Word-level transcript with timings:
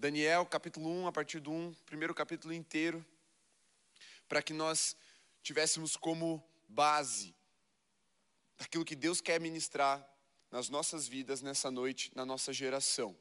Daniel, 0.00 0.46
capítulo 0.46 0.88
1, 0.88 1.08
a 1.08 1.12
partir 1.12 1.40
do 1.40 1.50
1, 1.50 1.74
primeiro 1.84 2.14
capítulo 2.14 2.54
inteiro, 2.54 3.04
para 4.28 4.40
que 4.40 4.52
nós 4.52 4.96
tivéssemos 5.42 5.96
como 5.96 6.40
base 6.68 7.34
daquilo 8.56 8.84
que 8.84 8.94
Deus 8.94 9.20
quer 9.20 9.40
ministrar 9.40 10.08
nas 10.52 10.68
nossas 10.68 11.08
vidas 11.08 11.42
nessa 11.42 11.68
noite, 11.68 12.12
na 12.14 12.24
nossa 12.24 12.52
geração. 12.52 13.18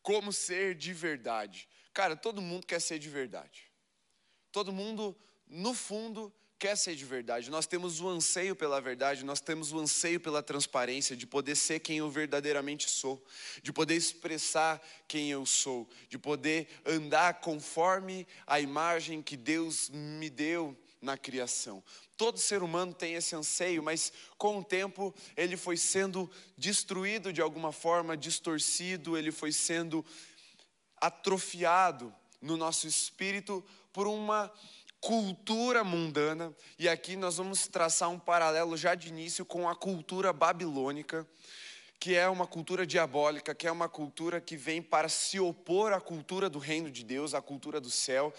Como 0.00 0.32
ser 0.32 0.76
de 0.76 0.92
verdade. 0.92 1.68
Cara, 1.92 2.14
todo 2.14 2.40
mundo 2.40 2.68
quer 2.68 2.80
ser 2.80 3.00
de 3.00 3.10
verdade. 3.10 3.64
Todo 4.52 4.72
mundo, 4.72 5.18
no 5.44 5.74
fundo, 5.74 6.32
quer 6.58 6.76
ser 6.76 6.94
de 6.94 7.04
verdade. 7.04 7.50
Nós 7.50 7.66
temos 7.66 8.00
o 8.00 8.08
anseio 8.08 8.56
pela 8.56 8.80
verdade, 8.80 9.24
nós 9.24 9.40
temos 9.40 9.72
o 9.72 9.78
anseio 9.78 10.18
pela 10.18 10.42
transparência, 10.42 11.16
de 11.16 11.26
poder 11.26 11.56
ser 11.56 11.80
quem 11.80 11.98
eu 11.98 12.10
verdadeiramente 12.10 12.88
sou, 12.88 13.22
de 13.62 13.72
poder 13.72 13.94
expressar 13.94 14.80
quem 15.06 15.30
eu 15.30 15.44
sou, 15.44 15.88
de 16.08 16.18
poder 16.18 16.68
andar 16.84 17.40
conforme 17.40 18.26
a 18.46 18.60
imagem 18.60 19.22
que 19.22 19.36
Deus 19.36 19.90
me 19.90 20.30
deu 20.30 20.76
na 21.00 21.16
criação. 21.16 21.82
Todo 22.16 22.38
ser 22.38 22.62
humano 22.62 22.94
tem 22.94 23.14
esse 23.14 23.36
anseio, 23.36 23.82
mas 23.82 24.12
com 24.38 24.58
o 24.58 24.64
tempo 24.64 25.14
ele 25.36 25.56
foi 25.56 25.76
sendo 25.76 26.30
destruído 26.56 27.32
de 27.32 27.42
alguma 27.42 27.72
forma, 27.72 28.16
distorcido, 28.16 29.16
ele 29.16 29.30
foi 29.30 29.52
sendo 29.52 30.04
atrofiado 30.98 32.14
no 32.40 32.56
nosso 32.56 32.86
espírito 32.86 33.62
por 33.92 34.06
uma 34.06 34.50
cultura 35.06 35.84
mundana, 35.84 36.52
e 36.76 36.88
aqui 36.88 37.14
nós 37.14 37.36
vamos 37.36 37.68
traçar 37.68 38.10
um 38.10 38.18
paralelo 38.18 38.76
já 38.76 38.96
de 38.96 39.06
início 39.06 39.44
com 39.44 39.68
a 39.68 39.76
cultura 39.76 40.32
babilônica, 40.32 41.24
que 41.96 42.16
é 42.16 42.28
uma 42.28 42.44
cultura 42.44 42.84
diabólica, 42.84 43.54
que 43.54 43.68
é 43.68 43.70
uma 43.70 43.88
cultura 43.88 44.40
que 44.40 44.56
vem 44.56 44.82
para 44.82 45.08
se 45.08 45.38
opor 45.38 45.92
à 45.92 46.00
cultura 46.00 46.50
do 46.50 46.58
reino 46.58 46.90
de 46.90 47.04
Deus, 47.04 47.34
à 47.34 47.40
cultura 47.40 47.80
do 47.80 47.88
céu. 47.88 48.34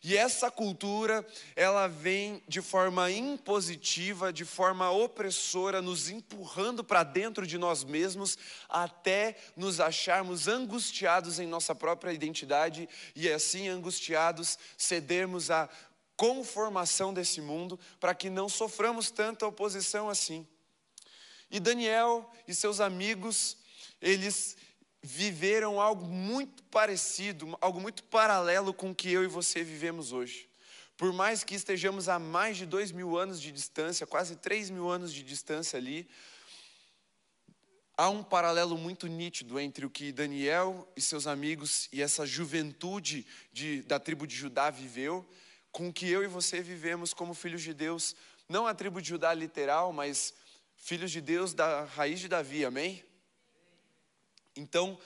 E 0.00 0.16
essa 0.16 0.48
cultura, 0.48 1.26
ela 1.56 1.88
vem 1.88 2.40
de 2.46 2.62
forma 2.62 3.10
impositiva, 3.10 4.32
de 4.32 4.44
forma 4.44 4.92
opressora, 4.92 5.82
nos 5.82 6.08
empurrando 6.08 6.84
para 6.84 7.02
dentro 7.02 7.44
de 7.48 7.58
nós 7.58 7.82
mesmos, 7.82 8.38
até 8.68 9.36
nos 9.56 9.80
acharmos 9.80 10.46
angustiados 10.46 11.40
em 11.40 11.48
nossa 11.48 11.74
própria 11.74 12.12
identidade 12.12 12.88
e 13.16 13.28
assim 13.28 13.68
angustiados 13.68 14.56
cedermos 14.78 15.50
à 15.50 15.68
conformação 16.22 17.12
desse 17.12 17.40
mundo, 17.40 17.76
para 17.98 18.14
que 18.14 18.30
não 18.30 18.48
soframos 18.48 19.10
tanta 19.10 19.44
oposição 19.44 20.08
assim. 20.08 20.46
E 21.50 21.58
Daniel 21.58 22.30
e 22.46 22.54
seus 22.54 22.78
amigos, 22.78 23.56
eles 24.00 24.56
viveram 25.02 25.80
algo 25.80 26.06
muito 26.06 26.62
parecido, 26.62 27.58
algo 27.60 27.80
muito 27.80 28.04
paralelo 28.04 28.72
com 28.72 28.92
o 28.92 28.94
que 28.94 29.10
eu 29.10 29.24
e 29.24 29.26
você 29.26 29.64
vivemos 29.64 30.12
hoje. 30.12 30.48
Por 30.96 31.12
mais 31.12 31.42
que 31.42 31.56
estejamos 31.56 32.08
a 32.08 32.20
mais 32.20 32.56
de 32.56 32.66
dois 32.66 32.92
mil 32.92 33.18
anos 33.18 33.42
de 33.42 33.50
distância, 33.50 34.06
quase 34.06 34.36
três 34.36 34.70
mil 34.70 34.88
anos 34.88 35.12
de 35.12 35.24
distância 35.24 35.76
ali, 35.76 36.08
há 37.96 38.08
um 38.08 38.22
paralelo 38.22 38.78
muito 38.78 39.08
nítido 39.08 39.58
entre 39.58 39.84
o 39.84 39.90
que 39.90 40.12
Daniel 40.12 40.88
e 40.96 41.00
seus 41.00 41.26
amigos 41.26 41.88
e 41.92 42.00
essa 42.00 42.24
juventude 42.24 43.26
de, 43.52 43.82
da 43.82 43.98
tribo 43.98 44.24
de 44.24 44.36
Judá 44.36 44.70
viveu, 44.70 45.28
com 45.72 45.92
que 45.92 46.06
eu 46.08 46.22
e 46.22 46.28
você 46.28 46.60
vivemos 46.60 47.14
como 47.14 47.34
filhos 47.34 47.62
de 47.62 47.72
Deus, 47.72 48.14
não 48.48 48.66
a 48.66 48.74
tribo 48.74 49.00
de 49.00 49.08
Judá 49.08 49.32
literal, 49.32 49.92
mas 49.92 50.34
filhos 50.76 51.10
de 51.10 51.20
Deus 51.20 51.54
da 51.54 51.84
raiz 51.84 52.20
de 52.20 52.28
Davi, 52.28 52.64
amém? 52.64 53.02
Então, 54.54 54.98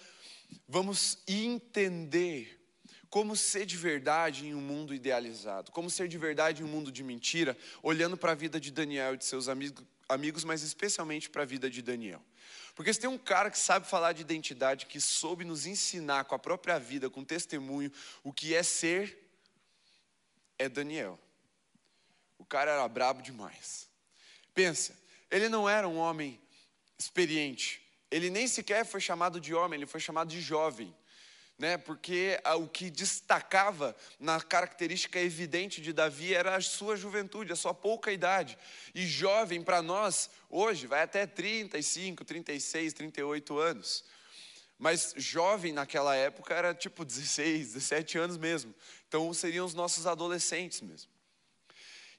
vamos 0.69 1.19
entender 1.28 2.61
como 3.09 3.37
ser 3.37 3.64
de 3.64 3.77
verdade 3.77 4.47
em 4.47 4.55
um 4.55 4.61
mundo 4.61 4.92
idealizado, 4.92 5.70
como 5.70 5.89
ser 5.89 6.09
de 6.09 6.19
verdade 6.19 6.62
em 6.62 6.64
um 6.64 6.69
mundo 6.69 6.91
de 6.91 7.03
mentira, 7.05 7.56
olhando 7.83 8.17
para 8.17 8.33
a 8.33 8.34
vida 8.34 8.59
de 8.59 8.72
Daniel 8.72 9.14
e 9.14 9.19
de 9.19 9.25
seus 9.25 9.48
amigos, 9.48 9.84
amigos 10.09 10.44
mas 10.44 10.62
especialmente 10.62 11.31
para 11.31 11.43
a 11.43 11.47
vida 11.47 11.71
de 11.71 11.81
Daniel. 11.81 12.22
Porque 12.75 12.93
se 12.93 13.00
tem 13.00 13.09
um 13.09 13.16
cara 13.16 13.50
que 13.50 13.59
sabe 13.59 13.87
falar 13.87 14.12
de 14.12 14.21
identidade, 14.21 14.87
que 14.87 15.00
soube 15.00 15.44
nos 15.44 15.65
ensinar 15.66 16.25
com 16.25 16.34
a 16.34 16.38
própria 16.38 16.78
vida, 16.78 17.09
com 17.09 17.25
testemunho, 17.25 17.91
o 18.22 18.32
que 18.32 18.55
é 18.55 18.62
ser, 18.62 19.25
é 20.59 20.69
Daniel. 20.69 21.19
O 22.39 22.44
cara 22.44 22.72
era 22.72 22.89
brabo 22.89 23.22
demais. 23.22 23.89
Pensa, 24.55 24.97
ele 25.31 25.49
não 25.49 25.69
era 25.69 25.89
um 25.89 25.99
homem 25.99 26.41
experiente. 26.99 27.83
Ele 28.11 28.31
nem 28.31 28.47
sequer 28.47 28.84
foi 28.84 29.00
chamado 29.00 29.41
de 29.41 29.55
homem, 29.55 29.78
ele 29.78 29.87
foi 29.87 30.00
chamado 30.00 30.28
de 30.28 30.41
jovem. 30.41 30.94
Né, 31.59 31.78
porque 31.78 32.39
o 32.59 32.69
que 32.69 32.91
destacava 32.91 33.97
na 34.21 34.39
característica 34.43 35.19
evidente 35.19 35.81
de 35.81 35.91
Davi 35.91 36.34
era 36.34 36.55
a 36.55 36.61
sua 36.61 36.97
juventude, 36.97 37.50
a 37.50 37.56
sua 37.56 37.73
pouca 37.73 38.12
idade. 38.12 38.59
E 38.94 39.06
jovem 39.06 39.62
para 39.62 39.81
nós, 39.81 40.28
hoje, 40.50 40.87
vai 40.87 41.00
até 41.03 41.27
35, 41.27 42.27
36, 42.27 42.93
38 42.93 43.59
anos. 43.59 44.05
Mas 44.78 45.14
jovem 45.16 45.72
naquela 45.72 46.14
época 46.14 46.54
era 46.54 46.75
tipo 46.75 47.04
16, 47.04 47.72
17 47.75 48.19
anos 48.19 48.37
mesmo. 48.37 48.75
Então 49.09 49.32
seriam 49.32 49.64
os 49.64 49.75
nossos 49.75 50.06
adolescentes 50.06 50.81
mesmo. 50.81 51.10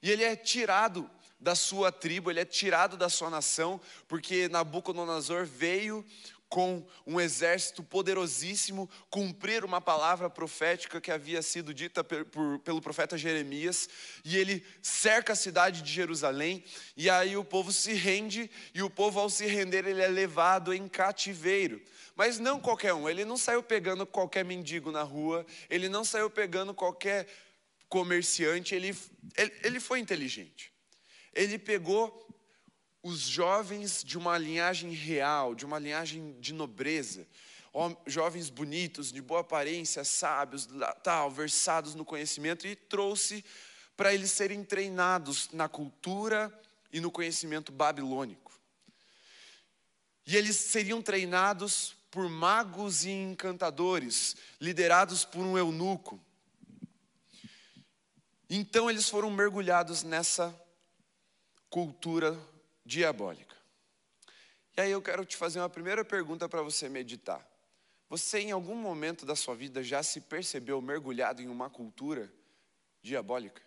E 0.02 0.10
ele 0.10 0.24
é 0.24 0.34
tirado 0.34 1.08
da 1.40 1.54
sua 1.54 1.92
tribo, 1.92 2.30
ele 2.30 2.40
é 2.40 2.44
tirado 2.44 2.96
da 2.96 3.08
sua 3.08 3.30
nação, 3.30 3.80
porque 4.08 4.48
Nabucodonosor 4.48 5.46
veio 5.46 6.04
com 6.48 6.86
um 7.06 7.20
exército 7.20 7.82
poderosíssimo 7.82 8.88
cumprir 9.10 9.64
uma 9.64 9.80
palavra 9.80 10.30
profética 10.30 11.00
que 11.00 11.10
havia 11.10 11.42
sido 11.42 11.74
dita 11.74 12.02
por, 12.02 12.58
pelo 12.60 12.80
profeta 12.80 13.18
Jeremias, 13.18 13.88
e 14.24 14.36
ele 14.36 14.64
cerca 14.82 15.32
a 15.32 15.36
cidade 15.36 15.82
de 15.82 15.92
Jerusalém, 15.92 16.64
e 16.96 17.10
aí 17.10 17.36
o 17.36 17.44
povo 17.44 17.72
se 17.72 17.92
rende, 17.92 18.50
e 18.74 18.82
o 18.82 18.88
povo, 18.90 19.20
ao 19.20 19.28
se 19.28 19.46
render, 19.46 19.86
ele 19.86 20.02
é 20.02 20.08
levado 20.08 20.72
em 20.72 20.88
cativeiro. 20.88 21.82
Mas 22.16 22.38
não 22.38 22.58
qualquer 22.58 22.94
um, 22.94 23.08
ele 23.08 23.24
não 23.24 23.36
saiu 23.36 23.62
pegando 23.62 24.06
qualquer 24.06 24.44
mendigo 24.44 24.90
na 24.90 25.02
rua, 25.02 25.46
ele 25.68 25.88
não 25.88 26.04
saiu 26.04 26.30
pegando 26.30 26.72
qualquer 26.74 27.26
comerciante, 27.88 28.74
ele, 28.74 28.96
ele, 29.36 29.52
ele 29.62 29.80
foi 29.80 30.00
inteligente 30.00 30.72
ele 31.38 31.58
pegou 31.58 32.26
os 33.02 33.20
jovens 33.20 34.02
de 34.02 34.18
uma 34.18 34.36
linhagem 34.36 34.92
real, 34.92 35.54
de 35.54 35.64
uma 35.64 35.78
linhagem 35.78 36.38
de 36.40 36.52
nobreza, 36.52 37.26
jovens 38.06 38.50
bonitos, 38.50 39.12
de 39.12 39.22
boa 39.22 39.40
aparência, 39.40 40.02
sábios, 40.04 40.68
tal, 41.02 41.30
versados 41.30 41.94
no 41.94 42.04
conhecimento, 42.04 42.66
e 42.66 42.74
trouxe 42.74 43.44
para 43.96 44.12
eles 44.12 44.30
serem 44.30 44.64
treinados 44.64 45.48
na 45.52 45.68
cultura 45.68 46.52
e 46.92 47.00
no 47.00 47.10
conhecimento 47.10 47.70
babilônico. 47.70 48.52
E 50.26 50.36
eles 50.36 50.56
seriam 50.56 51.00
treinados 51.00 51.96
por 52.10 52.28
magos 52.28 53.04
e 53.04 53.10
encantadores, 53.10 54.36
liderados 54.60 55.24
por 55.24 55.40
um 55.40 55.56
eunuco. 55.56 56.20
Então 58.50 58.90
eles 58.90 59.08
foram 59.08 59.30
mergulhados 59.30 60.02
nessa 60.02 60.54
cultura 61.70 62.38
diabólica. 62.88 63.54
E 64.74 64.80
aí 64.80 64.90
eu 64.90 65.02
quero 65.02 65.22
te 65.24 65.36
fazer 65.36 65.60
uma 65.60 65.68
primeira 65.68 66.02
pergunta 66.02 66.48
para 66.48 66.62
você 66.62 66.88
meditar. 66.88 67.46
Você, 68.08 68.38
em 68.38 68.50
algum 68.50 68.74
momento 68.74 69.26
da 69.26 69.36
sua 69.36 69.54
vida, 69.54 69.82
já 69.82 70.02
se 70.02 70.22
percebeu 70.22 70.80
mergulhado 70.80 71.42
em 71.42 71.48
uma 71.48 71.68
cultura 71.68 72.32
diabólica? 73.02 73.60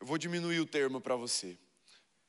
Eu 0.00 0.06
vou 0.06 0.16
diminuir 0.16 0.60
o 0.60 0.66
termo 0.66 0.98
para 0.98 1.14
você. 1.14 1.58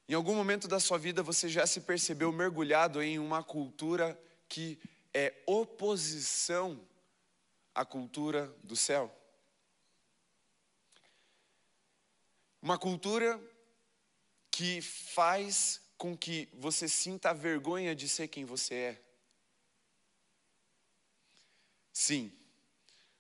Em 0.10 0.14
algum 0.14 0.36
momento 0.36 0.68
da 0.68 0.80
sua 0.80 0.98
vida 0.98 1.24
você 1.24 1.48
já 1.48 1.66
se 1.66 1.82
percebeu 1.82 2.32
mergulhado 2.32 3.02
em 3.02 3.18
uma 3.18 3.42
cultura 3.42 4.20
que 4.50 4.78
é 5.14 5.34
oposição 5.46 6.86
à 7.74 7.86
cultura 7.86 8.54
do 8.62 8.76
céu? 8.76 9.25
Uma 12.66 12.80
cultura 12.80 13.40
que 14.50 14.82
faz 14.82 15.80
com 16.00 16.18
que 16.18 16.50
você 16.52 16.90
sinta 16.90 17.30
a 17.30 17.34
vergonha 17.34 17.96
de 17.96 18.10
ser 18.10 18.28
quem 18.28 18.44
você 18.44 18.74
é. 18.74 19.02
Sim, 21.94 22.34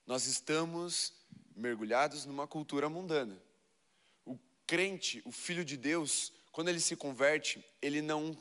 nós 0.08 0.26
estamos 0.26 1.14
mergulhados 1.56 2.26
numa 2.26 2.48
cultura 2.48 2.90
mundana. 2.90 3.40
O 4.26 4.36
crente, 4.66 5.22
o 5.24 5.32
filho 5.32 5.64
de 5.64 5.78
Deus, 5.78 6.34
quando 6.52 6.70
ele 6.70 6.80
se 6.80 6.96
converte, 6.96 7.64
ele 7.84 8.02
não 8.02 8.36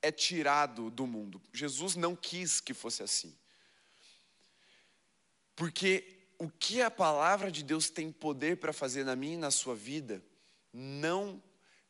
é 0.00 0.10
tirado 0.10 0.90
do 0.90 1.06
mundo. 1.06 1.38
Jesus 1.52 1.96
não 1.96 2.16
quis 2.16 2.62
que 2.62 2.72
fosse 2.72 3.02
assim. 3.02 3.36
Porque 5.54 6.30
o 6.38 6.48
que 6.48 6.80
a 6.80 6.90
palavra 6.90 7.52
de 7.52 7.62
Deus 7.62 7.90
tem 7.90 8.10
poder 8.10 8.56
para 8.56 8.72
fazer 8.72 9.04
na 9.04 9.14
minha 9.14 9.34
e 9.34 9.36
na 9.36 9.50
sua 9.50 9.76
vida, 9.76 10.24
não 10.76 11.42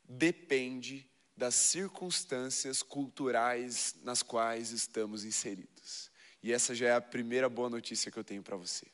depende 0.09 1.11
das 1.37 1.55
circunstâncias 1.55 2.83
culturais 2.83 3.97
nas 4.03 4.23
quais 4.23 4.71
estamos 4.71 5.25
inseridos. 5.25 6.11
E 6.43 6.53
essa 6.53 6.75
já 6.75 6.89
é 6.89 6.95
a 6.95 7.01
primeira 7.01 7.49
boa 7.49 7.69
notícia 7.69 8.11
que 8.11 8.17
eu 8.17 8.23
tenho 8.23 8.43
para 8.43 8.57
você. 8.57 8.87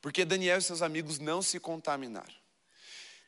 Porque 0.00 0.24
Daniel 0.24 0.58
e 0.58 0.62
seus 0.62 0.80
amigos 0.80 1.18
não 1.18 1.42
se 1.42 1.58
contaminaram. 1.58 2.34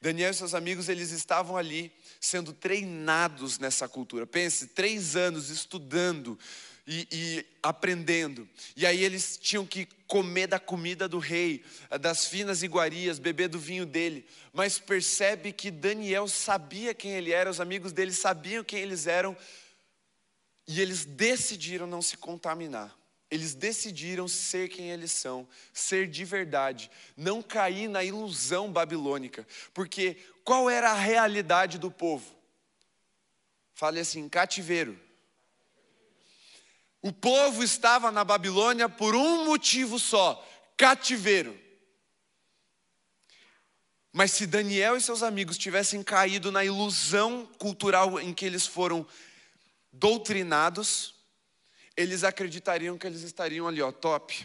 Daniel 0.01 0.31
e 0.31 0.35
seus 0.35 0.55
amigos, 0.55 0.89
eles 0.89 1.11
estavam 1.11 1.57
ali 1.57 1.93
sendo 2.21 2.53
treinados 2.53 3.59
nessa 3.59 3.89
cultura. 3.89 4.27
Pense, 4.27 4.69
três 4.69 5.17
anos 5.17 5.51
estudando 5.51 6.39
e, 6.87 7.09
e, 7.11 7.47
aprendendo. 7.63 8.49
E 8.77 8.87
aí 8.87 9.03
eles 9.03 9.37
tinham 9.37 9.67
que 9.67 9.87
comer 10.07 10.47
da 10.47 10.61
comida 10.61 11.09
do 11.09 11.19
rei, 11.19 11.65
das 12.01 12.27
finas 12.27 12.63
iguarias, 12.63 13.19
beber 13.19 13.49
do 13.49 13.59
vinho 13.59 13.85
dele. 13.85 14.25
Mas 14.53 14.79
percebe 14.79 15.53
que 15.53 15.71
Daniel 15.71 16.29
sabia 16.29 16.95
quem 16.95 17.13
ele 17.13 17.33
era, 17.33 17.51
os 17.51 17.61
amigos 17.61 17.93
dele 17.93 18.13
sabiam 18.13 18.63
quem 18.63 18.81
eles 18.81 19.07
eram, 19.07 19.37
e 20.69 20.81
eles 20.81 21.05
decidiram 21.05 21.87
não 21.87 22.01
se 22.01 22.17
contaminar. 22.17 22.97
Eles 23.29 23.55
decidiram 23.55 24.29
ser 24.29 24.69
quem 24.69 24.91
eles 24.91 25.11
são, 25.11 25.49
ser 25.73 26.07
de 26.07 26.25
verdade, 26.25 26.89
não 27.17 27.43
cair 27.43 27.89
na 27.89 28.05
ilusão 28.05 28.71
babilônica. 28.71 29.45
Porque 29.75 30.17
qual 30.45 30.71
era 30.71 30.93
a 30.93 30.95
realidade 30.95 31.77
do 31.77 31.91
povo? 31.91 32.37
Fale 33.75 33.99
assim: 33.99 34.29
cativeiro. 34.29 35.06
O 37.07 37.13
povo 37.13 37.63
estava 37.63 38.11
na 38.11 38.25
Babilônia 38.25 38.89
por 38.89 39.15
um 39.15 39.45
motivo 39.45 39.97
só: 39.97 40.45
cativeiro. 40.77 41.57
Mas 44.13 44.33
se 44.33 44.45
Daniel 44.45 44.97
e 44.97 45.01
seus 45.01 45.23
amigos 45.23 45.57
tivessem 45.57 46.03
caído 46.03 46.51
na 46.51 46.65
ilusão 46.65 47.49
cultural 47.61 48.19
em 48.19 48.35
que 48.35 48.45
eles 48.45 48.67
foram 48.67 49.07
doutrinados, 49.93 51.15
eles 51.97 52.25
acreditariam 52.25 52.99
que 52.99 53.07
eles 53.07 53.23
estariam 53.23 53.69
ali, 53.69 53.81
ó, 53.81 53.93
top, 53.93 54.45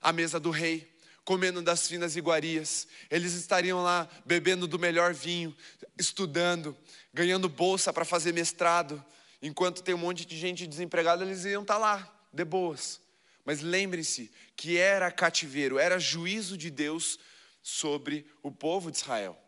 à 0.00 0.12
mesa 0.12 0.40
do 0.40 0.50
rei, 0.50 0.92
comendo 1.24 1.62
das 1.62 1.86
finas 1.86 2.16
iguarias, 2.16 2.88
eles 3.08 3.34
estariam 3.34 3.84
lá 3.84 4.08
bebendo 4.26 4.66
do 4.66 4.80
melhor 4.80 5.14
vinho, 5.14 5.56
estudando, 5.96 6.76
ganhando 7.12 7.48
bolsa 7.48 7.92
para 7.92 8.04
fazer 8.04 8.34
mestrado, 8.34 9.00
enquanto 9.46 9.82
tem 9.82 9.94
um 9.94 9.98
monte 9.98 10.24
de 10.24 10.38
gente 10.38 10.66
desempregada, 10.66 11.22
eles 11.22 11.44
iam 11.44 11.60
estar 11.60 11.74
tá 11.74 11.80
lá, 11.80 12.26
de 12.32 12.44
boas. 12.44 12.98
Mas 13.44 13.60
lembre-se 13.60 14.32
que 14.56 14.78
era 14.78 15.12
cativeiro, 15.12 15.78
era 15.78 15.98
juízo 15.98 16.56
de 16.56 16.70
Deus 16.70 17.18
sobre 17.62 18.26
o 18.42 18.50
povo 18.50 18.90
de 18.90 18.96
Israel. 18.96 19.38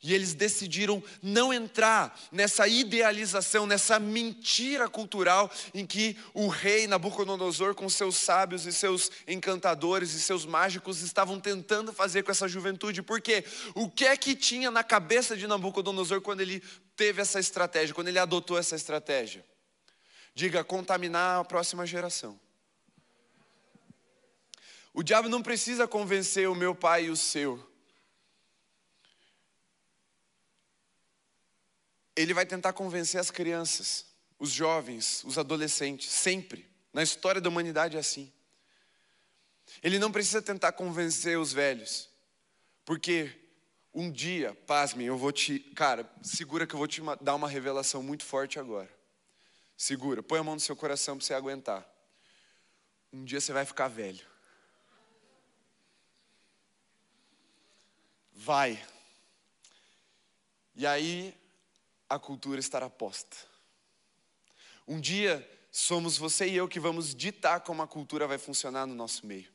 E 0.00 0.14
eles 0.14 0.32
decidiram 0.32 1.02
não 1.20 1.52
entrar 1.52 2.16
nessa 2.30 2.68
idealização, 2.68 3.66
nessa 3.66 3.98
mentira 3.98 4.88
cultural 4.88 5.50
em 5.74 5.84
que 5.84 6.16
o 6.32 6.46
rei 6.46 6.86
Nabucodonosor, 6.86 7.74
com 7.74 7.88
seus 7.88 8.16
sábios 8.16 8.64
e 8.64 8.72
seus 8.72 9.10
encantadores 9.26 10.14
e 10.14 10.20
seus 10.20 10.46
mágicos, 10.46 11.02
estavam 11.02 11.40
tentando 11.40 11.92
fazer 11.92 12.22
com 12.22 12.30
essa 12.30 12.46
juventude. 12.46 13.02
Porque 13.02 13.44
o 13.74 13.90
que 13.90 14.06
é 14.06 14.16
que 14.16 14.36
tinha 14.36 14.70
na 14.70 14.84
cabeça 14.84 15.36
de 15.36 15.48
Nabucodonosor 15.48 16.20
quando 16.20 16.42
ele 16.42 16.62
teve 16.96 17.20
essa 17.20 17.40
estratégia, 17.40 17.92
quando 17.92 18.08
ele 18.08 18.20
adotou 18.20 18.56
essa 18.56 18.76
estratégia? 18.76 19.44
Diga, 20.32 20.62
contaminar 20.62 21.40
a 21.40 21.44
próxima 21.44 21.84
geração. 21.84 22.38
O 24.94 25.02
diabo 25.02 25.28
não 25.28 25.42
precisa 25.42 25.88
convencer 25.88 26.48
o 26.48 26.54
meu 26.54 26.72
pai 26.72 27.06
e 27.06 27.10
o 27.10 27.16
seu 27.16 27.68
ele 32.22 32.34
vai 32.34 32.44
tentar 32.44 32.72
convencer 32.72 33.20
as 33.20 33.30
crianças, 33.30 34.04
os 34.40 34.50
jovens, 34.50 35.22
os 35.22 35.38
adolescentes, 35.38 36.10
sempre. 36.10 36.68
Na 36.92 37.00
história 37.00 37.40
da 37.40 37.48
humanidade 37.48 37.96
é 37.96 38.00
assim. 38.00 38.32
Ele 39.80 40.00
não 40.00 40.10
precisa 40.10 40.42
tentar 40.42 40.72
convencer 40.72 41.38
os 41.38 41.52
velhos, 41.52 42.08
porque 42.84 43.32
um 43.94 44.10
dia, 44.10 44.52
pasmem, 44.66 45.06
eu 45.06 45.16
vou 45.16 45.30
te. 45.30 45.60
Cara, 45.76 46.10
segura 46.20 46.66
que 46.66 46.74
eu 46.74 46.78
vou 46.78 46.88
te 46.88 47.00
dar 47.20 47.36
uma 47.36 47.48
revelação 47.48 48.02
muito 48.02 48.24
forte 48.24 48.58
agora. 48.58 48.92
Segura, 49.76 50.20
põe 50.20 50.40
a 50.40 50.42
mão 50.42 50.54
no 50.54 50.60
seu 50.60 50.74
coração 50.74 51.16
para 51.16 51.24
você 51.24 51.34
aguentar. 51.34 51.88
Um 53.12 53.24
dia 53.24 53.40
você 53.40 53.52
vai 53.52 53.64
ficar 53.64 53.86
velho. 53.86 54.26
Vai. 58.32 58.84
E 60.74 60.84
aí 60.84 61.37
a 62.08 62.18
cultura 62.18 62.60
estará 62.60 62.88
posta. 62.88 63.36
Um 64.86 65.00
dia 65.00 65.46
somos 65.70 66.16
você 66.16 66.48
e 66.48 66.56
eu 66.56 66.66
que 66.66 66.80
vamos 66.80 67.14
ditar 67.14 67.60
como 67.60 67.82
a 67.82 67.86
cultura 67.86 68.26
vai 68.26 68.38
funcionar 68.38 68.86
no 68.86 68.94
nosso 68.94 69.26
meio. 69.26 69.52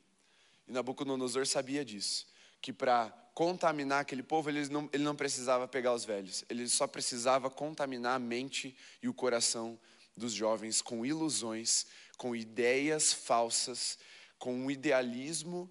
E 0.67 0.71
Nabucodonosor 0.71 1.45
sabia 1.45 1.83
disso, 1.83 2.27
que 2.61 2.71
para 2.71 3.09
contaminar 3.33 4.01
aquele 4.01 4.21
povo 4.21 4.49
ele 4.49 4.67
não, 4.69 4.87
ele 4.93 5.03
não 5.03 5.15
precisava 5.15 5.67
pegar 5.67 5.93
os 5.93 6.05
velhos, 6.05 6.45
ele 6.49 6.67
só 6.69 6.85
precisava 6.85 7.49
contaminar 7.49 8.15
a 8.15 8.19
mente 8.19 8.77
e 9.01 9.09
o 9.09 9.13
coração 9.13 9.79
dos 10.15 10.33
jovens 10.33 10.81
com 10.81 11.05
ilusões, 11.05 11.87
com 12.17 12.35
ideias 12.35 13.11
falsas, 13.11 13.97
com 14.37 14.53
um 14.53 14.69
idealismo 14.69 15.69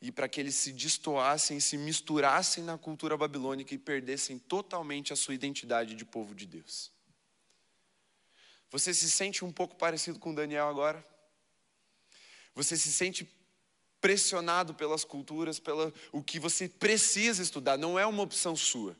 e 0.00 0.12
para 0.12 0.28
que 0.28 0.40
eles 0.40 0.54
se 0.54 0.72
destoassem, 0.72 1.58
se 1.58 1.76
misturassem 1.76 2.62
na 2.62 2.76
cultura 2.76 3.16
babilônica 3.16 3.74
e 3.74 3.78
perdessem 3.78 4.38
totalmente 4.38 5.12
a 5.12 5.16
sua 5.16 5.34
identidade 5.34 5.94
de 5.94 6.04
povo 6.04 6.34
de 6.34 6.46
Deus. 6.46 6.92
Você 8.70 8.92
se 8.92 9.10
sente 9.10 9.44
um 9.44 9.52
pouco 9.52 9.74
parecido 9.76 10.18
com 10.18 10.34
Daniel 10.34 10.68
agora? 10.68 11.04
Você 12.54 12.76
se 12.76 12.92
sente 12.92 13.26
pressionado 14.00 14.74
pelas 14.74 15.04
culturas, 15.04 15.58
pelo 15.58 15.92
o 16.12 16.22
que 16.22 16.38
você 16.38 16.68
precisa 16.68 17.42
estudar, 17.42 17.78
não 17.78 17.98
é 17.98 18.06
uma 18.06 18.22
opção 18.22 18.54
sua, 18.54 18.96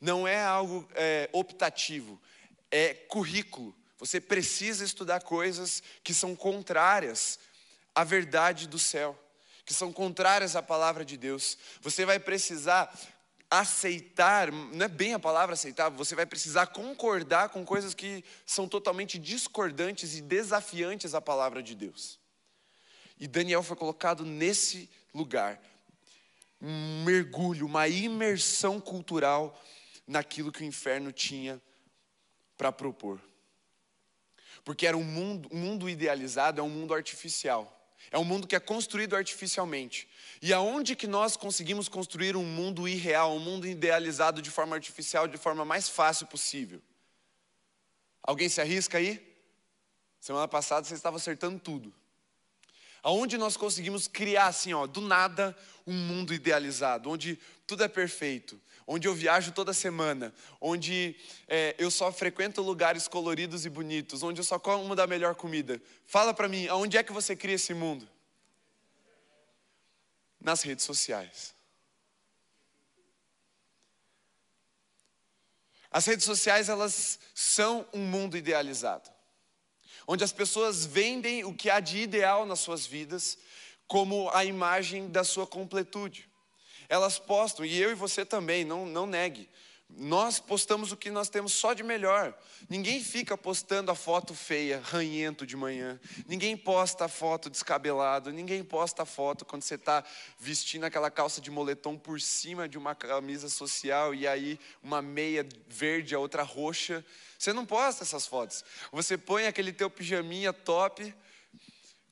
não 0.00 0.26
é 0.28 0.42
algo 0.42 0.88
é, 0.94 1.28
optativo, 1.32 2.20
é 2.70 2.94
currículo. 2.94 3.74
Você 3.98 4.20
precisa 4.20 4.84
estudar 4.84 5.22
coisas 5.22 5.82
que 6.02 6.14
são 6.14 6.36
contrárias 6.36 7.38
à 7.94 8.04
verdade 8.04 8.68
do 8.68 8.78
céu 8.78 9.18
que 9.64 9.72
são 9.72 9.92
contrárias 9.92 10.56
à 10.56 10.62
palavra 10.62 11.04
de 11.04 11.16
Deus. 11.16 11.56
Você 11.80 12.04
vai 12.04 12.18
precisar 12.18 12.92
aceitar, 13.50 14.50
não 14.50 14.84
é 14.84 14.88
bem 14.88 15.14
a 15.14 15.18
palavra 15.18 15.54
aceitar, 15.54 15.88
você 15.88 16.14
vai 16.14 16.26
precisar 16.26 16.66
concordar 16.68 17.50
com 17.50 17.64
coisas 17.64 17.94
que 17.94 18.24
são 18.44 18.68
totalmente 18.68 19.18
discordantes 19.18 20.16
e 20.16 20.20
desafiantes 20.20 21.14
à 21.14 21.20
palavra 21.20 21.62
de 21.62 21.74
Deus. 21.74 22.18
E 23.18 23.28
Daniel 23.28 23.62
foi 23.62 23.76
colocado 23.76 24.24
nesse 24.24 24.90
lugar, 25.14 25.60
um 26.60 27.04
mergulho, 27.04 27.66
uma 27.66 27.86
imersão 27.86 28.80
cultural 28.80 29.62
naquilo 30.06 30.50
que 30.50 30.62
o 30.62 30.66
inferno 30.66 31.12
tinha 31.12 31.62
para 32.56 32.72
propor. 32.72 33.20
Porque 34.64 34.86
era 34.86 34.96
um 34.96 35.04
mundo, 35.04 35.48
um 35.52 35.58
mundo 35.58 35.88
idealizado, 35.88 36.60
é 36.60 36.64
um 36.64 36.68
mundo 36.68 36.94
artificial. 36.94 37.83
É 38.10 38.18
um 38.18 38.24
mundo 38.24 38.46
que 38.46 38.56
é 38.56 38.60
construído 38.60 39.16
artificialmente. 39.16 40.08
E 40.40 40.52
aonde 40.52 40.94
que 40.94 41.06
nós 41.06 41.36
conseguimos 41.36 41.88
construir 41.88 42.36
um 42.36 42.44
mundo 42.44 42.86
irreal, 42.86 43.34
um 43.34 43.40
mundo 43.40 43.66
idealizado 43.66 44.42
de 44.42 44.50
forma 44.50 44.76
artificial, 44.76 45.26
de 45.26 45.36
forma 45.36 45.64
mais 45.64 45.88
fácil 45.88 46.26
possível? 46.26 46.80
Alguém 48.22 48.48
se 48.48 48.60
arrisca 48.60 48.98
aí? 48.98 49.22
Semana 50.20 50.48
passada 50.48 50.86
você 50.86 50.94
estava 50.94 51.16
acertando 51.16 51.58
tudo. 51.58 51.92
Aonde 53.02 53.36
nós 53.36 53.56
conseguimos 53.56 54.08
criar 54.08 54.46
assim, 54.46 54.72
ó, 54.72 54.86
do 54.86 55.02
nada, 55.02 55.54
um 55.86 55.92
mundo 55.92 56.32
idealizado, 56.32 57.10
onde 57.10 57.38
tudo 57.66 57.84
é 57.84 57.88
perfeito, 57.88 58.58
onde 58.86 59.08
eu 59.08 59.14
viajo 59.14 59.52
toda 59.52 59.72
semana, 59.72 60.34
onde 60.60 61.16
é, 61.48 61.74
eu 61.78 61.90
só 61.90 62.12
frequento 62.12 62.62
lugares 62.62 63.08
coloridos 63.08 63.64
e 63.64 63.70
bonitos, 63.70 64.22
onde 64.22 64.40
eu 64.40 64.44
só 64.44 64.58
como 64.58 64.94
da 64.94 65.06
melhor 65.06 65.34
comida. 65.34 65.80
Fala 66.06 66.34
para 66.34 66.48
mim, 66.48 66.66
aonde 66.68 66.96
é 66.96 67.02
que 67.02 67.12
você 67.12 67.34
cria 67.34 67.54
esse 67.54 67.74
mundo? 67.74 68.08
Nas 70.40 70.62
redes 70.62 70.84
sociais. 70.84 71.54
As 75.90 76.04
redes 76.06 76.24
sociais, 76.24 76.68
elas 76.68 77.18
são 77.34 77.86
um 77.92 78.00
mundo 78.00 78.36
idealizado 78.36 79.14
onde 80.06 80.24
as 80.24 80.32
pessoas 80.32 80.84
vendem 80.84 81.44
o 81.44 81.54
que 81.54 81.70
há 81.70 81.80
de 81.80 81.98
ideal 81.98 82.44
nas 82.44 82.60
suas 82.60 82.86
vidas 82.86 83.38
como 83.86 84.30
a 84.30 84.44
imagem 84.44 85.08
da 85.08 85.24
sua 85.24 85.46
completude. 85.46 86.28
Elas 86.88 87.18
postam, 87.18 87.64
e 87.64 87.80
eu 87.80 87.90
e 87.90 87.94
você 87.94 88.24
também, 88.24 88.64
não, 88.64 88.86
não 88.86 89.06
negue. 89.06 89.48
Nós 89.96 90.40
postamos 90.40 90.90
o 90.90 90.96
que 90.96 91.10
nós 91.10 91.28
temos 91.28 91.52
só 91.52 91.72
de 91.72 91.82
melhor. 91.82 92.36
Ninguém 92.68 93.02
fica 93.02 93.36
postando 93.36 93.90
a 93.90 93.94
foto 93.94 94.34
feia, 94.34 94.80
ranhento 94.82 95.46
de 95.46 95.56
manhã. 95.56 96.00
Ninguém 96.26 96.56
posta 96.56 97.04
a 97.04 97.08
foto 97.08 97.48
descabelado. 97.48 98.32
Ninguém 98.32 98.64
posta 98.64 99.02
a 99.02 99.06
foto 99.06 99.44
quando 99.44 99.62
você 99.62 99.76
está 99.76 100.02
vestindo 100.38 100.84
aquela 100.84 101.10
calça 101.10 101.40
de 101.40 101.50
moletom 101.50 101.96
por 101.96 102.20
cima 102.20 102.68
de 102.68 102.76
uma 102.76 102.94
camisa 102.94 103.48
social 103.48 104.14
e 104.14 104.26
aí 104.26 104.58
uma 104.82 105.00
meia 105.00 105.46
verde, 105.68 106.14
a 106.14 106.18
outra 106.18 106.42
roxa. 106.42 107.04
Você 107.38 107.52
não 107.52 107.66
posta 107.66 108.02
essas 108.02 108.26
fotos. 108.26 108.64
Você 108.90 109.16
põe 109.16 109.46
aquele 109.46 109.72
teu 109.72 109.88
pijaminha 109.88 110.52
top 110.52 111.14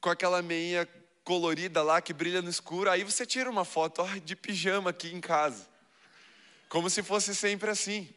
com 0.00 0.10
aquela 0.10 0.40
meia 0.42 0.88
colorida 1.24 1.82
lá 1.82 2.00
que 2.00 2.12
brilha 2.12 2.42
no 2.42 2.50
escuro. 2.50 2.90
Aí 2.90 3.04
você 3.04 3.24
tira 3.24 3.50
uma 3.50 3.64
foto 3.64 4.02
ó, 4.02 4.06
de 4.18 4.34
pijama 4.36 4.90
aqui 4.90 5.14
em 5.14 5.20
casa. 5.20 5.66
Como 6.68 6.88
se 6.88 7.02
fosse 7.02 7.34
sempre 7.34 7.70
assim. 7.70 8.08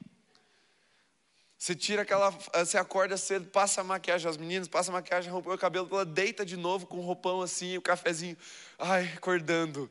Você 1.58 1.76
tira 1.76 2.04
aquela. 2.04 2.30
Você 2.30 2.78
acorda 2.78 3.18
cedo, 3.18 3.48
passa 3.48 3.82
a 3.82 3.84
maquiagem, 3.84 4.30
as 4.30 4.38
meninas 4.38 4.68
passa 4.68 4.92
a 4.92 4.94
maquiagem, 4.94 5.32
rompe 5.32 5.50
o 5.50 5.58
cabelo, 5.58 5.88
ela 5.92 6.06
deita 6.06 6.46
de 6.46 6.58
novo 6.58 6.86
com 6.86 6.98
o 6.98 7.02
roupão 7.02 7.42
assim, 7.42 7.78
o 7.78 7.82
cafezinho. 7.82 8.38
Ai, 8.78 9.12
acordando. 9.16 9.90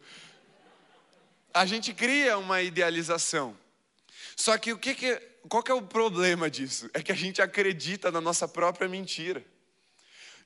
A 1.52 1.64
gente 1.66 1.92
cria 1.92 2.38
uma 2.38 2.62
idealização. 2.62 3.56
Só 4.36 4.56
que 4.58 4.72
o 4.72 4.78
que, 4.78 4.94
que 4.94 5.20
qual 5.48 5.62
que 5.62 5.70
é 5.70 5.74
o 5.74 5.82
problema 5.82 6.50
disso? 6.50 6.88
É 6.94 7.02
que 7.02 7.12
a 7.12 7.14
gente 7.14 7.42
acredita 7.42 8.10
na 8.10 8.20
nossa 8.20 8.48
própria 8.48 8.88
mentira. 8.88 9.44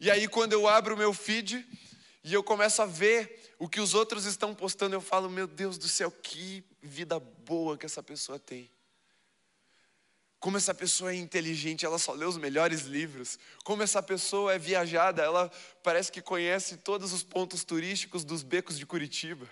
E 0.00 0.10
aí, 0.10 0.28
quando 0.28 0.52
eu 0.52 0.68
abro 0.68 0.94
o 0.94 0.98
meu 0.98 1.12
feed 1.12 1.64
e 2.22 2.34
eu 2.34 2.42
começo 2.42 2.82
a 2.82 2.86
ver 2.86 3.54
o 3.58 3.68
que 3.68 3.80
os 3.80 3.94
outros 3.94 4.24
estão 4.24 4.54
postando, 4.54 4.94
eu 4.94 5.00
falo: 5.00 5.30
Meu 5.30 5.46
Deus 5.46 5.78
do 5.78 5.88
céu, 5.88 6.10
que 6.10 6.64
vida 6.82 7.18
boa 7.18 7.76
que 7.76 7.86
essa 7.86 8.02
pessoa 8.02 8.38
tem. 8.38 8.70
Como 10.40 10.56
essa 10.56 10.72
pessoa 10.72 11.12
é 11.12 11.16
inteligente, 11.16 11.84
ela 11.84 11.98
só 11.98 12.12
lê 12.12 12.24
os 12.24 12.36
melhores 12.36 12.82
livros. 12.82 13.38
Como 13.64 13.82
essa 13.82 14.00
pessoa 14.00 14.54
é 14.54 14.58
viajada, 14.58 15.22
ela 15.22 15.50
parece 15.82 16.12
que 16.12 16.22
conhece 16.22 16.76
todos 16.76 17.12
os 17.12 17.24
pontos 17.24 17.64
turísticos 17.64 18.24
dos 18.24 18.44
becos 18.44 18.78
de 18.78 18.86
Curitiba. 18.86 19.48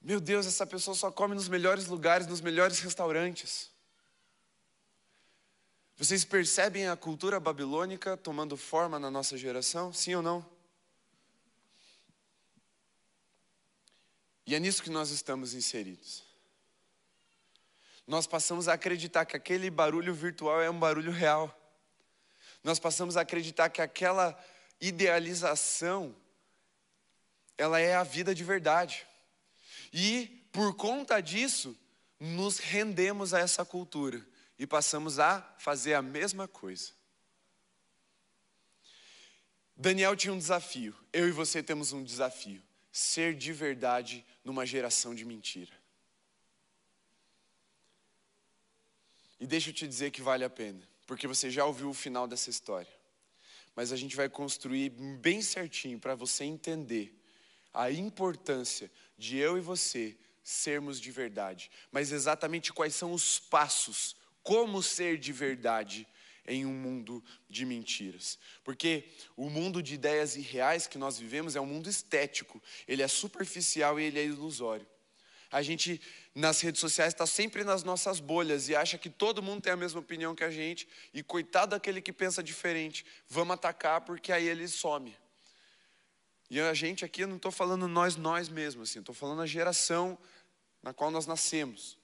Meu 0.00 0.20
Deus, 0.20 0.46
essa 0.46 0.66
pessoa 0.66 0.96
só 0.96 1.12
come 1.12 1.36
nos 1.36 1.48
melhores 1.48 1.86
lugares, 1.86 2.26
nos 2.26 2.40
melhores 2.40 2.80
restaurantes. 2.80 3.71
Vocês 5.96 6.24
percebem 6.24 6.88
a 6.88 6.96
cultura 6.96 7.38
babilônica 7.38 8.16
tomando 8.16 8.56
forma 8.56 8.98
na 8.98 9.10
nossa 9.10 9.36
geração? 9.36 9.92
Sim 9.92 10.14
ou 10.16 10.22
não? 10.22 10.44
E 14.46 14.54
é 14.54 14.58
nisso 14.58 14.82
que 14.82 14.90
nós 14.90 15.10
estamos 15.10 15.54
inseridos. 15.54 16.24
Nós 18.06 18.26
passamos 18.26 18.68
a 18.68 18.72
acreditar 18.72 19.24
que 19.24 19.36
aquele 19.36 19.70
barulho 19.70 20.12
virtual 20.12 20.60
é 20.60 20.68
um 20.68 20.78
barulho 20.78 21.12
real. 21.12 21.56
Nós 22.64 22.78
passamos 22.78 23.16
a 23.16 23.20
acreditar 23.20 23.70
que 23.70 23.80
aquela 23.80 24.36
idealização 24.80 26.14
ela 27.56 27.78
é 27.78 27.94
a 27.94 28.02
vida 28.02 28.34
de 28.34 28.42
verdade. 28.42 29.06
E 29.92 30.44
por 30.52 30.74
conta 30.74 31.20
disso, 31.20 31.78
nos 32.18 32.58
rendemos 32.58 33.32
a 33.32 33.38
essa 33.38 33.64
cultura 33.64 34.26
e 34.62 34.66
passamos 34.66 35.18
a 35.18 35.42
fazer 35.58 35.94
a 35.94 36.00
mesma 36.00 36.46
coisa. 36.46 36.92
Daniel 39.76 40.14
tinha 40.14 40.32
um 40.32 40.38
desafio, 40.38 40.94
eu 41.12 41.26
e 41.26 41.32
você 41.32 41.64
temos 41.64 41.92
um 41.92 42.04
desafio: 42.04 42.62
ser 42.92 43.34
de 43.34 43.52
verdade 43.52 44.24
numa 44.44 44.64
geração 44.64 45.16
de 45.16 45.24
mentira. 45.24 45.72
E 49.40 49.48
deixa 49.48 49.70
eu 49.70 49.74
te 49.74 49.88
dizer 49.88 50.12
que 50.12 50.22
vale 50.22 50.44
a 50.44 50.50
pena, 50.50 50.88
porque 51.08 51.26
você 51.26 51.50
já 51.50 51.64
ouviu 51.64 51.90
o 51.90 51.94
final 51.94 52.28
dessa 52.28 52.48
história. 52.48 52.94
Mas 53.74 53.90
a 53.90 53.96
gente 53.96 54.14
vai 54.14 54.28
construir 54.28 54.90
bem 54.90 55.42
certinho 55.42 55.98
para 55.98 56.14
você 56.14 56.44
entender 56.44 57.12
a 57.74 57.90
importância 57.90 58.88
de 59.18 59.38
eu 59.38 59.58
e 59.58 59.60
você 59.60 60.16
sermos 60.44 61.00
de 61.00 61.10
verdade, 61.10 61.68
mas 61.90 62.12
exatamente 62.12 62.72
quais 62.72 62.94
são 62.94 63.12
os 63.12 63.40
passos, 63.40 64.14
como 64.42 64.82
ser 64.82 65.18
de 65.18 65.32
verdade 65.32 66.06
em 66.46 66.66
um 66.66 66.72
mundo 66.72 67.22
de 67.48 67.64
mentiras. 67.64 68.38
Porque 68.64 69.04
o 69.36 69.48
mundo 69.48 69.82
de 69.82 69.94
ideias 69.94 70.36
irreais 70.36 70.86
que 70.86 70.98
nós 70.98 71.18
vivemos 71.18 71.56
é 71.56 71.60
um 71.60 71.66
mundo 71.66 71.88
estético, 71.88 72.62
ele 72.86 73.02
é 73.02 73.08
superficial 73.08 73.98
e 73.98 74.04
ele 74.04 74.18
é 74.18 74.24
ilusório. 74.24 74.86
A 75.50 75.60
gente 75.60 76.00
nas 76.34 76.62
redes 76.62 76.80
sociais 76.80 77.12
está 77.12 77.26
sempre 77.26 77.62
nas 77.62 77.84
nossas 77.84 78.18
bolhas 78.20 78.70
e 78.70 78.74
acha 78.74 78.96
que 78.96 79.10
todo 79.10 79.42
mundo 79.42 79.60
tem 79.60 79.72
a 79.72 79.76
mesma 79.76 80.00
opinião 80.00 80.34
que 80.34 80.42
a 80.42 80.50
gente, 80.50 80.88
e 81.12 81.22
coitado 81.22 81.72
daquele 81.72 82.00
que 82.00 82.12
pensa 82.12 82.42
diferente, 82.42 83.04
vamos 83.28 83.54
atacar 83.54 84.00
porque 84.00 84.32
aí 84.32 84.48
ele 84.48 84.66
some. 84.66 85.14
E 86.48 86.58
a 86.58 86.74
gente 86.74 87.04
aqui, 87.04 87.22
eu 87.22 87.28
não 87.28 87.36
estou 87.36 87.52
falando 87.52 87.86
nós, 87.86 88.16
nós 88.16 88.48
mesmos, 88.48 88.90
assim, 88.90 89.00
estou 89.00 89.14
falando 89.14 89.42
a 89.42 89.46
geração 89.46 90.18
na 90.82 90.92
qual 90.92 91.10
nós 91.10 91.26
nascemos. 91.26 91.98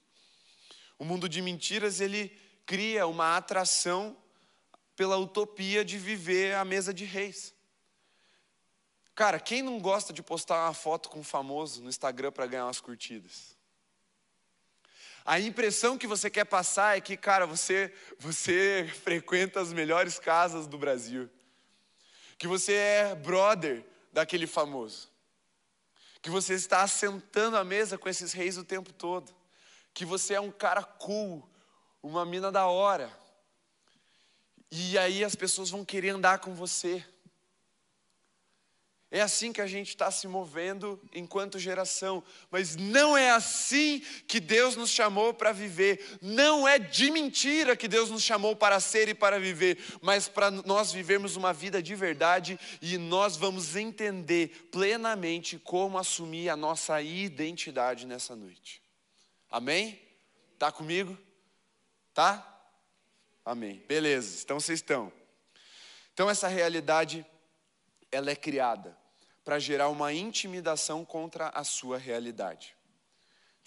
O 0.99 1.05
mundo 1.05 1.29
de 1.29 1.41
mentiras, 1.41 2.01
ele 2.01 2.37
cria 2.67 3.07
uma 3.07 3.37
atração 3.37 4.17
pela 4.97 5.17
utopia 5.17 5.85
de 5.85 5.97
viver 5.97 6.55
à 6.55 6.65
mesa 6.65 6.93
de 6.93 7.05
reis. 7.05 7.55
Cara, 9.15 9.41
quem 9.41 9.63
não 9.63 9.81
gosta 9.81 10.13
de 10.13 10.23
postar 10.23 10.65
uma 10.65 10.75
foto 10.75 11.09
com 11.09 11.21
um 11.21 11.25
famoso 11.25 11.83
no 11.83 11.89
Instagram 11.89 12.31
para 12.31 12.47
ganhar 12.47 12.67
umas 12.67 12.81
curtidas? 12.81 13.57
A 15.25 15.39
impressão 15.39 15.99
que 15.99 16.07
você 16.07 16.31
quer 16.31 16.45
passar 16.45 16.97
é 16.97 17.01
que, 17.01 17.17
cara, 17.17 17.47
você, 17.47 17.93
você 18.19 18.91
frequenta 19.05 19.61
as 19.61 19.73
melhores 19.73 20.19
casas 20.19 20.67
do 20.67 20.79
Brasil. 20.79 21.29
Que 22.39 22.47
você 22.47 22.73
é 22.73 23.15
brother 23.15 23.85
daquele 24.13 24.47
famoso. 24.47 25.11
Que 26.23 26.31
você 26.31 26.55
está 26.55 26.83
assentando 26.83 27.57
à 27.57 27.63
mesa 27.63 27.99
com 27.99 28.09
esses 28.09 28.33
reis 28.33 28.57
o 28.57 28.65
tempo 28.65 28.93
todo. 28.93 29.38
Que 29.93 30.05
você 30.05 30.35
é 30.35 30.41
um 30.41 30.51
cara 30.51 30.83
cool, 30.83 31.49
uma 32.03 32.25
mina 32.25 32.53
da 32.53 32.67
hora. 32.67 33.11
E 34.71 34.99
aí 34.99 35.25
as 35.25 35.35
pessoas 35.35 35.71
vão 35.71 35.85
querer 35.85 36.11
andar 36.11 36.39
com 36.39 36.55
você. 36.55 37.05
É 39.11 39.23
assim 39.23 39.55
que 39.55 39.63
a 39.63 39.67
gente 39.67 39.89
está 39.89 40.11
se 40.11 40.29
movendo 40.29 41.01
enquanto 41.15 41.59
geração, 41.59 42.23
mas 42.51 42.77
não 42.77 43.17
é 43.17 43.31
assim 43.31 44.03
que 44.27 44.39
Deus 44.39 44.77
nos 44.77 44.91
chamou 44.91 45.33
para 45.33 45.51
viver, 45.51 46.19
não 46.21 46.69
é 46.69 46.79
de 46.79 47.11
mentira 47.11 47.75
que 47.75 47.89
Deus 47.89 48.11
nos 48.11 48.23
chamou 48.23 48.55
para 48.55 48.79
ser 48.81 49.09
e 49.09 49.15
para 49.15 49.41
viver, 49.41 49.79
mas 50.03 50.29
para 50.29 50.51
nós 50.51 50.93
vivermos 50.93 51.37
uma 51.37 51.55
vida 51.55 51.83
de 51.83 51.95
verdade 51.95 52.61
e 52.83 52.99
nós 52.99 53.35
vamos 53.35 53.77
entender 53.77 54.69
plenamente 54.71 55.59
como 55.59 55.97
assumir 55.97 56.51
a 56.51 56.57
nossa 56.57 57.01
identidade 57.01 58.07
nessa 58.07 58.37
noite. 58.37 58.83
Amém? 59.51 60.01
Tá 60.59 60.71
comigo? 60.71 61.17
Tá? 62.15 62.45
Amém. 63.45 63.83
Beleza, 63.87 64.43
então 64.45 64.61
vocês 64.61 64.79
estão. 64.79 65.13
Então 66.13 66.29
essa 66.29 66.49
realidade 66.49 67.25
ela 68.11 68.31
é 68.31 68.37
criada 68.37 68.97
para 69.45 69.59
gerar 69.59 69.89
uma 69.89 70.13
intimidação 70.13 71.05
contra 71.05 71.49
a 71.49 71.65
sua 71.65 71.97
realidade. 71.97 72.78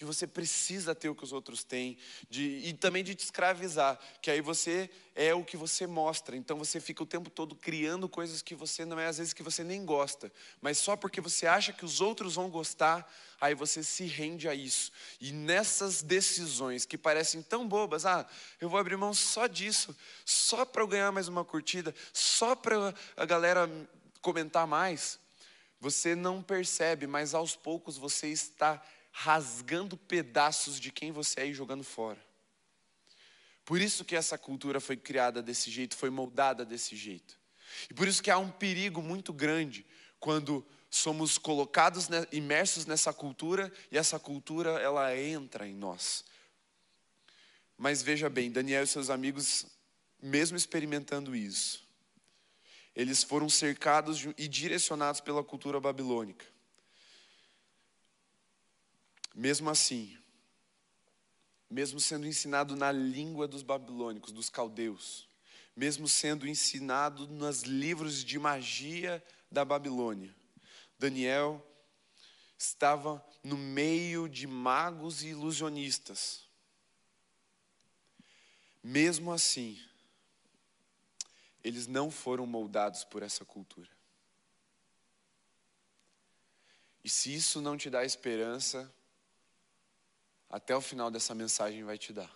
De 0.02 0.06
você 0.06 0.26
precisa 0.26 0.96
ter 0.96 1.08
o 1.08 1.14
que 1.14 1.22
os 1.22 1.32
outros 1.32 1.62
têm, 1.62 1.96
de, 2.28 2.42
e 2.64 2.72
também 2.72 3.04
de 3.04 3.14
te 3.14 3.22
escravizar, 3.22 3.96
que 4.20 4.32
aí 4.32 4.40
você 4.40 4.90
é 5.14 5.32
o 5.32 5.44
que 5.44 5.56
você 5.56 5.86
mostra. 5.86 6.36
Então 6.36 6.58
você 6.58 6.80
fica 6.80 7.04
o 7.04 7.06
tempo 7.06 7.30
todo 7.30 7.54
criando 7.54 8.08
coisas 8.08 8.42
que 8.42 8.52
você 8.52 8.84
não 8.84 8.98
é, 8.98 9.06
às 9.06 9.18
vezes 9.18 9.32
que 9.32 9.44
você 9.44 9.62
nem 9.62 9.84
gosta, 9.84 10.32
mas 10.60 10.76
só 10.76 10.96
porque 10.96 11.20
você 11.20 11.46
acha 11.46 11.72
que 11.72 11.84
os 11.84 12.00
outros 12.00 12.34
vão 12.34 12.50
gostar, 12.50 13.08
aí 13.40 13.54
você 13.54 13.80
se 13.84 14.04
rende 14.06 14.48
a 14.48 14.54
isso. 14.56 14.90
E 15.20 15.30
nessas 15.30 16.02
decisões 16.02 16.84
que 16.84 16.98
parecem 16.98 17.40
tão 17.40 17.68
bobas, 17.68 18.04
ah, 18.04 18.26
eu 18.60 18.68
vou 18.68 18.80
abrir 18.80 18.96
mão 18.96 19.14
só 19.14 19.46
disso, 19.46 19.96
só 20.24 20.64
para 20.64 20.82
eu 20.82 20.88
ganhar 20.88 21.12
mais 21.12 21.28
uma 21.28 21.44
curtida, 21.44 21.94
só 22.12 22.56
para 22.56 22.92
a 23.16 23.24
galera 23.24 23.70
comentar 24.20 24.66
mais, 24.66 25.20
você 25.78 26.16
não 26.16 26.42
percebe, 26.42 27.06
mas 27.06 27.34
aos 27.34 27.54
poucos 27.54 27.96
você 27.96 28.26
está 28.26 28.82
rasgando 29.12 29.96
pedaços 29.96 30.80
de 30.80 30.90
quem 30.90 31.12
você 31.12 31.42
é 31.42 31.46
e 31.46 31.54
jogando 31.54 31.84
fora. 31.84 32.18
Por 33.64 33.80
isso 33.80 34.04
que 34.04 34.16
essa 34.16 34.36
cultura 34.36 34.80
foi 34.80 34.96
criada 34.96 35.40
desse 35.40 35.70
jeito, 35.70 35.94
foi 35.94 36.10
moldada 36.10 36.64
desse 36.64 36.96
jeito. 36.96 37.38
E 37.88 37.94
por 37.94 38.08
isso 38.08 38.22
que 38.22 38.30
há 38.30 38.38
um 38.38 38.50
perigo 38.50 39.00
muito 39.00 39.32
grande 39.32 39.86
quando 40.18 40.66
somos 40.90 41.38
colocados, 41.38 42.08
imersos 42.32 42.86
nessa 42.86 43.12
cultura 43.12 43.72
e 43.90 43.96
essa 43.96 44.18
cultura 44.18 44.70
ela 44.80 45.16
entra 45.16 45.66
em 45.66 45.74
nós. 45.74 46.24
Mas 47.76 48.02
veja 48.02 48.28
bem, 48.28 48.50
Daniel 48.50 48.84
e 48.84 48.86
seus 48.86 49.10
amigos, 49.10 49.66
mesmo 50.20 50.56
experimentando 50.56 51.34
isso, 51.34 51.82
eles 52.94 53.22
foram 53.22 53.48
cercados 53.48 54.26
e 54.36 54.46
direcionados 54.46 55.20
pela 55.20 55.42
cultura 55.42 55.80
babilônica. 55.80 56.51
Mesmo 59.34 59.70
assim, 59.70 60.16
mesmo 61.70 61.98
sendo 61.98 62.26
ensinado 62.26 62.76
na 62.76 62.92
língua 62.92 63.48
dos 63.48 63.62
babilônicos, 63.62 64.32
dos 64.32 64.50
caldeus, 64.50 65.26
mesmo 65.74 66.06
sendo 66.06 66.46
ensinado 66.46 67.26
nos 67.26 67.62
livros 67.62 68.22
de 68.22 68.38
magia 68.38 69.24
da 69.50 69.64
Babilônia, 69.64 70.34
Daniel 70.98 71.66
estava 72.58 73.24
no 73.42 73.56
meio 73.56 74.28
de 74.28 74.46
magos 74.46 75.22
e 75.22 75.28
ilusionistas. 75.28 76.46
Mesmo 78.82 79.32
assim, 79.32 79.80
eles 81.64 81.86
não 81.86 82.10
foram 82.10 82.46
moldados 82.46 83.04
por 83.04 83.22
essa 83.22 83.44
cultura. 83.44 83.88
E 87.02 87.08
se 87.08 87.34
isso 87.34 87.60
não 87.60 87.76
te 87.76 87.90
dá 87.90 88.04
esperança, 88.04 88.92
até 90.52 90.76
o 90.76 90.82
final 90.82 91.10
dessa 91.10 91.34
mensagem 91.34 91.82
vai 91.82 91.96
te 91.96 92.12
dar. 92.12 92.30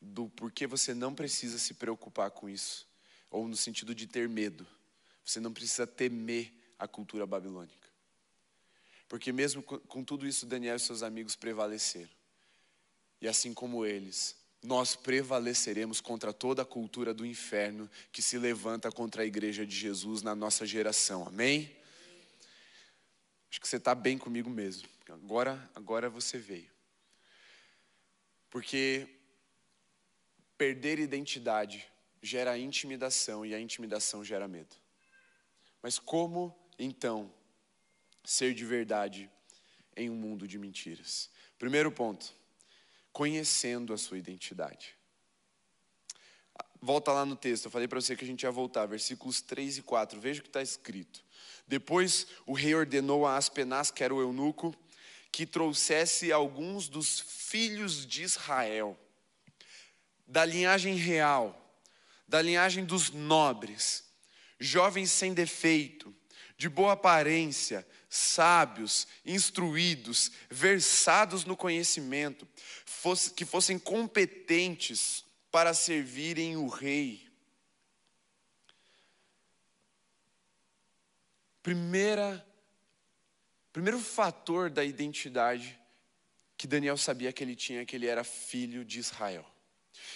Do 0.00 0.30
porquê 0.30 0.66
você 0.66 0.94
não 0.94 1.14
precisa 1.14 1.58
se 1.58 1.74
preocupar 1.74 2.30
com 2.30 2.48
isso, 2.48 2.88
ou 3.30 3.46
no 3.46 3.54
sentido 3.54 3.94
de 3.94 4.06
ter 4.06 4.26
medo. 4.26 4.66
Você 5.22 5.38
não 5.38 5.52
precisa 5.52 5.86
temer 5.86 6.50
a 6.78 6.88
cultura 6.88 7.26
babilônica. 7.26 7.86
Porque 9.06 9.30
mesmo 9.30 9.62
com 9.62 10.02
tudo 10.02 10.26
isso, 10.26 10.46
Daniel 10.46 10.76
e 10.76 10.80
seus 10.80 11.02
amigos 11.02 11.36
prevaleceram. 11.36 12.08
E 13.20 13.28
assim 13.28 13.52
como 13.52 13.84
eles, 13.84 14.34
nós 14.62 14.96
prevaleceremos 14.96 16.00
contra 16.00 16.32
toda 16.32 16.62
a 16.62 16.66
cultura 16.66 17.12
do 17.12 17.26
inferno 17.26 17.90
que 18.10 18.22
se 18.22 18.38
levanta 18.38 18.90
contra 18.90 19.22
a 19.22 19.26
igreja 19.26 19.66
de 19.66 19.76
Jesus 19.76 20.22
na 20.22 20.34
nossa 20.34 20.64
geração. 20.64 21.26
Amém? 21.26 21.76
Acho 23.50 23.60
que 23.60 23.68
você 23.68 23.76
está 23.76 23.94
bem 23.94 24.16
comigo 24.16 24.48
mesmo. 24.48 24.88
Agora, 25.12 25.70
agora 25.74 26.08
você 26.08 26.38
veio. 26.38 26.70
Porque 28.48 29.08
perder 30.56 30.98
identidade 30.98 31.86
gera 32.22 32.58
intimidação 32.58 33.46
e 33.46 33.54
a 33.54 33.60
intimidação 33.60 34.24
gera 34.24 34.46
medo. 34.46 34.76
Mas 35.82 35.98
como 35.98 36.56
então 36.78 37.32
ser 38.24 38.54
de 38.54 38.64
verdade 38.64 39.30
em 39.96 40.10
um 40.10 40.14
mundo 40.14 40.46
de 40.46 40.58
mentiras. 40.58 41.30
Primeiro 41.58 41.90
ponto, 41.90 42.34
conhecendo 43.12 43.92
a 43.92 43.98
sua 43.98 44.18
identidade. 44.18 44.94
Volta 46.80 47.12
lá 47.12 47.26
no 47.26 47.36
texto, 47.36 47.66
eu 47.66 47.70
falei 47.70 47.86
para 47.86 48.00
você 48.00 48.16
que 48.16 48.24
a 48.24 48.26
gente 48.26 48.42
ia 48.44 48.50
voltar, 48.50 48.86
versículos 48.86 49.42
3 49.42 49.78
e 49.78 49.82
4, 49.82 50.18
veja 50.18 50.40
o 50.40 50.42
que 50.42 50.48
está 50.48 50.62
escrito. 50.62 51.22
Depois 51.66 52.26
o 52.46 52.54
rei 52.54 52.74
ordenou 52.74 53.26
a 53.26 53.36
Aspenaz, 53.36 53.90
que 53.90 54.02
era 54.02 54.14
o 54.14 54.20
eunuco, 54.20 54.74
que 55.32 55.46
trouxesse 55.46 56.32
alguns 56.32 56.88
dos 56.88 57.20
filhos 57.20 58.06
de 58.06 58.22
Israel, 58.22 58.98
da 60.26 60.44
linhagem 60.44 60.94
real, 60.94 61.56
da 62.26 62.40
linhagem 62.40 62.84
dos 62.84 63.10
nobres, 63.10 64.04
jovens 64.58 65.10
sem 65.10 65.32
defeito, 65.34 66.14
de 66.56 66.68
boa 66.68 66.92
aparência, 66.92 67.86
sábios, 68.08 69.06
instruídos, 69.24 70.30
versados 70.50 71.44
no 71.44 71.56
conhecimento, 71.56 72.46
que 73.34 73.44
fossem 73.44 73.78
competentes 73.78 75.24
para 75.50 75.72
servirem 75.72 76.56
o 76.56 76.68
rei. 76.68 77.30
Primeira, 81.62 82.46
primeiro 83.72 83.98
fator 83.98 84.70
da 84.70 84.84
identidade 84.84 85.78
que 86.56 86.66
Daniel 86.66 86.96
sabia 86.96 87.32
que 87.32 87.42
ele 87.42 87.56
tinha, 87.56 87.86
que 87.86 87.96
ele 87.96 88.06
era 88.06 88.22
filho 88.22 88.84
de 88.84 88.98
Israel. 88.98 89.46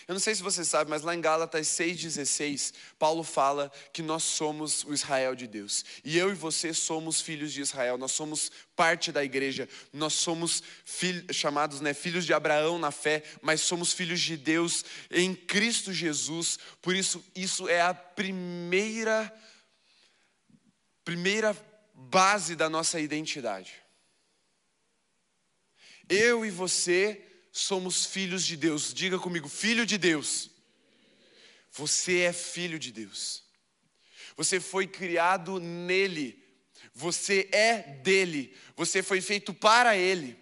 Eu 0.06 0.12
não 0.12 0.20
sei 0.20 0.34
se 0.34 0.42
você 0.42 0.64
sabe, 0.64 0.90
mas 0.90 1.02
lá 1.02 1.14
em 1.14 1.20
Gálatas 1.20 1.66
6,16, 1.68 2.74
Paulo 2.98 3.22
fala 3.22 3.72
que 3.92 4.02
nós 4.02 4.22
somos 4.22 4.84
o 4.84 4.92
Israel 4.92 5.34
de 5.34 5.46
Deus. 5.46 5.84
E 6.04 6.18
eu 6.18 6.30
e 6.30 6.34
você 6.34 6.74
somos 6.74 7.20
filhos 7.20 7.52
de 7.52 7.62
Israel, 7.62 7.96
nós 7.96 8.12
somos 8.12 8.52
parte 8.76 9.10
da 9.10 9.24
igreja, 9.24 9.68
nós 9.92 10.14
somos 10.14 10.62
chamados 11.32 11.80
né, 11.80 11.94
filhos 11.94 12.26
de 12.26 12.34
Abraão 12.34 12.78
na 12.78 12.90
fé, 12.90 13.22
mas 13.40 13.62
somos 13.62 13.92
filhos 13.92 14.20
de 14.20 14.36
Deus 14.36 14.84
em 15.10 15.34
Cristo 15.34 15.92
Jesus. 15.92 16.58
Por 16.82 16.94
isso, 16.94 17.24
isso 17.34 17.68
é 17.68 17.80
a 17.80 17.94
primeira, 17.94 19.32
primeira 21.04 21.54
base 21.94 22.56
da 22.56 22.68
nossa 22.68 23.00
identidade. 23.00 23.72
Eu 26.08 26.44
e 26.44 26.50
você 26.50 27.24
somos 27.52 28.04
filhos 28.04 28.44
de 28.44 28.56
Deus. 28.56 28.92
Diga 28.92 29.18
comigo, 29.18 29.48
filho 29.48 29.86
de 29.86 29.96
Deus. 29.96 30.50
Você 31.72 32.20
é 32.20 32.32
filho 32.32 32.78
de 32.78 32.92
Deus. 32.92 33.44
Você 34.36 34.60
foi 34.60 34.86
criado 34.86 35.60
nele. 35.60 36.42
Você 36.92 37.48
é 37.52 37.78
dele. 37.78 38.54
Você 38.76 39.02
foi 39.02 39.20
feito 39.20 39.54
para 39.54 39.96
ele. 39.96 40.36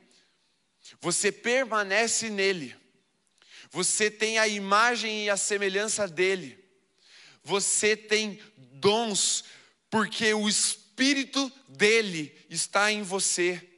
Você 1.01 1.31
permanece 1.31 2.31
nele. 2.31 2.75
Você 3.71 4.11
tem 4.11 4.39
a 4.39 4.49
imagem 4.49 5.25
e 5.25 5.31
a 5.31 5.37
semelhança 5.37 6.09
dele. 6.09 6.63
Você 7.45 7.97
tem 7.97 8.41
dons, 8.57 9.45
porque 9.91 10.33
o 10.35 10.49
Espírito 10.49 10.82
dele 11.69 12.35
está 12.49 12.93
em 12.93 13.03
você. 13.03 13.69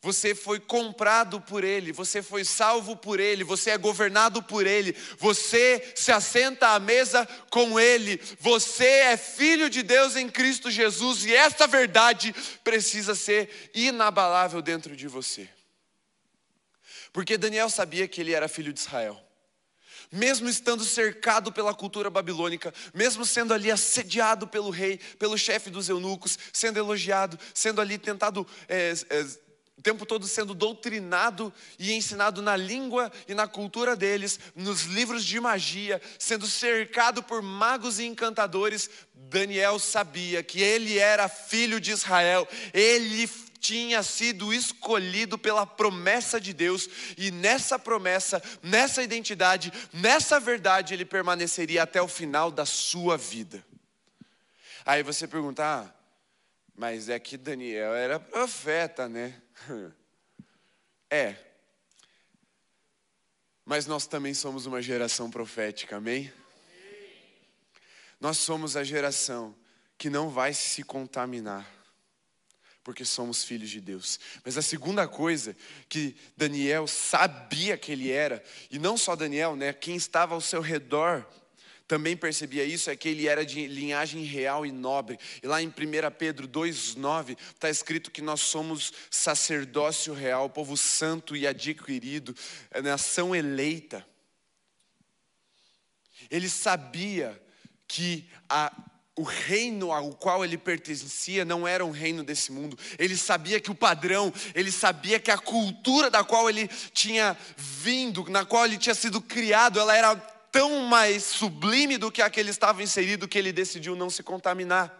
Você 0.00 0.34
foi 0.34 0.60
comprado 0.60 1.40
por 1.40 1.64
Ele, 1.64 1.90
você 1.90 2.22
foi 2.22 2.44
salvo 2.44 2.96
por 2.96 3.18
Ele, 3.18 3.42
você 3.42 3.70
é 3.70 3.78
governado 3.78 4.40
por 4.42 4.64
Ele, 4.64 4.94
você 5.18 5.92
se 5.96 6.12
assenta 6.12 6.68
à 6.68 6.78
mesa 6.78 7.26
com 7.50 7.80
Ele, 7.80 8.20
você 8.38 8.86
é 8.86 9.16
filho 9.16 9.68
de 9.68 9.82
Deus 9.82 10.14
em 10.14 10.28
Cristo 10.28 10.70
Jesus 10.70 11.24
e 11.24 11.34
essa 11.34 11.66
verdade 11.66 12.32
precisa 12.62 13.16
ser 13.16 13.70
inabalável 13.74 14.62
dentro 14.62 14.94
de 14.94 15.08
você. 15.08 15.48
Porque 17.12 17.36
Daniel 17.36 17.68
sabia 17.68 18.06
que 18.06 18.20
ele 18.20 18.32
era 18.32 18.46
filho 18.46 18.72
de 18.72 18.78
Israel 18.78 19.25
mesmo 20.10 20.48
estando 20.48 20.84
cercado 20.84 21.52
pela 21.52 21.74
cultura 21.74 22.10
babilônica, 22.10 22.72
mesmo 22.94 23.24
sendo 23.24 23.52
ali 23.52 23.70
assediado 23.70 24.46
pelo 24.46 24.70
rei, 24.70 24.98
pelo 25.18 25.36
chefe 25.36 25.70
dos 25.70 25.88
eunucos, 25.88 26.38
sendo 26.52 26.78
elogiado, 26.78 27.38
sendo 27.54 27.80
ali 27.80 27.98
tentado 27.98 28.46
é, 28.68 28.94
é, 29.10 29.26
o 29.76 29.82
tempo 29.82 30.06
todo 30.06 30.26
sendo 30.26 30.54
doutrinado 30.54 31.52
e 31.78 31.92
ensinado 31.92 32.40
na 32.40 32.56
língua 32.56 33.12
e 33.28 33.34
na 33.34 33.46
cultura 33.46 33.94
deles, 33.94 34.40
nos 34.54 34.84
livros 34.84 35.22
de 35.22 35.38
magia, 35.38 36.00
sendo 36.18 36.46
cercado 36.46 37.22
por 37.22 37.42
magos 37.42 37.98
e 37.98 38.04
encantadores, 38.04 38.88
Daniel 39.12 39.78
sabia 39.78 40.42
que 40.42 40.62
ele 40.62 40.98
era 40.98 41.28
filho 41.28 41.78
de 41.78 41.90
Israel, 41.90 42.48
ele 42.72 43.28
tinha 43.66 44.00
sido 44.04 44.54
escolhido 44.54 45.36
pela 45.36 45.66
promessa 45.66 46.40
de 46.40 46.52
Deus, 46.52 46.88
e 47.18 47.32
nessa 47.32 47.76
promessa, 47.76 48.40
nessa 48.62 49.02
identidade, 49.02 49.72
nessa 49.92 50.38
verdade, 50.38 50.94
ele 50.94 51.04
permaneceria 51.04 51.82
até 51.82 52.00
o 52.00 52.06
final 52.06 52.52
da 52.52 52.64
sua 52.64 53.16
vida. 53.16 53.66
Aí 54.84 55.02
você 55.02 55.26
pergunta, 55.26 55.64
ah, 55.64 55.92
mas 56.76 57.08
é 57.08 57.18
que 57.18 57.36
Daniel 57.36 57.92
era 57.92 58.20
profeta, 58.20 59.08
né? 59.08 59.34
É. 61.08 61.36
Mas 63.64 63.86
nós 63.86 64.08
também 64.08 64.34
somos 64.34 64.66
uma 64.66 64.82
geração 64.82 65.30
profética, 65.30 65.98
amém? 65.98 66.32
Nós 68.20 68.38
somos 68.38 68.76
a 68.76 68.82
geração 68.82 69.54
que 69.96 70.10
não 70.10 70.28
vai 70.28 70.52
se 70.52 70.82
contaminar, 70.82 71.64
porque 72.86 73.04
somos 73.04 73.42
filhos 73.42 73.68
de 73.68 73.80
Deus. 73.80 74.20
Mas 74.44 74.56
a 74.56 74.62
segunda 74.62 75.08
coisa 75.08 75.56
que 75.88 76.14
Daniel 76.36 76.86
sabia 76.86 77.76
que 77.76 77.90
ele 77.90 78.12
era, 78.12 78.40
e 78.70 78.78
não 78.78 78.96
só 78.96 79.16
Daniel, 79.16 79.56
né, 79.56 79.72
quem 79.72 79.96
estava 79.96 80.36
ao 80.36 80.40
seu 80.40 80.60
redor 80.60 81.26
também 81.88 82.16
percebia 82.16 82.62
isso, 82.62 82.88
é 82.88 82.94
que 82.94 83.08
ele 83.08 83.26
era 83.26 83.44
de 83.44 83.66
linhagem 83.66 84.22
real 84.22 84.64
e 84.64 84.70
nobre. 84.70 85.18
E 85.42 85.48
lá 85.48 85.60
em 85.60 85.66
1 85.66 85.72
Pedro 86.16 86.46
2,9 86.46 87.36
está 87.52 87.68
escrito 87.68 88.12
que 88.12 88.22
nós 88.22 88.42
somos 88.42 88.92
sacerdócio 89.10 90.14
real, 90.14 90.48
povo 90.48 90.76
santo 90.76 91.34
e 91.34 91.44
adquirido, 91.44 92.36
é 92.70 92.80
nação 92.80 93.34
eleita. 93.34 94.06
Ele 96.30 96.48
sabia 96.48 97.42
que 97.88 98.28
a, 98.48 98.72
o 99.16 99.22
reino 99.22 99.92
ao 99.92 100.12
qual 100.12 100.44
ele 100.44 100.58
pertencia 100.58 101.44
não 101.44 101.66
era 101.66 101.84
um 101.84 101.90
reino 101.90 102.22
desse 102.22 102.52
mundo. 102.52 102.78
Ele 102.98 103.16
sabia 103.16 103.58
que 103.58 103.70
o 103.70 103.74
padrão, 103.74 104.32
ele 104.54 104.70
sabia 104.70 105.18
que 105.18 105.30
a 105.30 105.38
cultura 105.38 106.10
da 106.10 106.22
qual 106.22 106.50
ele 106.50 106.68
tinha 106.92 107.36
vindo, 107.56 108.28
na 108.28 108.44
qual 108.44 108.66
ele 108.66 108.76
tinha 108.76 108.94
sido 108.94 109.20
criado, 109.22 109.80
ela 109.80 109.96
era 109.96 110.14
tão 110.14 110.80
mais 110.82 111.22
sublime 111.22 111.96
do 111.96 112.12
que 112.12 112.20
a 112.20 112.28
que 112.28 112.38
ele 112.38 112.50
estava 112.50 112.82
inserido 112.82 113.26
que 113.26 113.38
ele 113.38 113.52
decidiu 113.52 113.96
não 113.96 114.10
se 114.10 114.22
contaminar. 114.22 114.94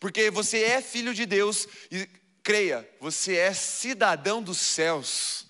Porque 0.00 0.30
você 0.30 0.62
é 0.64 0.80
filho 0.80 1.12
de 1.12 1.26
Deus 1.26 1.68
e 1.90 2.08
creia, 2.42 2.88
você 3.00 3.36
é 3.36 3.52
cidadão 3.52 4.42
dos 4.42 4.58
céus. 4.58 5.46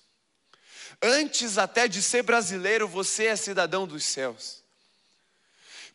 Antes 1.00 1.56
até 1.56 1.86
de 1.86 2.02
ser 2.02 2.22
brasileiro, 2.22 2.86
você 2.86 3.26
é 3.26 3.36
cidadão 3.36 3.86
dos 3.86 4.04
céus. 4.04 4.61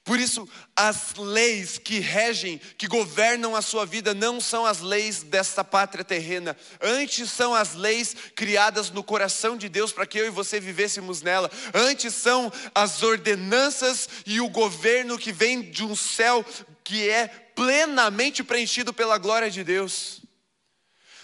Por 0.08 0.22
isso, 0.22 0.48
as 0.74 1.15
leis 1.17 1.78
que 1.78 2.00
regem, 2.00 2.62
que 2.78 2.88
governam 2.88 3.58
a 3.58 3.62
sua 3.62 3.86
vida, 3.86 4.13
não 4.13 4.39
são 4.39 4.65
as 4.65 4.80
leis 4.80 5.22
desta 5.22 5.65
pátria 5.65 6.02
terrena. 6.02 6.56
Antes 6.82 7.30
são 7.30 7.54
as 7.54 7.74
leis 7.74 8.15
criadas 8.34 8.89
no 8.89 9.04
coração 9.04 9.58
de 9.58 9.67
Deus 9.67 9.91
para 9.91 10.08
que 10.08 10.17
eu 10.17 10.26
e 10.26 10.30
você 10.30 10.62
vivêssemos 10.62 11.22
nela. 11.22 11.52
Antes 11.74 12.13
são 12.13 12.50
as 12.74 13.04
ordenanças 13.04 14.08
e 14.26 14.39
o 14.39 14.48
governo 14.48 15.17
que 15.17 15.34
vem 15.34 15.62
de 15.62 15.84
um 15.84 15.93
céu 15.93 16.46
que 16.86 17.10
é 17.10 17.28
plenamente 17.54 18.46
preenchido 18.46 18.93
pela 18.93 19.17
glória 19.17 19.52
de 19.52 19.62
Deus. 19.62 20.22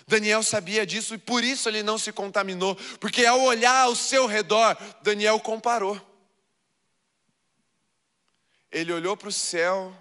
Daniel 0.06 0.43
sabia 0.43 0.86
disso 0.86 1.15
e 1.15 1.17
por 1.17 1.41
isso 1.41 1.69
ele 1.69 1.84
não 1.84 1.98
se 1.98 2.12
contaminou, 2.12 2.76
porque 3.00 3.26
ao 3.26 3.39
olhar 3.43 3.84
ao 3.84 3.96
seu 3.96 4.26
redor, 4.26 4.78
Daniel 5.02 5.39
comparou. 5.39 6.12
Ele 8.73 8.91
olhou 8.91 9.15
para 9.15 9.29
o 9.29 9.31
céu, 9.31 9.95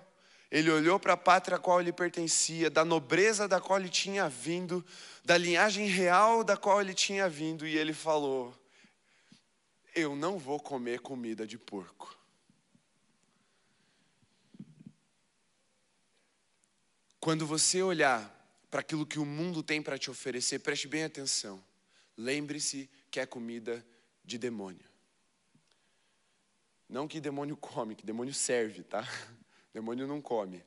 ele 0.50 0.70
olhou 0.70 0.98
para 0.98 1.12
a 1.12 1.16
pátria 1.16 1.58
a 1.58 1.60
qual 1.60 1.78
ele 1.78 1.92
pertencia, 1.92 2.70
da 2.70 2.86
nobreza 2.86 3.46
da 3.46 3.60
qual 3.60 3.78
ele 3.78 3.90
tinha 3.90 4.30
vindo, 4.30 4.84
da 5.22 5.36
linhagem 5.36 5.86
real 5.86 6.42
da 6.42 6.56
qual 6.56 6.80
ele 6.80 6.94
tinha 6.94 7.28
vindo, 7.28 7.66
e 7.66 7.76
ele 7.76 7.92
falou: 7.92 8.58
Eu 9.94 10.16
não 10.16 10.38
vou 10.38 10.58
comer 10.58 11.00
comida 11.00 11.46
de 11.46 11.58
porco. 11.58 12.18
Quando 17.20 17.46
você 17.46 17.82
olhar 17.82 18.28
para 18.70 18.80
aquilo 18.80 19.06
que 19.06 19.18
o 19.18 19.26
mundo 19.26 19.62
tem 19.62 19.82
para 19.82 19.98
te 19.98 20.10
oferecer, 20.10 20.58
preste 20.60 20.88
bem 20.88 21.04
atenção. 21.04 21.62
Lembre-se 22.16 22.90
que 23.10 23.20
é 23.20 23.26
comida 23.26 23.84
de 24.24 24.38
demônio. 24.38 24.91
Não 26.92 27.08
que 27.08 27.22
demônio 27.22 27.56
come, 27.56 27.94
que 27.94 28.04
demônio 28.04 28.34
serve, 28.34 28.82
tá? 28.82 29.02
Demônio 29.72 30.06
não 30.06 30.20
come. 30.20 30.62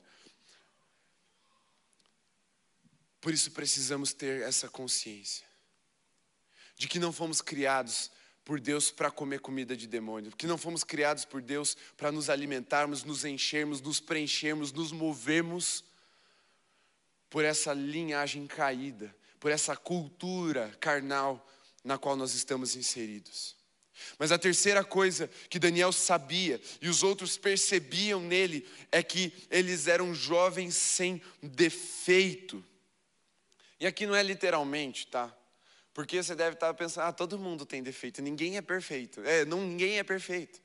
Por 3.20 3.32
isso 3.32 3.52
precisamos 3.52 4.12
ter 4.12 4.42
essa 4.42 4.68
consciência 4.68 5.46
de 6.74 6.88
que 6.88 6.98
não 6.98 7.12
fomos 7.12 7.40
criados 7.40 8.10
por 8.44 8.58
Deus 8.58 8.90
para 8.90 9.08
comer 9.08 9.38
comida 9.38 9.76
de 9.76 9.86
demônio, 9.86 10.34
que 10.34 10.48
não 10.48 10.58
fomos 10.58 10.82
criados 10.82 11.24
por 11.24 11.40
Deus 11.40 11.76
para 11.96 12.10
nos 12.10 12.28
alimentarmos, 12.28 13.04
nos 13.04 13.24
enchermos, 13.24 13.80
nos 13.80 14.00
preenchermos, 14.00 14.72
nos 14.72 14.90
movermos 14.90 15.84
por 17.30 17.44
essa 17.44 17.72
linhagem 17.72 18.48
caída, 18.48 19.14
por 19.38 19.52
essa 19.52 19.76
cultura 19.76 20.76
carnal 20.80 21.48
na 21.84 21.96
qual 21.96 22.16
nós 22.16 22.34
estamos 22.34 22.74
inseridos. 22.74 23.55
Mas 24.18 24.32
a 24.32 24.38
terceira 24.38 24.84
coisa 24.84 25.30
que 25.48 25.58
Daniel 25.58 25.92
sabia 25.92 26.60
e 26.80 26.88
os 26.88 27.02
outros 27.02 27.36
percebiam 27.36 28.20
nele 28.20 28.66
é 28.90 29.02
que 29.02 29.32
eles 29.50 29.86
eram 29.86 30.14
jovens 30.14 30.74
sem 30.76 31.20
defeito. 31.42 32.64
E 33.78 33.86
aqui 33.86 34.06
não 34.06 34.14
é 34.14 34.22
literalmente, 34.22 35.06
tá? 35.06 35.34
Porque 35.92 36.22
você 36.22 36.34
deve 36.34 36.54
estar 36.54 36.72
pensando, 36.74 37.04
ah, 37.04 37.12
todo 37.12 37.38
mundo 37.38 37.64
tem 37.64 37.82
defeito, 37.82 38.20
ninguém 38.20 38.56
é 38.56 38.62
perfeito. 38.62 39.20
É, 39.22 39.44
não, 39.44 39.60
ninguém 39.62 39.98
é 39.98 40.02
perfeito. 40.02 40.60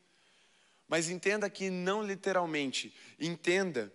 Mas 0.87 1.09
entenda 1.09 1.49
que 1.49 1.69
não 1.69 2.03
literalmente, 2.03 2.93
entenda 3.17 3.91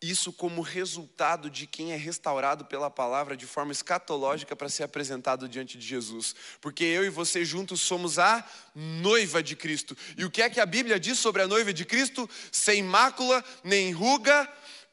isso 0.00 0.32
como 0.32 0.62
resultado 0.62 1.50
de 1.50 1.66
quem 1.66 1.92
é 1.92 1.96
restaurado 1.96 2.64
pela 2.64 2.88
palavra 2.90 3.36
de 3.36 3.46
forma 3.46 3.72
escatológica 3.72 4.54
para 4.54 4.68
ser 4.68 4.84
apresentado 4.84 5.48
diante 5.48 5.76
de 5.76 5.86
Jesus. 5.86 6.34
Porque 6.60 6.84
eu 6.84 7.04
e 7.04 7.10
você 7.10 7.44
juntos 7.44 7.80
somos 7.80 8.18
a 8.18 8.44
noiva 8.74 9.42
de 9.42 9.56
Cristo. 9.56 9.96
E 10.16 10.24
o 10.24 10.30
que 10.30 10.42
é 10.42 10.50
que 10.50 10.60
a 10.60 10.66
Bíblia 10.66 11.00
diz 11.00 11.18
sobre 11.18 11.42
a 11.42 11.48
noiva 11.48 11.72
de 11.72 11.84
Cristo? 11.84 12.28
Sem 12.52 12.82
mácula, 12.82 13.44
nem 13.64 13.90
ruga, 13.92 14.48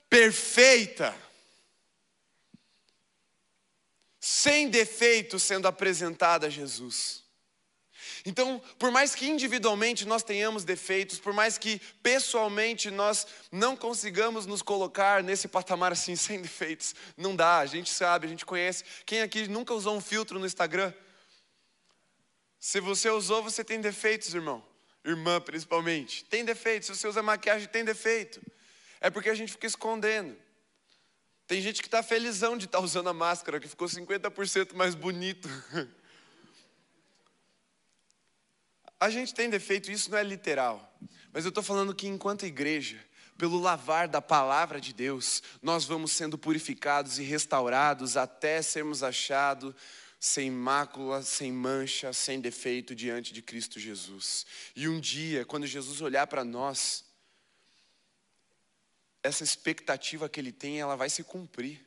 perfeita. 0.10 1.16
Sem 4.20 4.70
defeito 4.70 5.40
sendo 5.40 5.68
apresentada 5.68 6.48
a 6.48 6.50
Jesus. 6.50 7.25
Então, 8.26 8.60
por 8.80 8.90
mais 8.90 9.14
que 9.14 9.28
individualmente 9.28 10.04
nós 10.06 10.24
tenhamos 10.24 10.64
defeitos, 10.64 11.20
por 11.20 11.32
mais 11.32 11.60
que 11.60 11.80
pessoalmente 12.02 12.90
nós 12.90 13.28
não 13.52 13.78
consigamos 13.78 14.48
nos 14.48 14.64
colocar 14.64 15.22
nesse 15.22 15.48
patamar 15.48 15.92
assim, 15.92 16.16
sem 16.18 16.42
defeitos, 16.42 16.96
não 17.16 17.36
dá, 17.36 17.60
a 17.60 17.66
gente 17.68 17.92
sabe, 17.92 18.26
a 18.26 18.30
gente 18.30 18.46
conhece. 18.46 18.84
Quem 19.06 19.22
aqui 19.22 19.48
nunca 19.48 19.74
usou 19.74 19.96
um 19.96 20.02
filtro 20.02 20.40
no 20.40 20.46
Instagram? 20.46 20.92
Se 22.60 22.80
você 22.80 23.12
usou, 23.12 23.44
você 23.44 23.64
tem 23.64 23.80
defeitos, 23.80 24.34
irmão. 24.34 24.66
Irmã, 25.04 25.40
principalmente. 25.40 26.26
Tem 26.26 26.44
defeitos. 26.44 26.88
Se 26.88 26.96
você 26.96 27.08
usa 27.08 27.22
maquiagem, 27.22 27.68
tem 27.68 27.86
defeito. 27.86 28.42
É 29.00 29.12
porque 29.12 29.30
a 29.30 29.36
gente 29.36 29.52
fica 29.52 29.68
escondendo. 29.68 30.36
Tem 31.46 31.62
gente 31.62 31.80
que 31.80 31.88
está 31.88 32.02
felizão 32.02 32.58
de 32.58 32.66
estar 32.66 32.80
tá 32.80 32.84
usando 32.84 33.08
a 33.08 33.14
máscara, 33.14 33.60
que 33.60 33.68
ficou 33.68 33.88
50% 33.88 34.74
mais 34.74 34.96
bonito. 34.96 35.48
A 39.06 39.10
gente 39.12 39.36
tem 39.36 39.52
defeito, 39.52 39.92
isso 39.92 40.10
não 40.10 40.18
é 40.18 40.24
literal. 40.24 40.92
Mas 41.32 41.46
eu 41.46 41.50
estou 41.50 41.64
falando 41.64 41.94
que 41.94 42.08
enquanto 42.08 42.44
igreja, 42.44 43.00
pelo 43.38 43.60
lavar 43.60 44.08
da 44.08 44.20
palavra 44.20 44.82
de 44.82 44.92
Deus, 44.92 45.44
nós 45.62 45.86
vamos 45.86 46.12
sendo 46.12 46.40
purificados 46.40 47.20
e 47.20 47.24
restaurados 47.24 48.18
até 48.18 48.64
sermos 48.64 49.04
achados 49.04 49.76
sem 50.20 50.50
mácula, 50.50 51.22
sem 51.22 51.52
mancha, 51.52 52.12
sem 52.14 52.42
defeito 52.42 52.96
diante 52.96 53.32
de 53.32 53.44
Cristo 53.44 53.80
Jesus. 53.80 54.44
E 54.76 54.90
um 54.90 55.00
dia, 55.00 55.46
quando 55.46 55.68
Jesus 55.68 56.02
olhar 56.02 56.26
para 56.26 56.44
nós, 56.44 57.06
essa 59.22 59.44
expectativa 59.44 60.28
que 60.28 60.40
ele 60.40 60.52
tem, 60.52 60.82
ela 60.82 60.96
vai 60.96 61.12
se 61.12 61.24
cumprir. 61.24 61.80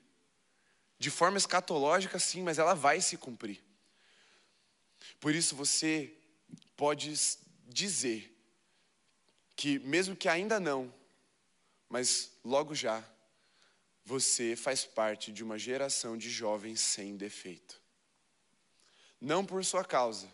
De 1.01 1.11
forma 1.11 1.37
escatológica, 1.37 2.17
sim, 2.21 2.45
mas 2.45 2.61
ela 2.61 2.75
vai 2.75 3.01
se 3.01 3.17
cumprir. 3.17 3.61
Por 5.19 5.35
isso 5.35 5.57
você 5.57 6.15
pode 6.79 7.13
dizer 7.67 8.33
que, 9.57 9.81
mesmo 9.81 10.15
que 10.15 10.29
ainda 10.29 10.61
não, 10.61 10.95
mas 11.89 12.31
logo 12.45 12.73
já, 12.73 13.05
você 14.05 14.55
faz 14.55 14.85
parte 14.85 15.33
de 15.33 15.43
uma 15.43 15.59
geração 15.59 16.17
de 16.17 16.31
jovens 16.31 16.81
sem 16.81 17.17
defeito. 17.17 17.83
Não 19.21 19.45
por 19.45 19.65
sua 19.65 19.85
causa, 19.85 20.33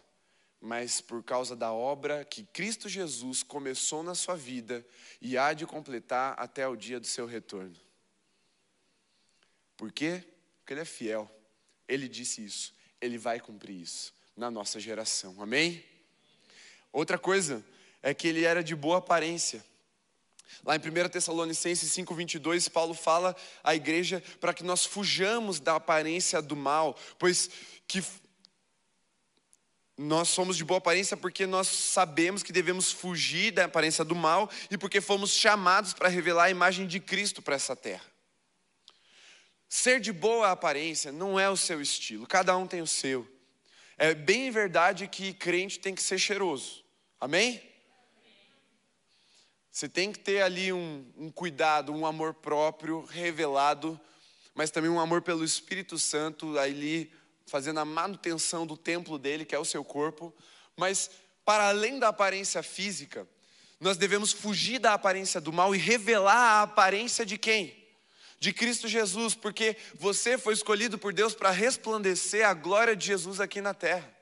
mas 0.60 1.00
por 1.00 1.22
causa 1.22 1.56
da 1.56 1.72
obra 1.72 2.26
que 2.26 2.44
Cristo 2.44 2.90
Jesus 2.90 3.42
começou 3.42 4.02
na 4.02 4.14
sua 4.14 4.36
vida 4.36 4.86
e 5.22 5.38
há 5.38 5.54
de 5.54 5.64
completar 5.64 6.34
até 6.38 6.68
o 6.68 6.76
dia 6.76 7.00
do 7.00 7.06
seu 7.06 7.24
retorno. 7.24 7.74
Por 9.78 9.90
quê? 9.90 10.22
Porque 10.58 10.74
Ele 10.74 10.82
é 10.82 10.84
fiel. 10.84 11.30
Ele 11.88 12.06
disse 12.06 12.44
isso. 12.44 12.74
Ele 13.00 13.16
vai 13.16 13.40
cumprir 13.40 13.80
isso 13.80 14.14
na 14.36 14.50
nossa 14.50 14.78
geração. 14.78 15.40
Amém? 15.40 15.93
Outra 16.94 17.18
coisa 17.18 17.60
é 18.00 18.14
que 18.14 18.28
ele 18.28 18.44
era 18.44 18.62
de 18.62 18.76
boa 18.76 18.98
aparência. 18.98 19.64
Lá 20.64 20.76
em 20.76 20.78
1 20.78 21.08
Tessalonicenses 21.08 21.90
5,22, 21.90 22.70
Paulo 22.70 22.94
fala 22.94 23.34
à 23.64 23.74
igreja 23.74 24.22
para 24.40 24.54
que 24.54 24.62
nós 24.62 24.84
fujamos 24.84 25.58
da 25.58 25.74
aparência 25.74 26.40
do 26.40 26.54
mal, 26.54 26.96
pois 27.18 27.50
que 27.88 28.00
nós 29.98 30.28
somos 30.28 30.56
de 30.56 30.64
boa 30.64 30.78
aparência 30.78 31.16
porque 31.16 31.46
nós 31.46 31.66
sabemos 31.66 32.44
que 32.44 32.52
devemos 32.52 32.92
fugir 32.92 33.50
da 33.50 33.64
aparência 33.64 34.04
do 34.04 34.14
mal 34.14 34.48
e 34.70 34.78
porque 34.78 35.00
fomos 35.00 35.32
chamados 35.32 35.92
para 35.94 36.08
revelar 36.08 36.44
a 36.44 36.50
imagem 36.50 36.86
de 36.86 37.00
Cristo 37.00 37.42
para 37.42 37.56
essa 37.56 37.74
terra. 37.74 38.04
Ser 39.68 39.98
de 39.98 40.12
boa 40.12 40.52
aparência 40.52 41.10
não 41.10 41.40
é 41.40 41.50
o 41.50 41.56
seu 41.56 41.80
estilo, 41.80 42.24
cada 42.24 42.56
um 42.56 42.68
tem 42.68 42.80
o 42.80 42.86
seu. 42.86 43.28
É 43.98 44.14
bem 44.14 44.48
verdade 44.52 45.08
que 45.08 45.34
crente 45.34 45.80
tem 45.80 45.92
que 45.92 46.02
ser 46.02 46.20
cheiroso. 46.20 46.83
Amém? 47.24 47.58
Você 49.72 49.88
tem 49.88 50.12
que 50.12 50.18
ter 50.18 50.42
ali 50.42 50.74
um, 50.74 51.10
um, 51.16 51.30
cuidado, 51.30 51.90
um 51.90 52.04
amor 52.04 52.34
próprio 52.34 53.02
revelado, 53.06 53.98
mas 54.54 54.70
também 54.70 54.90
um 54.90 55.00
amor 55.00 55.22
pelo 55.22 55.42
Espírito 55.42 55.98
Santo, 55.98 56.58
ali 56.58 57.10
fazendo 57.46 57.80
a 57.80 57.84
manutenção 57.86 58.66
do 58.66 58.76
templo 58.76 59.18
dele, 59.18 59.46
que 59.46 59.54
é 59.54 59.58
o 59.58 59.64
seu 59.64 59.82
corpo. 59.82 60.34
Mas, 60.76 61.10
para 61.46 61.70
além 61.70 61.98
da 61.98 62.08
aparência 62.08 62.62
física, 62.62 63.26
nós 63.80 63.96
devemos 63.96 64.30
fugir 64.30 64.78
da 64.78 64.92
aparência 64.92 65.40
do 65.40 65.50
mal 65.50 65.74
e 65.74 65.78
revelar 65.78 66.36
a 66.36 66.62
aparência 66.64 67.24
de 67.24 67.38
quem? 67.38 67.74
De 68.38 68.52
Cristo 68.52 68.86
Jesus, 68.86 69.34
porque 69.34 69.78
você 69.94 70.36
foi 70.36 70.52
escolhido 70.52 70.98
por 70.98 71.14
Deus 71.14 71.34
para 71.34 71.50
resplandecer 71.50 72.46
a 72.46 72.52
glória 72.52 72.94
de 72.94 73.06
Jesus 73.06 73.40
aqui 73.40 73.62
na 73.62 73.72
terra. 73.72 74.13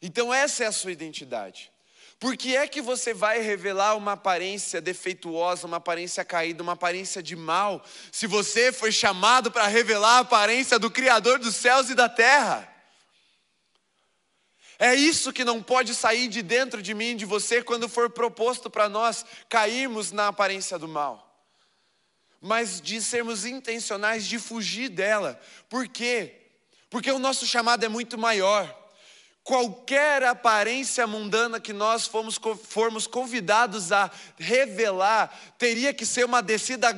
Então, 0.00 0.32
essa 0.32 0.64
é 0.64 0.66
a 0.66 0.72
sua 0.72 0.92
identidade. 0.92 1.72
Por 2.18 2.36
que 2.36 2.56
é 2.56 2.66
que 2.66 2.80
você 2.80 3.12
vai 3.12 3.40
revelar 3.40 3.94
uma 3.94 4.12
aparência 4.12 4.80
defeituosa, 4.80 5.66
uma 5.66 5.76
aparência 5.76 6.24
caída, 6.24 6.62
uma 6.62 6.72
aparência 6.72 7.22
de 7.22 7.36
mal, 7.36 7.84
se 8.10 8.26
você 8.26 8.72
foi 8.72 8.90
chamado 8.90 9.50
para 9.50 9.66
revelar 9.66 10.16
a 10.16 10.20
aparência 10.20 10.78
do 10.78 10.90
Criador 10.90 11.38
dos 11.38 11.54
céus 11.56 11.90
e 11.90 11.94
da 11.94 12.08
terra? 12.08 12.72
É 14.78 14.94
isso 14.94 15.32
que 15.32 15.44
não 15.44 15.62
pode 15.62 15.94
sair 15.94 16.28
de 16.28 16.42
dentro 16.42 16.82
de 16.82 16.94
mim, 16.94 17.16
de 17.16 17.24
você, 17.24 17.62
quando 17.62 17.88
for 17.88 18.10
proposto 18.10 18.70
para 18.70 18.88
nós 18.88 19.24
cairmos 19.48 20.12
na 20.12 20.28
aparência 20.28 20.78
do 20.78 20.88
mal. 20.88 21.22
Mas 22.40 22.80
de 22.80 23.00
sermos 23.00 23.44
intencionais 23.44 24.26
de 24.26 24.38
fugir 24.38 24.88
dela. 24.88 25.40
Por 25.68 25.88
quê? 25.88 26.34
Porque 26.88 27.10
o 27.10 27.18
nosso 27.18 27.46
chamado 27.46 27.84
é 27.84 27.88
muito 27.88 28.16
maior. 28.16 28.74
Qualquer 29.46 30.24
aparência 30.24 31.06
mundana 31.06 31.60
que 31.60 31.72
nós 31.72 32.04
fomos, 32.04 32.36
formos 32.64 33.06
convidados 33.06 33.92
a 33.92 34.10
revelar, 34.36 35.32
teria 35.56 35.94
que 35.94 36.04
ser 36.04 36.24
uma 36.24 36.42
descida 36.42 36.88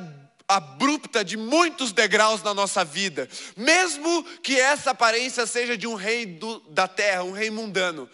abrupta 0.47 1.23
de 1.23 1.37
muitos 1.37 1.91
degraus 1.91 2.41
na 2.41 2.51
nossa 2.51 2.83
vida, 2.83 3.29
mesmo 3.55 4.23
que 4.41 4.59
essa 4.59 4.89
aparência 4.89 5.45
seja 5.45 5.77
de 5.77 5.85
um 5.85 5.93
rei 5.93 6.25
do, 6.25 6.59
da 6.61 6.87
terra, 6.87 7.23
um 7.23 7.33
rei 7.33 7.51
mundano. 7.51 8.09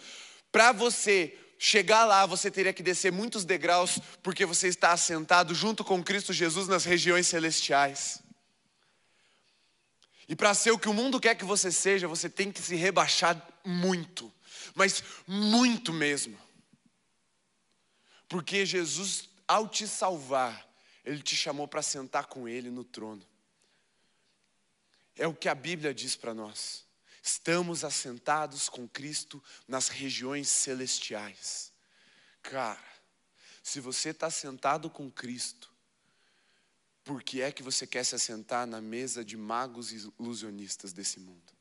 Para 0.52 0.70
você 0.70 1.34
chegar 1.58 2.04
lá, 2.04 2.26
você 2.26 2.50
teria 2.50 2.74
que 2.74 2.82
descer 2.82 3.10
muitos 3.10 3.42
degraus, 3.42 3.98
porque 4.22 4.44
você 4.44 4.68
está 4.68 4.92
assentado 4.92 5.54
junto 5.54 5.82
com 5.82 6.04
Cristo 6.04 6.34
Jesus 6.34 6.68
nas 6.68 6.84
regiões 6.84 7.26
celestiais. 7.26 8.25
E 10.28 10.34
para 10.34 10.54
ser 10.54 10.72
o 10.72 10.78
que 10.78 10.88
o 10.88 10.94
mundo 10.94 11.20
quer 11.20 11.36
que 11.36 11.44
você 11.44 11.70
seja, 11.70 12.08
você 12.08 12.28
tem 12.28 12.50
que 12.50 12.60
se 12.60 12.74
rebaixar 12.74 13.40
muito, 13.64 14.32
mas 14.74 15.02
muito 15.26 15.92
mesmo. 15.92 16.38
Porque 18.28 18.66
Jesus, 18.66 19.28
ao 19.46 19.68
te 19.68 19.86
salvar, 19.86 20.68
Ele 21.04 21.22
te 21.22 21.36
chamou 21.36 21.68
para 21.68 21.82
sentar 21.82 22.26
com 22.26 22.48
Ele 22.48 22.70
no 22.70 22.82
trono. 22.82 23.24
É 25.14 25.26
o 25.26 25.34
que 25.34 25.48
a 25.48 25.54
Bíblia 25.54 25.94
diz 25.94 26.16
para 26.16 26.34
nós. 26.34 26.84
Estamos 27.22 27.84
assentados 27.84 28.68
com 28.68 28.88
Cristo 28.88 29.42
nas 29.66 29.88
regiões 29.88 30.48
celestiais. 30.48 31.72
Cara, 32.42 32.84
se 33.62 33.80
você 33.80 34.10
está 34.10 34.30
sentado 34.30 34.88
com 34.90 35.10
Cristo, 35.10 35.72
por 37.06 37.22
que 37.22 37.40
é 37.40 37.52
que 37.52 37.62
você 37.62 37.86
quer 37.86 38.04
se 38.04 38.16
assentar 38.16 38.66
na 38.66 38.80
mesa 38.80 39.24
de 39.24 39.36
magos 39.36 39.92
e 39.92 40.12
ilusionistas 40.18 40.92
desse 40.92 41.20
mundo? 41.20 41.54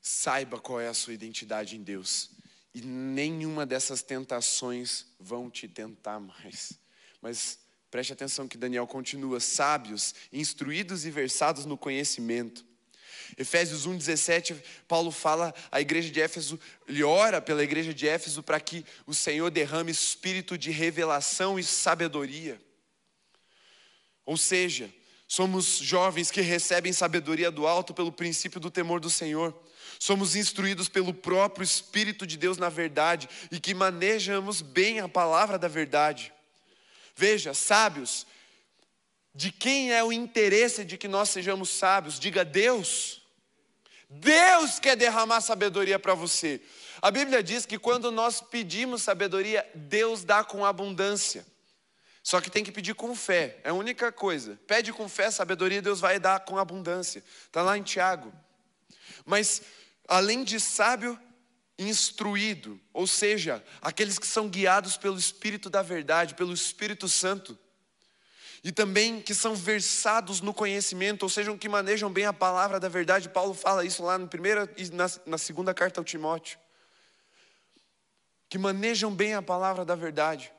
Saiba 0.00 0.60
qual 0.60 0.80
é 0.80 0.86
a 0.86 0.94
sua 0.94 1.12
identidade 1.12 1.76
em 1.76 1.82
Deus. 1.82 2.30
E 2.72 2.80
nenhuma 2.80 3.66
dessas 3.66 4.02
tentações 4.02 5.06
vão 5.18 5.50
te 5.50 5.66
tentar 5.66 6.20
mais. 6.20 6.78
Mas 7.20 7.58
preste 7.90 8.12
atenção 8.12 8.46
que 8.46 8.56
Daniel 8.56 8.86
continua: 8.86 9.40
sábios, 9.40 10.14
instruídos 10.32 11.04
e 11.04 11.10
versados 11.10 11.66
no 11.66 11.76
conhecimento 11.76 12.64
Efésios 13.36 13.86
1,17, 13.86 14.56
Paulo 14.86 15.10
fala 15.10 15.54
à 15.70 15.80
igreja 15.80 16.10
de 16.10 16.20
Éfeso, 16.20 16.58
ele 16.86 17.02
ora 17.02 17.40
pela 17.40 17.62
igreja 17.62 17.92
de 17.92 18.08
Éfeso 18.08 18.42
para 18.42 18.60
que 18.60 18.84
o 19.06 19.14
Senhor 19.14 19.50
derrame 19.50 19.92
espírito 19.92 20.56
de 20.56 20.70
revelação 20.70 21.58
e 21.58 21.64
sabedoria. 21.64 22.60
Ou 24.24 24.36
seja, 24.36 24.92
somos 25.26 25.78
jovens 25.78 26.30
que 26.30 26.40
recebem 26.40 26.92
sabedoria 26.92 27.50
do 27.50 27.66
alto 27.66 27.92
pelo 27.92 28.10
princípio 28.10 28.58
do 28.58 28.70
temor 28.70 29.00
do 29.00 29.10
Senhor. 29.10 29.54
Somos 29.98 30.36
instruídos 30.36 30.88
pelo 30.88 31.12
próprio 31.12 31.64
Espírito 31.64 32.26
de 32.26 32.36
Deus 32.36 32.56
na 32.56 32.68
verdade 32.68 33.28
e 33.50 33.58
que 33.58 33.74
manejamos 33.74 34.62
bem 34.62 35.00
a 35.00 35.08
palavra 35.08 35.58
da 35.58 35.68
verdade. 35.68 36.32
Veja, 37.14 37.52
sábios, 37.52 38.26
de 39.34 39.50
quem 39.50 39.92
é 39.92 40.02
o 40.02 40.12
interesse 40.12 40.84
de 40.84 40.96
que 40.96 41.08
nós 41.08 41.30
sejamos 41.30 41.68
sábios? 41.68 42.18
Diga 42.18 42.44
Deus. 42.44 43.17
Deus 44.08 44.78
quer 44.78 44.96
derramar 44.96 45.40
sabedoria 45.40 45.98
para 45.98 46.14
você. 46.14 46.60
A 47.02 47.10
Bíblia 47.10 47.42
diz 47.42 47.66
que 47.66 47.78
quando 47.78 48.10
nós 48.10 48.40
pedimos 48.40 49.02
sabedoria, 49.02 49.68
Deus 49.74 50.24
dá 50.24 50.42
com 50.42 50.64
abundância. 50.64 51.46
Só 52.22 52.40
que 52.40 52.50
tem 52.50 52.64
que 52.64 52.72
pedir 52.72 52.94
com 52.94 53.14
fé, 53.14 53.58
é 53.62 53.70
a 53.70 53.74
única 53.74 54.10
coisa. 54.10 54.58
Pede 54.66 54.92
com 54.92 55.08
fé, 55.08 55.30
sabedoria, 55.30 55.80
Deus 55.80 56.00
vai 56.00 56.18
dar 56.18 56.40
com 56.40 56.58
abundância. 56.58 57.22
Está 57.46 57.62
lá 57.62 57.76
em 57.76 57.82
Tiago. 57.82 58.32
Mas, 59.24 59.62
além 60.06 60.42
de 60.42 60.58
sábio, 60.58 61.18
instruído, 61.78 62.80
ou 62.92 63.06
seja, 63.06 63.64
aqueles 63.80 64.18
que 64.18 64.26
são 64.26 64.48
guiados 64.48 64.96
pelo 64.96 65.18
Espírito 65.18 65.70
da 65.70 65.80
Verdade, 65.80 66.34
pelo 66.34 66.52
Espírito 66.52 67.08
Santo 67.08 67.58
e 68.62 68.72
também 68.72 69.20
que 69.20 69.34
são 69.34 69.54
versados 69.54 70.40
no 70.40 70.52
conhecimento, 70.52 71.22
ou 71.22 71.28
seja, 71.28 71.56
que 71.56 71.68
manejam 71.68 72.10
bem 72.10 72.26
a 72.26 72.32
palavra 72.32 72.80
da 72.80 72.88
verdade. 72.88 73.28
Paulo 73.28 73.54
fala 73.54 73.84
isso 73.84 74.02
lá 74.02 74.18
na 74.18 74.26
primeira 74.26 74.68
e 74.76 74.88
na, 74.90 75.10
na 75.26 75.38
segunda 75.38 75.72
carta 75.72 76.00
ao 76.00 76.04
Timóteo. 76.04 76.58
Que 78.48 78.58
manejam 78.58 79.14
bem 79.14 79.34
a 79.34 79.42
palavra 79.42 79.84
da 79.84 79.94
verdade. 79.94 80.52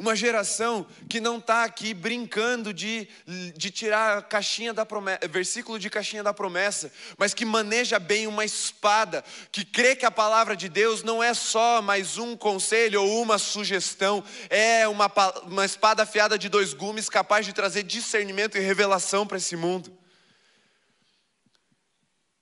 Uma 0.00 0.16
geração 0.16 0.86
que 1.10 1.20
não 1.20 1.36
está 1.36 1.62
aqui 1.62 1.92
brincando 1.92 2.72
de, 2.72 3.06
de 3.54 3.70
tirar 3.70 4.16
a 4.16 4.22
caixinha 4.22 4.72
da 4.72 4.86
promessa, 4.86 5.28
versículo 5.28 5.78
de 5.78 5.90
caixinha 5.90 6.22
da 6.22 6.32
promessa, 6.32 6.90
mas 7.18 7.34
que 7.34 7.44
maneja 7.44 7.98
bem 7.98 8.26
uma 8.26 8.42
espada, 8.42 9.22
que 9.52 9.62
crê 9.62 9.94
que 9.94 10.06
a 10.06 10.10
palavra 10.10 10.56
de 10.56 10.70
Deus 10.70 11.02
não 11.02 11.22
é 11.22 11.34
só 11.34 11.82
mais 11.82 12.16
um 12.16 12.34
conselho 12.34 13.02
ou 13.02 13.20
uma 13.20 13.36
sugestão, 13.36 14.24
é 14.48 14.88
uma, 14.88 15.12
uma 15.44 15.66
espada 15.66 16.04
afiada 16.04 16.38
de 16.38 16.48
dois 16.48 16.72
gumes 16.72 17.10
capaz 17.10 17.44
de 17.44 17.52
trazer 17.52 17.82
discernimento 17.82 18.56
e 18.56 18.60
revelação 18.60 19.26
para 19.26 19.36
esse 19.36 19.54
mundo. 19.54 19.94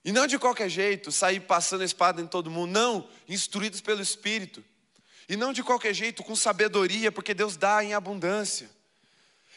E 0.05 0.13
não 0.13 0.25
de 0.25 0.39
qualquer 0.39 0.69
jeito, 0.69 1.11
sair 1.11 1.41
passando 1.41 1.81
a 1.81 1.85
espada 1.85 2.21
em 2.21 2.25
todo 2.25 2.49
mundo, 2.49 2.71
não, 2.71 3.09
instruídos 3.27 3.81
pelo 3.81 4.01
Espírito. 4.01 4.63
E 5.29 5.37
não 5.37 5.53
de 5.53 5.61
qualquer 5.61 5.93
jeito, 5.93 6.23
com 6.23 6.35
sabedoria, 6.35 7.11
porque 7.11 7.35
Deus 7.35 7.55
dá 7.55 7.83
em 7.83 7.93
abundância. 7.93 8.67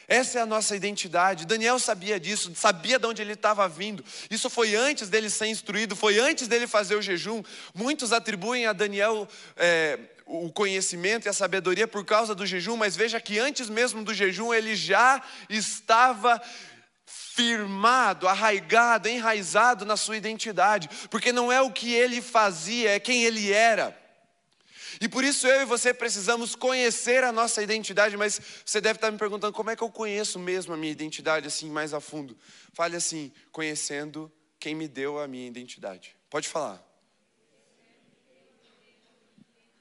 Essa 0.07 0.41
é 0.41 0.43
a 0.43 0.47
nossa 0.47 0.77
identidade. 0.77 1.47
Daniel 1.47 1.79
sabia 1.79 2.21
disso, 2.21 2.53
sabia 2.55 2.99
de 2.99 3.07
onde 3.07 3.23
ele 3.23 3.33
estava 3.33 3.67
vindo. 3.67 4.05
Isso 4.31 4.51
foi 4.51 4.75
antes 4.75 5.09
dele 5.09 5.31
ser 5.31 5.47
instruído, 5.47 5.97
foi 5.97 6.19
antes 6.19 6.47
dele 6.47 6.67
fazer 6.67 6.97
o 6.97 7.01
jejum. 7.01 7.43
Muitos 7.75 8.13
atribuem 8.13 8.67
a 8.67 8.75
Daniel 8.75 9.27
é, 9.57 9.99
o 10.27 10.53
conhecimento 10.53 11.27
e 11.27 11.31
a 11.31 11.33
sabedoria 11.33 11.89
por 11.89 12.05
causa 12.05 12.35
do 12.35 12.45
jejum, 12.45 12.77
mas 12.77 12.95
veja 12.95 13.19
que 13.19 13.39
antes 13.39 13.71
mesmo 13.71 14.05
do 14.05 14.13
jejum 14.13 14.53
ele 14.53 14.77
já 14.77 15.23
estava 15.49 16.43
firmado, 17.07 18.29
arraigado, 18.29 19.09
enraizado 19.09 19.87
na 19.87 19.97
sua 19.97 20.19
identidade, 20.19 20.91
porque 21.11 21.33
não 21.33 21.51
é 21.51 21.63
o 21.63 21.73
que 21.73 21.95
ele 21.95 22.21
fazia, 22.21 22.91
é 22.91 23.01
quem 23.01 23.25
ele 23.25 23.51
era. 23.51 24.02
E 25.03 25.09
por 25.09 25.25
isso 25.25 25.49
eu 25.49 25.63
e 25.63 25.65
você 25.65 25.93
precisamos 25.93 26.55
conhecer 26.55 27.25
a 27.25 27.33
nossa 27.33 27.61
identidade, 27.61 28.17
mas 28.17 28.41
você 28.65 28.81
deve 28.81 28.99
estar 28.99 29.11
me 29.11 29.19
perguntando 29.19 29.53
como 29.53 29.69
é 29.69 29.75
que 29.75 29.83
eu 29.83 29.91
conheço 29.91 30.39
mesmo 30.39 30.73
a 30.73 30.77
minha 30.77 30.93
identidade 30.93 31.45
assim 31.45 31.69
mais 31.69 31.93
a 31.93 31.99
fundo. 31.99 32.39
Fale 32.73 32.95
assim, 32.95 33.33
conhecendo 33.51 34.31
quem 34.61 34.77
me 34.77 34.87
deu 34.87 35.19
a 35.19 35.27
minha 35.27 35.49
identidade. 35.49 36.15
Pode 36.31 36.49
falar. 36.49 36.81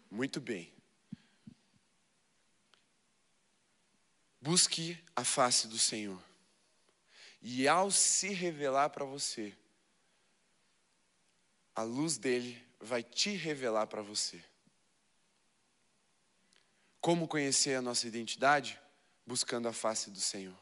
Muito 0.10 0.42
bem. 0.42 0.74
Busque 4.42 4.98
a 5.16 5.24
face 5.24 5.68
do 5.68 5.78
Senhor. 5.78 6.20
E 7.44 7.68
ao 7.68 7.92
se 7.92 8.30
revelar 8.30 8.90
para 8.90 9.06
você, 9.06 9.54
a 11.76 11.84
luz 11.84 12.18
dele 12.18 12.60
vai 12.80 13.04
te 13.04 13.30
revelar 13.36 13.86
para 13.86 14.02
você. 14.02 14.44
Como 17.02 17.28
conhecer 17.28 17.76
a 17.76 17.82
nossa 17.82 18.08
identidade? 18.08 18.80
Buscando 19.26 19.68
a 19.68 19.74
face 19.74 20.12
do 20.12 20.20
Senhor. 20.20 20.56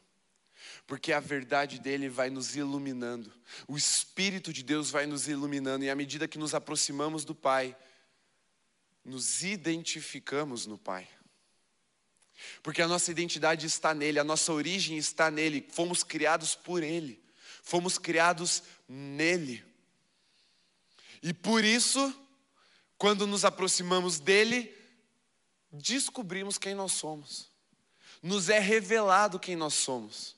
Porque 0.87 1.11
a 1.11 1.19
verdade 1.19 1.79
dele 1.79 2.09
vai 2.09 2.29
nos 2.29 2.55
iluminando, 2.55 3.31
o 3.67 3.77
Espírito 3.77 4.51
de 4.51 4.63
Deus 4.63 4.89
vai 4.89 5.05
nos 5.05 5.27
iluminando, 5.27 5.85
e 5.85 5.89
à 5.89 5.95
medida 5.95 6.27
que 6.27 6.37
nos 6.37 6.53
aproximamos 6.53 7.23
do 7.23 7.35
Pai, 7.35 7.75
nos 9.05 9.43
identificamos 9.43 10.65
no 10.65 10.77
Pai. 10.77 11.07
Porque 12.63 12.81
a 12.81 12.87
nossa 12.87 13.11
identidade 13.11 13.65
está 13.65 13.93
nele, 13.93 14.19
a 14.19 14.23
nossa 14.23 14.51
origem 14.51 14.97
está 14.97 15.29
nele, 15.29 15.67
fomos 15.71 16.03
criados 16.03 16.55
por 16.55 16.83
ele, 16.83 17.21
fomos 17.63 17.97
criados 17.97 18.63
nele. 18.87 19.63
E 21.21 21.33
por 21.33 21.63
isso, 21.63 22.13
quando 22.97 23.27
nos 23.27 23.43
aproximamos 23.43 24.19
dele, 24.19 24.73
descobrimos 25.71 26.57
quem 26.57 26.73
nós 26.73 26.93
somos, 26.93 27.49
nos 28.21 28.49
é 28.49 28.59
revelado 28.59 29.39
quem 29.39 29.55
nós 29.55 29.73
somos. 29.73 30.35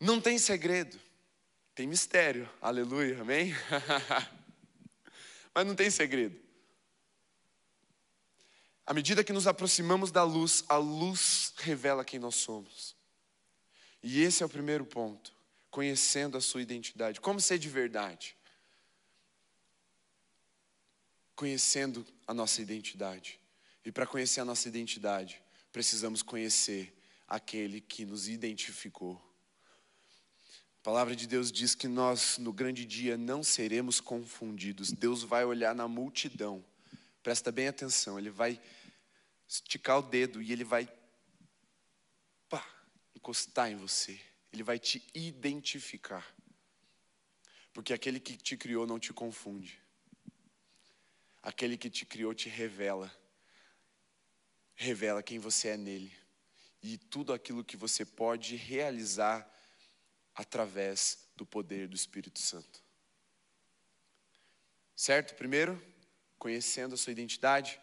Não 0.00 0.20
tem 0.20 0.38
segredo, 0.38 0.98
tem 1.74 1.86
mistério, 1.86 2.48
aleluia, 2.60 3.20
amém? 3.20 3.52
Mas 5.54 5.66
não 5.66 5.74
tem 5.74 5.90
segredo. 5.90 6.44
À 8.86 8.92
medida 8.92 9.24
que 9.24 9.32
nos 9.32 9.46
aproximamos 9.46 10.10
da 10.10 10.22
luz, 10.22 10.62
a 10.68 10.76
luz 10.76 11.54
revela 11.56 12.04
quem 12.04 12.18
nós 12.18 12.34
somos. 12.34 12.94
E 14.02 14.20
esse 14.20 14.42
é 14.42 14.46
o 14.46 14.48
primeiro 14.48 14.84
ponto. 14.84 15.32
conhecendo 15.70 16.38
a 16.38 16.40
sua 16.40 16.62
identidade. 16.62 17.20
Como 17.20 17.40
ser 17.40 17.58
de 17.58 17.68
verdade? 17.68 18.36
Conhecendo 21.34 22.06
a 22.26 22.34
nossa 22.34 22.62
identidade. 22.62 23.40
E 23.84 23.92
para 23.92 24.06
conhecer 24.06 24.40
a 24.40 24.44
nossa 24.44 24.68
identidade, 24.68 25.42
precisamos 25.72 26.22
conhecer 26.22 26.96
aquele 27.28 27.80
que 27.80 28.04
nos 28.04 28.28
identificou. 28.28 29.20
A 30.78 30.82
palavra 30.84 31.16
de 31.16 31.26
Deus 31.26 31.50
diz 31.50 31.74
que 31.74 31.88
nós, 31.88 32.38
no 32.38 32.52
grande 32.52 32.84
dia, 32.84 33.16
não 33.16 33.42
seremos 33.42 34.00
confundidos. 34.00 34.92
Deus 34.92 35.22
vai 35.22 35.44
olhar 35.44 35.74
na 35.74 35.88
multidão. 35.88 36.64
Presta 37.22 37.50
bem 37.50 37.68
atenção, 37.68 38.18
Ele 38.18 38.30
vai 38.30 38.60
esticar 39.48 39.98
o 39.98 40.02
dedo 40.02 40.42
e 40.42 40.52
Ele 40.52 40.64
vai 40.64 40.86
pá, 42.48 42.64
encostar 43.14 43.70
em 43.70 43.76
você. 43.76 44.20
Ele 44.52 44.62
vai 44.62 44.78
te 44.78 45.02
identificar. 45.14 46.34
Porque 47.72 47.92
aquele 47.92 48.20
que 48.20 48.36
te 48.36 48.56
criou 48.56 48.86
não 48.86 48.98
te 48.98 49.12
confunde. 49.12 49.83
Aquele 51.44 51.76
que 51.76 51.90
te 51.90 52.06
criou 52.06 52.32
te 52.32 52.48
revela. 52.48 53.14
Revela 54.74 55.22
quem 55.22 55.38
você 55.38 55.68
é 55.68 55.76
nele. 55.76 56.10
E 56.82 56.96
tudo 56.96 57.34
aquilo 57.34 57.62
que 57.62 57.76
você 57.76 58.02
pode 58.02 58.56
realizar 58.56 59.46
através 60.34 61.28
do 61.36 61.44
poder 61.44 61.86
do 61.86 61.94
Espírito 61.94 62.40
Santo. 62.40 62.82
Certo? 64.96 65.34
Primeiro, 65.34 65.78
conhecendo 66.38 66.94
a 66.94 66.96
sua 66.96 67.12
identidade. 67.12 67.78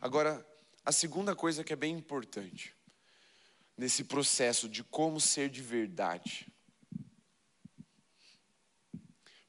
Agora, 0.00 0.42
a 0.82 0.90
segunda 0.90 1.36
coisa 1.36 1.62
que 1.62 1.74
é 1.74 1.76
bem 1.76 1.94
importante 1.94 2.74
nesse 3.76 4.04
processo 4.04 4.70
de 4.70 4.82
como 4.82 5.20
ser 5.20 5.50
de 5.50 5.60
verdade. 5.60 6.50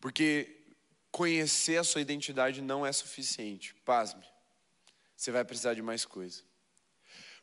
Porque 0.02 0.63
conhecer 1.14 1.78
a 1.78 1.84
sua 1.84 2.02
identidade 2.02 2.60
não 2.60 2.84
é 2.84 2.92
suficiente. 2.92 3.76
Pasme. 3.86 4.26
Você 5.16 5.30
vai 5.32 5.46
precisar 5.46 5.76
de 5.76 5.82
mais 5.82 6.06
coisa. 6.06 6.42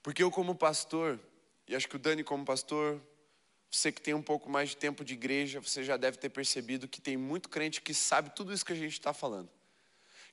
Porque 0.02 0.24
eu, 0.24 0.30
como 0.30 0.56
pastor, 0.56 1.20
e 1.68 1.76
acho 1.76 1.88
que 1.88 1.94
o 1.94 1.98
Dani, 1.98 2.24
como 2.24 2.44
pastor, 2.44 3.00
você 3.70 3.92
que 3.92 4.02
tem 4.02 4.12
um 4.12 4.22
pouco 4.22 4.50
mais 4.50 4.70
de 4.70 4.76
tempo 4.76 5.04
de 5.04 5.14
igreja, 5.14 5.60
você 5.60 5.84
já 5.84 5.96
deve 5.96 6.18
ter 6.18 6.30
percebido 6.30 6.88
que 6.88 7.00
tem 7.00 7.16
muito 7.16 7.48
crente 7.48 7.80
que 7.80 7.94
sabe 7.94 8.34
tudo 8.34 8.52
isso 8.52 8.66
que 8.66 8.72
a 8.72 8.76
gente 8.76 8.94
está 8.94 9.14
falando. 9.14 9.48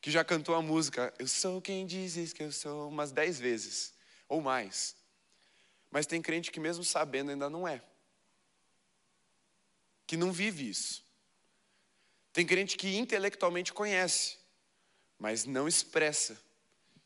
Que 0.02 0.10
já 0.10 0.24
cantou 0.24 0.56
a 0.56 0.62
música, 0.62 1.14
eu 1.20 1.28
sou 1.28 1.62
quem 1.62 1.86
dizes 1.86 2.34
que 2.34 2.42
eu 2.42 2.52
sou, 2.52 2.90
umas 2.90 3.12
dez 3.12 3.40
vezes, 3.40 3.94
ou 4.28 4.42
mais. 4.42 4.96
Mas 5.92 6.08
tem 6.08 6.24
crente 6.24 6.52
que, 6.52 6.60
mesmo 6.60 6.84
sabendo, 6.84 7.30
ainda 7.30 7.52
não 7.52 7.68
é. 7.68 7.84
Que 10.08 10.18
não 10.18 10.32
vive 10.32 10.68
isso. 10.68 11.07
Tem 12.38 12.46
crente 12.46 12.78
que 12.78 12.96
intelectualmente 12.96 13.74
conhece, 13.74 14.38
mas 15.18 15.46
não 15.46 15.68
expressa. 15.68 16.40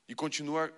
E 0.06 0.14
continua 0.14 0.70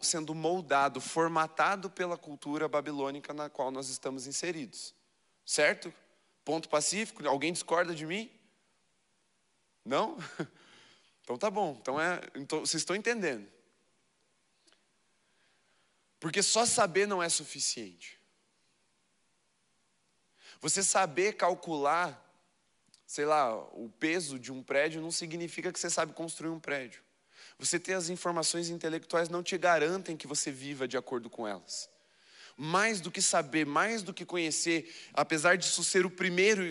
sendo 0.00 0.34
moldado, 0.34 1.02
formatado 1.02 1.90
pela 1.90 2.16
cultura 2.16 2.66
babilônica 2.66 3.34
na 3.34 3.50
qual 3.50 3.70
nós 3.70 3.90
estamos 3.90 4.26
inseridos. 4.26 4.94
Certo? 5.44 5.92
Ponto 6.46 6.66
pacífico? 6.66 7.28
Alguém 7.28 7.52
discorda 7.52 7.94
de 7.94 8.06
mim? 8.06 8.30
Não? 9.84 10.16
Então 11.22 11.38
tá 11.38 11.50
bom. 11.50 11.76
Então, 11.80 11.98
é, 11.98 12.20
então 12.34 12.60
vocês 12.60 12.82
estão 12.82 12.94
entendendo. 12.94 13.50
Porque 16.20 16.42
só 16.42 16.66
saber 16.66 17.06
não 17.06 17.22
é 17.22 17.30
suficiente. 17.30 18.20
Você 20.60 20.82
saber 20.82 21.32
calcular, 21.32 22.23
sei 23.06 23.24
lá, 23.24 23.54
o 23.56 23.90
peso 23.98 24.38
de 24.38 24.52
um 24.52 24.62
prédio 24.62 25.00
não 25.00 25.10
significa 25.10 25.72
que 25.72 25.78
você 25.78 25.90
sabe 25.90 26.12
construir 26.12 26.50
um 26.50 26.60
prédio. 26.60 27.02
Você 27.58 27.78
ter 27.78 27.94
as 27.94 28.08
informações 28.08 28.68
intelectuais 28.68 29.28
não 29.28 29.42
te 29.42 29.56
garantem 29.56 30.16
que 30.16 30.26
você 30.26 30.50
viva 30.50 30.88
de 30.88 30.96
acordo 30.96 31.30
com 31.30 31.46
elas. 31.46 31.88
Mais 32.56 33.00
do 33.00 33.10
que 33.10 33.20
saber, 33.20 33.66
mais 33.66 34.02
do 34.02 34.14
que 34.14 34.24
conhecer, 34.24 34.92
apesar 35.12 35.56
disso 35.56 35.82
ser 35.84 36.06
o 36.06 36.10
primeiro, 36.10 36.62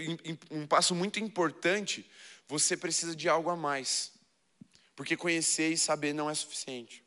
um 0.50 0.66
passo 0.66 0.96
muito 0.96 1.20
importante, 1.20 2.10
você 2.48 2.76
precisa 2.76 3.16
de 3.16 3.28
algo 3.30 3.50
a 3.50 3.56
mais. 3.56 4.12
Porque 4.96 5.18
conhecer 5.18 5.70
e 5.70 5.78
saber 5.78 6.14
não 6.14 6.30
é 6.30 6.34
suficiente. 6.34 7.04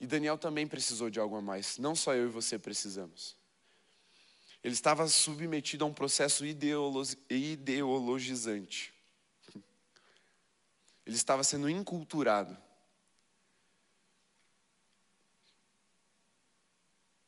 E 0.00 0.06
Daniel 0.06 0.36
também 0.36 0.66
precisou 0.66 1.08
de 1.08 1.18
algo 1.18 1.36
a 1.36 1.42
mais, 1.42 1.78
não 1.78 1.94
só 1.94 2.14
eu 2.14 2.26
e 2.26 2.30
você 2.30 2.58
precisamos. 2.58 3.36
Ele 4.64 4.72
estava 4.72 5.06
submetido 5.06 5.84
a 5.84 5.86
um 5.86 5.92
processo 5.92 6.44
ideologizante. 6.46 8.94
Ele 11.04 11.14
estava 11.14 11.44
sendo 11.44 11.68
inculturado. 11.68 12.56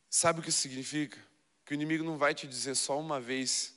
Sabe 0.08 0.40
o 0.40 0.42
que 0.42 0.48
isso 0.48 0.60
significa? 0.60 1.22
Que 1.66 1.72
o 1.72 1.74
inimigo 1.74 2.02
não 2.02 2.16
vai 2.16 2.34
te 2.34 2.46
dizer 2.46 2.74
só 2.74 2.98
uma 2.98 3.20
vez 3.20 3.74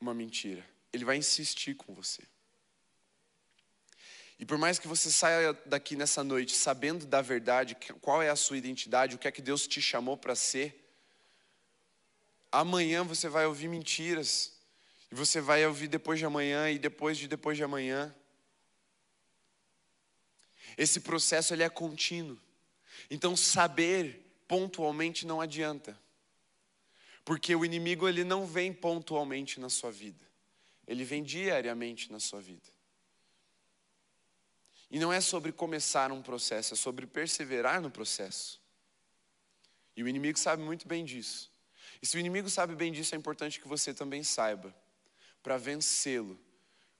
uma 0.00 0.14
mentira. 0.14 0.64
Ele 0.92 1.04
vai 1.04 1.16
insistir 1.16 1.74
com 1.74 1.92
você. 1.92 2.22
E 4.38 4.46
por 4.46 4.56
mais 4.56 4.78
que 4.78 4.86
você 4.86 5.10
saia 5.10 5.52
daqui 5.66 5.96
nessa 5.96 6.22
noite 6.22 6.54
sabendo 6.54 7.06
da 7.06 7.20
verdade, 7.20 7.76
qual 8.00 8.22
é 8.22 8.30
a 8.30 8.36
sua 8.36 8.56
identidade, 8.56 9.16
o 9.16 9.18
que 9.18 9.26
é 9.26 9.32
que 9.32 9.42
Deus 9.42 9.66
te 9.66 9.82
chamou 9.82 10.16
para 10.16 10.36
ser, 10.36 10.83
amanhã 12.60 13.02
você 13.02 13.28
vai 13.28 13.46
ouvir 13.46 13.68
mentiras, 13.68 14.52
e 15.10 15.14
você 15.14 15.40
vai 15.40 15.64
ouvir 15.66 15.88
depois 15.88 16.18
de 16.18 16.24
amanhã 16.24 16.70
e 16.70 16.78
depois 16.78 17.16
de 17.16 17.28
depois 17.28 17.56
de 17.56 17.62
amanhã. 17.62 18.14
Esse 20.76 21.00
processo 21.00 21.54
ele 21.54 21.62
é 21.62 21.68
contínuo. 21.68 22.36
Então 23.08 23.36
saber 23.36 24.42
pontualmente 24.48 25.24
não 25.24 25.40
adianta. 25.40 25.96
Porque 27.24 27.54
o 27.54 27.64
inimigo 27.64 28.08
ele 28.08 28.24
não 28.24 28.44
vem 28.44 28.72
pontualmente 28.72 29.60
na 29.60 29.68
sua 29.68 29.92
vida. 29.92 30.24
Ele 30.84 31.04
vem 31.04 31.22
diariamente 31.22 32.10
na 32.10 32.18
sua 32.18 32.40
vida. 32.40 32.68
E 34.90 34.98
não 34.98 35.12
é 35.12 35.20
sobre 35.20 35.52
começar 35.52 36.10
um 36.10 36.22
processo, 36.22 36.74
é 36.74 36.76
sobre 36.76 37.06
perseverar 37.06 37.80
no 37.80 37.90
processo. 37.90 38.60
E 39.96 40.02
o 40.02 40.08
inimigo 40.08 40.38
sabe 40.38 40.62
muito 40.62 40.88
bem 40.88 41.04
disso. 41.04 41.53
E 42.04 42.06
se 42.06 42.18
o 42.18 42.20
inimigo 42.20 42.50
sabe 42.50 42.74
bem 42.74 42.92
disso, 42.92 43.14
é 43.14 43.18
importante 43.18 43.58
que 43.58 43.66
você 43.66 43.94
também 43.94 44.22
saiba, 44.22 44.76
para 45.42 45.56
vencê-lo 45.56 46.38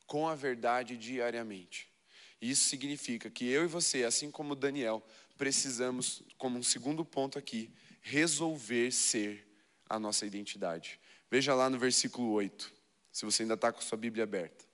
com 0.07 0.27
a 0.27 0.35
verdade 0.35 0.97
diariamente. 0.97 1.93
Isso 2.41 2.71
significa 2.71 3.29
que 3.29 3.47
eu 3.47 3.65
e 3.65 3.67
você, 3.67 4.05
assim 4.05 4.31
como 4.31 4.55
Daniel, 4.55 5.07
precisamos, 5.37 6.23
como 6.39 6.59
um 6.59 6.63
segundo 6.63 7.05
ponto 7.05 7.39
aqui, 7.39 7.71
resolver 8.01 8.91
ser 8.93 9.47
a 9.91 9.99
nossa 9.99 10.25
identidade. 10.25 10.99
Veja 11.31 11.55
lá 11.55 11.69
no 11.69 11.79
versículo 11.79 12.31
8, 12.31 12.73
se 13.13 13.27
você 13.27 13.43
ainda 13.43 13.57
está 13.57 13.71
com 13.71 13.83
sua 13.83 13.99
Bíblia 13.99 14.25
aberta. 14.25 14.65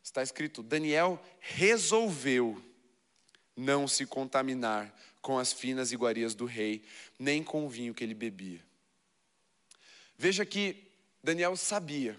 Está 0.00 0.22
escrito: 0.22 0.62
Daniel 0.62 1.20
resolveu 1.40 2.64
não 3.56 3.88
se 3.88 4.06
contaminar 4.06 4.94
com 5.20 5.36
as 5.36 5.52
finas 5.52 5.90
iguarias 5.90 6.36
do 6.36 6.44
rei, 6.44 6.84
nem 7.18 7.42
com 7.42 7.66
o 7.66 7.68
vinho 7.68 7.92
que 7.92 8.04
ele 8.04 8.14
bebia. 8.14 8.64
Veja 10.18 10.44
que 10.44 10.90
Daniel 11.22 11.56
sabia. 11.56 12.18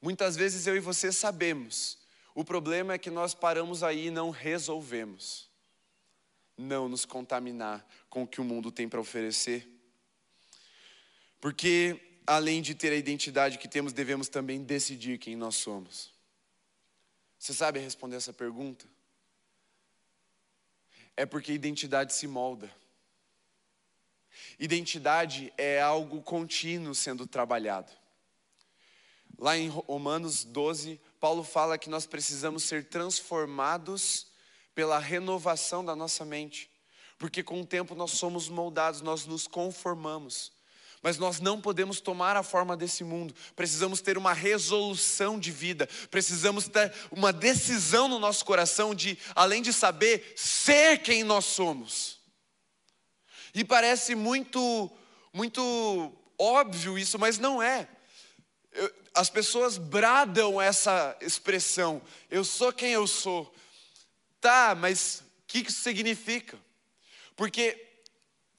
Muitas 0.00 0.36
vezes 0.36 0.66
eu 0.66 0.76
e 0.76 0.80
você 0.80 1.10
sabemos. 1.10 1.98
O 2.34 2.44
problema 2.44 2.94
é 2.94 2.98
que 2.98 3.10
nós 3.10 3.34
paramos 3.34 3.82
aí 3.82 4.08
e 4.08 4.10
não 4.10 4.30
resolvemos. 4.30 5.48
Não 6.58 6.88
nos 6.88 7.04
contaminar 7.04 7.86
com 8.10 8.24
o 8.24 8.26
que 8.26 8.40
o 8.40 8.44
mundo 8.44 8.70
tem 8.70 8.88
para 8.88 9.00
oferecer. 9.00 9.68
Porque, 11.40 12.00
além 12.26 12.60
de 12.60 12.74
ter 12.74 12.92
a 12.92 12.96
identidade 12.96 13.58
que 13.58 13.68
temos, 13.68 13.92
devemos 13.92 14.28
também 14.28 14.62
decidir 14.62 15.18
quem 15.18 15.36
nós 15.36 15.56
somos. 15.56 16.12
Você 17.38 17.52
sabe 17.52 17.78
responder 17.78 18.16
essa 18.16 18.32
pergunta? 18.32 18.86
É 21.16 21.24
porque 21.26 21.52
identidade 21.52 22.14
se 22.14 22.26
molda. 22.26 22.70
Identidade 24.58 25.52
é 25.56 25.80
algo 25.80 26.22
contínuo 26.22 26.94
sendo 26.94 27.26
trabalhado. 27.26 27.90
Lá 29.38 29.56
em 29.56 29.68
Romanos 29.68 30.44
12, 30.44 31.00
Paulo 31.18 31.42
fala 31.42 31.76
que 31.76 31.90
nós 31.90 32.06
precisamos 32.06 32.64
ser 32.64 32.88
transformados 32.88 34.28
pela 34.74 34.98
renovação 34.98 35.84
da 35.84 35.96
nossa 35.96 36.24
mente, 36.24 36.70
porque 37.18 37.42
com 37.42 37.60
o 37.60 37.66
tempo 37.66 37.94
nós 37.94 38.12
somos 38.12 38.48
moldados, 38.48 39.00
nós 39.00 39.26
nos 39.26 39.46
conformamos 39.46 40.52
mas 41.04 41.18
nós 41.18 41.38
não 41.38 41.60
podemos 41.60 42.00
tomar 42.00 42.34
a 42.34 42.42
forma 42.42 42.74
desse 42.74 43.04
mundo. 43.04 43.34
Precisamos 43.54 44.00
ter 44.00 44.16
uma 44.16 44.32
resolução 44.32 45.38
de 45.38 45.52
vida, 45.52 45.86
precisamos 46.10 46.66
ter 46.66 46.90
uma 47.10 47.30
decisão 47.30 48.08
no 48.08 48.18
nosso 48.18 48.42
coração 48.42 48.94
de, 48.94 49.18
além 49.34 49.60
de 49.60 49.70
saber, 49.70 50.32
ser 50.34 51.02
quem 51.02 51.22
nós 51.22 51.44
somos. 51.44 52.23
E 53.54 53.64
parece 53.64 54.14
muito, 54.14 54.90
muito 55.32 56.12
óbvio 56.38 56.98
isso, 56.98 57.18
mas 57.18 57.38
não 57.38 57.62
é. 57.62 57.88
Eu, 58.72 58.92
as 59.14 59.30
pessoas 59.30 59.78
bradam 59.78 60.60
essa 60.60 61.16
expressão, 61.20 62.02
eu 62.28 62.44
sou 62.44 62.72
quem 62.72 62.90
eu 62.90 63.06
sou. 63.06 63.54
Tá, 64.40 64.74
mas 64.74 65.20
o 65.20 65.24
que 65.46 65.58
isso 65.60 65.80
significa? 65.80 66.58
Porque 67.36 67.80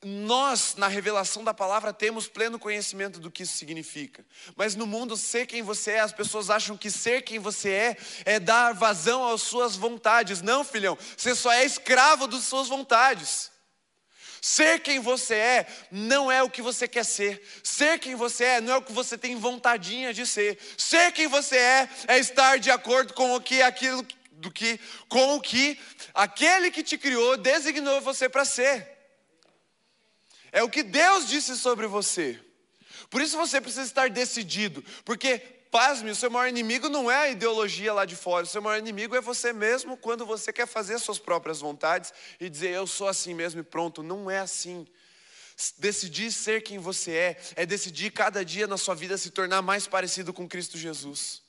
nós, 0.01 0.75
na 0.75 0.87
revelação 0.87 1.43
da 1.43 1.53
palavra, 1.53 1.91
temos 1.91 2.27
pleno 2.27 2.59
conhecimento 2.59 3.19
do 3.19 3.31
que 3.31 3.43
isso 3.43 3.57
significa. 3.57 4.25
Mas 4.55 4.75
no 4.75 4.85
mundo, 4.85 5.17
ser 5.17 5.45
quem 5.45 5.61
você 5.61 5.91
é, 5.91 5.99
as 5.99 6.13
pessoas 6.13 6.49
acham 6.49 6.77
que 6.77 6.91
ser 6.91 7.23
quem 7.23 7.39
você 7.39 7.69
é 7.69 7.97
é 8.23 8.39
dar 8.39 8.73
vazão 8.73 9.27
às 9.27 9.41
suas 9.41 9.75
vontades. 9.75 10.41
Não, 10.41 10.63
filhão, 10.63 10.97
você 11.17 11.35
só 11.35 11.51
é 11.51 11.65
escravo 11.65 12.27
das 12.27 12.43
suas 12.43 12.67
vontades. 12.67 13.51
Ser 14.47 14.79
quem 14.81 14.99
você 14.99 15.33
é 15.33 15.67
não 15.89 16.31
é 16.31 16.43
o 16.43 16.49
que 16.51 16.61
você 16.61 16.87
quer 16.87 17.03
ser. 17.03 17.41
Ser 17.63 17.97
quem 17.97 18.13
você 18.13 18.43
é 18.43 18.61
não 18.61 18.73
é 18.73 18.77
o 18.77 18.81
que 18.83 18.91
você 18.91 19.17
tem 19.17 19.35
vontadinha 19.35 20.13
de 20.13 20.23
ser. 20.23 20.59
Ser 20.77 21.11
quem 21.13 21.25
você 21.25 21.57
é 21.57 21.89
é 22.07 22.19
estar 22.19 22.59
de 22.59 22.69
acordo 22.69 23.15
com 23.15 23.33
o 23.33 23.41
que 23.41 23.63
aquilo 23.63 24.05
do 24.33 24.51
que 24.51 24.79
com 25.09 25.33
o 25.33 25.41
que 25.41 25.79
aquele 26.13 26.69
que 26.69 26.83
te 26.83 26.95
criou 26.95 27.37
designou 27.37 27.99
você 28.01 28.29
para 28.29 28.45
ser. 28.45 28.87
É 30.51 30.61
o 30.61 30.69
que 30.69 30.83
Deus 30.83 31.27
disse 31.27 31.57
sobre 31.57 31.87
você. 31.87 32.39
Por 33.09 33.21
isso 33.21 33.37
você 33.37 33.59
precisa 33.59 33.87
estar 33.87 34.11
decidido, 34.11 34.85
porque 35.03 35.41
pasme, 35.75 36.09
o 36.09 36.15
seu 36.15 36.31
maior 36.31 36.47
inimigo 36.47 36.87
não 36.87 37.11
é 37.11 37.17
a 37.17 37.29
ideologia 37.29 37.91
lá 37.91 38.05
de 38.05 38.15
fora, 38.15 38.45
o 38.45 38.47
seu 38.47 38.61
maior 38.61 38.79
inimigo 38.79 39.13
é 39.13 39.19
você 39.19 39.51
mesmo 39.51 39.97
quando 39.97 40.25
você 40.25 40.53
quer 40.53 40.65
fazer 40.65 40.97
suas 40.99 41.19
próprias 41.19 41.59
vontades 41.59 42.13
e 42.39 42.49
dizer 42.49 42.69
eu 42.69 42.87
sou 42.87 43.09
assim 43.09 43.33
mesmo 43.33 43.59
e 43.59 43.63
pronto. 43.63 44.01
Não 44.01 44.31
é 44.31 44.39
assim. 44.39 44.87
Decidir 45.77 46.31
ser 46.31 46.63
quem 46.63 46.79
você 46.79 47.11
é, 47.11 47.37
é 47.57 47.65
decidir 47.65 48.09
cada 48.11 48.45
dia 48.45 48.67
na 48.67 48.77
sua 48.77 48.95
vida 48.95 49.17
se 49.17 49.29
tornar 49.31 49.61
mais 49.61 49.85
parecido 49.85 50.31
com 50.31 50.47
Cristo 50.47 50.77
Jesus. 50.77 51.41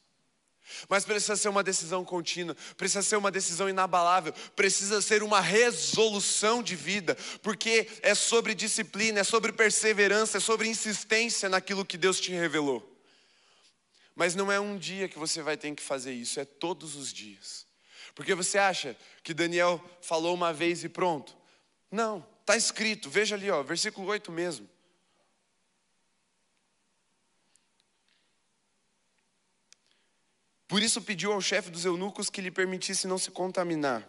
Mas 0.89 1.05
precisa 1.05 1.37
ser 1.37 1.49
uma 1.49 1.62
decisão 1.62 2.05
contínua, 2.05 2.57
precisa 2.77 3.03
ser 3.03 3.14
uma 3.14 3.31
decisão 3.31 3.68
inabalável, 3.68 4.33
precisa 4.57 5.01
ser 5.01 5.22
uma 5.22 5.41
resolução 5.41 6.64
de 6.64 6.74
vida, 6.74 7.16
porque 7.45 7.89
é 8.03 8.12
sobre 8.12 8.57
disciplina, 8.57 9.20
é 9.20 9.24
sobre 9.24 9.53
perseverança, 9.53 10.39
é 10.39 10.41
sobre 10.41 10.66
insistência 10.66 11.49
naquilo 11.49 11.85
que 11.85 11.97
Deus 11.97 12.18
te 12.18 12.33
revelou. 12.33 12.96
Mas 14.17 14.35
não 14.35 14.51
é 14.51 14.59
um 14.59 14.79
dia 14.79 15.09
que 15.09 15.19
você 15.19 15.43
vai 15.43 15.59
ter 15.59 15.73
que 15.75 15.83
fazer 15.83 16.14
isso, 16.14 16.41
é 16.41 16.45
todos 16.47 16.97
os 16.97 17.12
dias. 17.12 17.67
Porque 18.14 18.35
você 18.35 18.57
acha 18.57 18.97
que 19.23 19.35
Daniel 19.35 19.79
falou 20.01 20.35
uma 20.35 20.55
vez 20.55 20.83
e 20.83 20.89
pronto? 20.89 21.37
Não, 21.91 22.27
está 22.41 22.57
escrito, 22.57 23.11
veja 23.11 23.35
ali, 23.35 23.51
ó, 23.51 23.62
versículo 23.62 24.09
8 24.09 24.33
mesmo. 24.33 24.67
Por 30.67 30.83
isso 30.83 31.03
pediu 31.03 31.33
ao 31.33 31.41
chefe 31.41 31.71
dos 31.71 31.85
eunucos 31.85 32.31
que 32.31 32.41
lhe 32.41 32.51
permitisse 32.51 33.07
não 33.07 33.19
se 33.19 33.31
contaminar. 33.31 34.09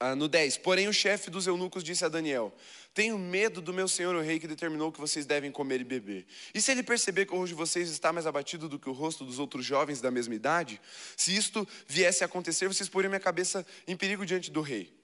Ah, 0.00 0.16
no 0.16 0.26
10, 0.26 0.56
porém 0.58 0.88
o 0.88 0.92
chefe 0.92 1.30
dos 1.30 1.46
eunucos 1.46 1.84
disse 1.84 2.04
a 2.04 2.08
Daniel: 2.08 2.52
Tenho 2.94 3.18
medo 3.18 3.62
do 3.62 3.72
meu 3.72 3.88
senhor 3.88 4.14
o 4.14 4.20
rei 4.20 4.38
que 4.38 4.46
determinou 4.46 4.92
que 4.92 5.00
vocês 5.00 5.24
devem 5.24 5.50
comer 5.50 5.80
e 5.80 5.84
beber. 5.84 6.26
E 6.54 6.60
se 6.60 6.70
ele 6.70 6.82
perceber 6.82 7.24
que 7.24 7.32
o 7.32 7.38
rosto 7.38 7.48
de 7.48 7.54
vocês 7.54 7.88
está 7.88 8.12
mais 8.12 8.26
abatido 8.26 8.68
do 8.68 8.78
que 8.78 8.88
o 8.88 8.92
rosto 8.92 9.24
dos 9.24 9.38
outros 9.38 9.64
jovens 9.64 10.00
da 10.00 10.10
mesma 10.10 10.34
idade? 10.34 10.80
Se 11.16 11.34
isto 11.34 11.66
viesse 11.86 12.22
a 12.22 12.26
acontecer, 12.26 12.68
vocês 12.68 12.88
poriam 12.88 13.10
minha 13.10 13.20
cabeça 13.20 13.66
em 13.86 13.96
perigo 13.96 14.26
diante 14.26 14.50
do 14.50 14.60
rei. 14.60 15.01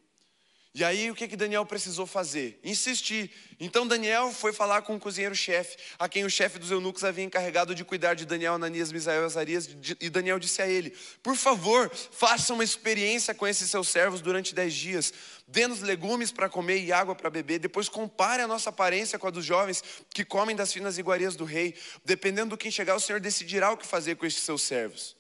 E 0.79 0.85
aí 0.85 1.11
o 1.11 1.15
que, 1.15 1.27
que 1.27 1.35
Daniel 1.35 1.67
precisou 1.67 2.07
fazer? 2.07 2.61
Insistir. 2.63 3.33
Então 3.59 3.85
Daniel 3.85 4.31
foi 4.31 4.53
falar 4.53 4.83
com 4.83 4.95
o 4.95 5.01
cozinheiro-chefe, 5.01 5.77
a 5.99 6.09
quem 6.09 6.25
o 6.25 6.31
chefe 6.31 6.57
dos 6.57 6.71
eunucos 6.71 7.03
havia 7.03 7.25
encarregado 7.25 7.75
de 7.75 7.85
cuidar 7.85 8.15
de 8.15 8.25
Daniel, 8.25 8.55
Ananias, 8.55 8.93
Misael 8.93 9.23
e 9.23 9.25
Azarias, 9.25 9.69
e 10.01 10.09
Daniel 10.09 10.39
disse 10.39 10.63
a 10.63 10.69
ele: 10.69 10.97
Por 11.21 11.35
favor, 11.35 11.91
faça 11.93 12.55
uma 12.55 12.63
experiência 12.63 13.35
com 13.35 13.45
esses 13.45 13.69
seus 13.69 13.89
servos 13.89 14.21
durante 14.21 14.55
dez 14.55 14.73
dias. 14.73 15.13
Dê-nos 15.49 15.81
legumes 15.81 16.31
para 16.31 16.49
comer 16.49 16.79
e 16.79 16.93
água 16.93 17.17
para 17.17 17.29
beber. 17.29 17.59
Depois 17.59 17.89
compare 17.89 18.41
a 18.41 18.47
nossa 18.47 18.71
aparência 18.71 19.19
com 19.19 19.27
a 19.27 19.31
dos 19.31 19.45
jovens 19.45 19.83
que 20.15 20.25
comem 20.25 20.55
das 20.55 20.73
finas 20.73 20.97
iguarias 20.97 21.35
do 21.35 21.45
rei. 21.45 21.75
Dependendo 22.05 22.51
do 22.51 22.57
que 22.57 22.71
chegar, 22.71 22.95
o 22.95 23.01
Senhor 23.01 23.21
decidirá 23.21 23.73
o 23.73 23.77
que 23.77 23.85
fazer 23.85 24.15
com 24.15 24.25
estes 24.25 24.45
seus 24.45 24.63
servos. 24.63 25.17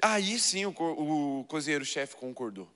Aí 0.00 0.38
sim 0.38 0.64
o, 0.64 0.70
o 0.70 1.44
cozinheiro-chefe 1.44 2.16
concordou. 2.16 2.66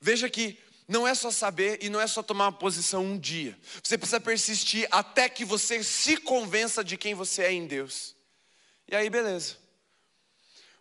Veja 0.00 0.28
que 0.28 0.58
não 0.88 1.06
é 1.06 1.14
só 1.14 1.30
saber 1.30 1.78
e 1.82 1.88
não 1.88 2.00
é 2.00 2.06
só 2.06 2.22
tomar 2.22 2.46
uma 2.46 2.52
posição 2.52 3.04
um 3.04 3.18
dia. 3.18 3.58
Você 3.82 3.98
precisa 3.98 4.20
persistir 4.20 4.86
até 4.90 5.28
que 5.28 5.44
você 5.44 5.82
se 5.82 6.16
convença 6.16 6.84
de 6.84 6.96
quem 6.96 7.14
você 7.14 7.42
é 7.42 7.52
em 7.52 7.66
Deus. 7.66 8.14
E 8.86 8.94
aí, 8.94 9.10
beleza. 9.10 9.56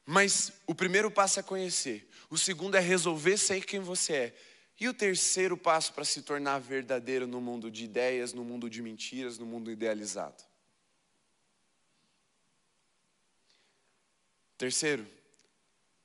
Mas 0.05 0.51
o 0.67 0.75
primeiro 0.75 1.09
passo 1.09 1.39
é 1.39 1.43
conhecer, 1.43 2.07
o 2.29 2.37
segundo 2.37 2.75
é 2.75 2.79
resolver 2.79 3.37
ser 3.37 3.65
quem 3.65 3.79
você 3.79 4.13
é. 4.13 4.35
E 4.79 4.87
o 4.87 4.93
terceiro 4.93 5.57
passo 5.57 5.93
para 5.93 6.03
se 6.03 6.21
tornar 6.21 6.59
verdadeiro 6.59 7.25
no 7.25 7.39
mundo 7.39 7.71
de 7.71 7.85
ideias, 7.85 8.33
no 8.33 8.43
mundo 8.43 8.69
de 8.69 8.81
mentiras, 8.81 9.37
no 9.37 9.45
mundo 9.45 9.71
idealizado. 9.71 10.43
Terceiro, 14.57 15.07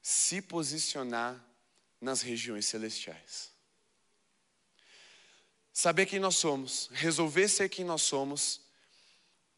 se 0.01 0.41
posicionar 0.41 1.45
nas 2.01 2.23
regiões 2.23 2.65
celestiais. 2.67 3.51
Saber 5.73 6.07
quem 6.07 6.18
nós 6.18 6.37
somos, 6.37 6.89
resolver 6.93 7.49
ser 7.49 7.68
quem 7.68 7.85
nós 7.85 8.03
somos, 8.03 8.61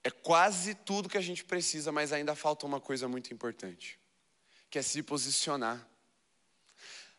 é 0.04 0.10
quase 0.10 0.74
tudo 0.74 1.08
que 1.08 1.16
a 1.16 1.22
gente 1.22 1.44
precisa, 1.44 1.92
mas 1.92 2.12
ainda 2.12 2.34
falta 2.34 2.66
uma 2.66 2.80
coisa 2.80 3.08
muito 3.08 3.32
importante, 3.32 3.98
que 4.68 4.78
é 4.78 4.82
se 4.82 5.02
posicionar. 5.02 5.86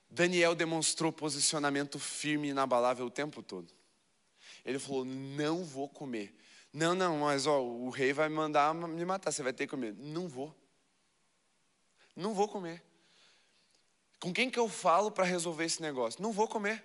Daniel 0.09 0.53
demonstrou 0.53 1.11
posicionamento 1.11 1.97
firme 1.97 2.47
e 2.47 2.51
inabalável 2.51 3.05
o 3.05 3.11
tempo 3.11 3.41
todo. 3.41 3.73
Ele 4.63 4.77
falou: 4.77 5.03
Não 5.05 5.63
vou 5.63 5.89
comer. 5.89 6.35
Não, 6.71 6.93
não, 6.93 7.19
mas 7.19 7.47
ó, 7.47 7.61
o 7.61 7.89
rei 7.89 8.13
vai 8.13 8.29
mandar 8.29 8.73
me 8.73 9.05
matar, 9.05 9.31
você 9.31 9.43
vai 9.43 9.53
ter 9.53 9.65
que 9.65 9.71
comer. 9.71 9.93
Não 9.93 10.27
vou. 10.27 10.55
Não 12.15 12.33
vou 12.33 12.47
comer. 12.47 12.83
Com 14.19 14.33
quem 14.33 14.49
que 14.49 14.59
eu 14.59 14.69
falo 14.69 15.11
para 15.11 15.23
resolver 15.23 15.65
esse 15.65 15.81
negócio? 15.81 16.21
Não 16.21 16.31
vou 16.31 16.47
comer. 16.47 16.83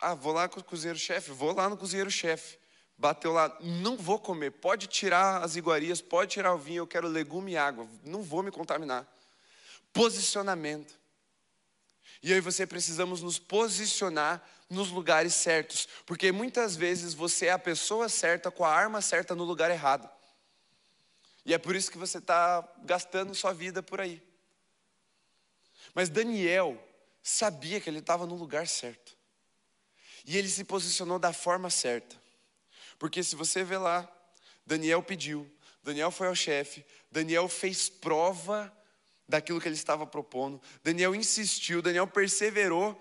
Ah, 0.00 0.14
vou 0.14 0.32
lá 0.32 0.48
com 0.48 0.60
o 0.60 0.64
cozinheiro-chefe, 0.64 1.30
vou 1.32 1.52
lá 1.52 1.68
no 1.68 1.76
cozinheiro-chefe. 1.76 2.58
Bateu 2.96 3.32
lá, 3.32 3.56
não 3.60 3.96
vou 3.96 4.18
comer. 4.18 4.50
Pode 4.50 4.86
tirar 4.86 5.42
as 5.42 5.56
iguarias, 5.56 6.00
pode 6.00 6.32
tirar 6.32 6.52
o 6.54 6.58
vinho, 6.58 6.82
eu 6.82 6.86
quero 6.86 7.06
legume 7.06 7.52
e 7.52 7.56
água. 7.56 7.88
Não 8.04 8.22
vou 8.22 8.42
me 8.42 8.50
contaminar. 8.50 9.06
Posicionamento. 9.92 10.98
E 12.22 12.32
eu 12.32 12.38
e 12.38 12.40
você 12.40 12.66
precisamos 12.66 13.22
nos 13.22 13.38
posicionar 13.38 14.42
nos 14.68 14.90
lugares 14.90 15.34
certos, 15.34 15.88
porque 16.04 16.30
muitas 16.30 16.76
vezes 16.76 17.14
você 17.14 17.46
é 17.46 17.52
a 17.52 17.58
pessoa 17.58 18.08
certa 18.08 18.50
com 18.50 18.64
a 18.64 18.72
arma 18.72 19.00
certa 19.00 19.34
no 19.34 19.44
lugar 19.44 19.70
errado. 19.70 20.08
E 21.46 21.54
é 21.54 21.58
por 21.58 21.74
isso 21.74 21.90
que 21.90 21.96
você 21.96 22.18
está 22.18 22.66
gastando 22.84 23.34
sua 23.34 23.54
vida 23.54 23.82
por 23.82 24.00
aí. 24.00 24.22
Mas 25.94 26.10
Daniel 26.10 26.78
sabia 27.22 27.80
que 27.80 27.88
ele 27.88 28.00
estava 28.00 28.26
no 28.26 28.34
lugar 28.34 28.66
certo. 28.66 29.17
E 30.24 30.36
ele 30.36 30.48
se 30.48 30.64
posicionou 30.64 31.18
da 31.18 31.32
forma 31.32 31.70
certa. 31.70 32.16
Porque 32.98 33.22
se 33.22 33.36
você 33.36 33.62
vê 33.62 33.76
lá, 33.76 34.10
Daniel 34.66 35.02
pediu, 35.02 35.50
Daniel 35.82 36.10
foi 36.10 36.26
ao 36.26 36.34
chefe, 36.34 36.84
Daniel 37.10 37.48
fez 37.48 37.88
prova 37.88 38.72
daquilo 39.28 39.60
que 39.60 39.68
ele 39.68 39.74
estava 39.74 40.06
propondo, 40.06 40.60
Daniel 40.82 41.14
insistiu, 41.14 41.80
Daniel 41.82 42.06
perseverou, 42.06 43.00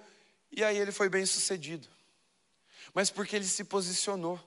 e 0.51 0.63
aí 0.63 0.77
ele 0.77 0.91
foi 0.91 1.09
bem 1.09 1.25
sucedido. 1.25 1.87
Mas 2.93 3.09
porque 3.09 3.35
ele 3.35 3.45
se 3.45 3.63
posicionou. 3.63 4.41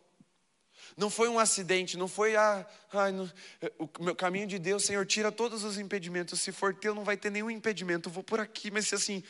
Não 0.97 1.09
foi 1.09 1.29
um 1.29 1.39
acidente, 1.39 1.97
não 1.97 2.09
foi 2.09 2.37
ah, 2.37 2.67
não, 3.15 3.31
o 3.79 4.03
meu 4.03 4.15
caminho 4.15 4.47
de 4.47 4.59
Deus, 4.59 4.85
Senhor, 4.85 5.07
tira 5.07 5.31
todos 5.31 5.63
os 5.63 5.79
impedimentos. 5.79 6.41
Se 6.41 6.53
for 6.53 6.75
teu, 6.75 6.95
não 6.95 7.05
vai 7.05 7.17
ter 7.17 7.31
nenhum 7.31 7.51
impedimento. 7.51 8.09
Eu 8.09 8.13
vou 8.13 8.25
por 8.25 8.41
aqui, 8.41 8.71
mas 8.71 8.89
se 8.89 8.95
assim, 8.95 9.23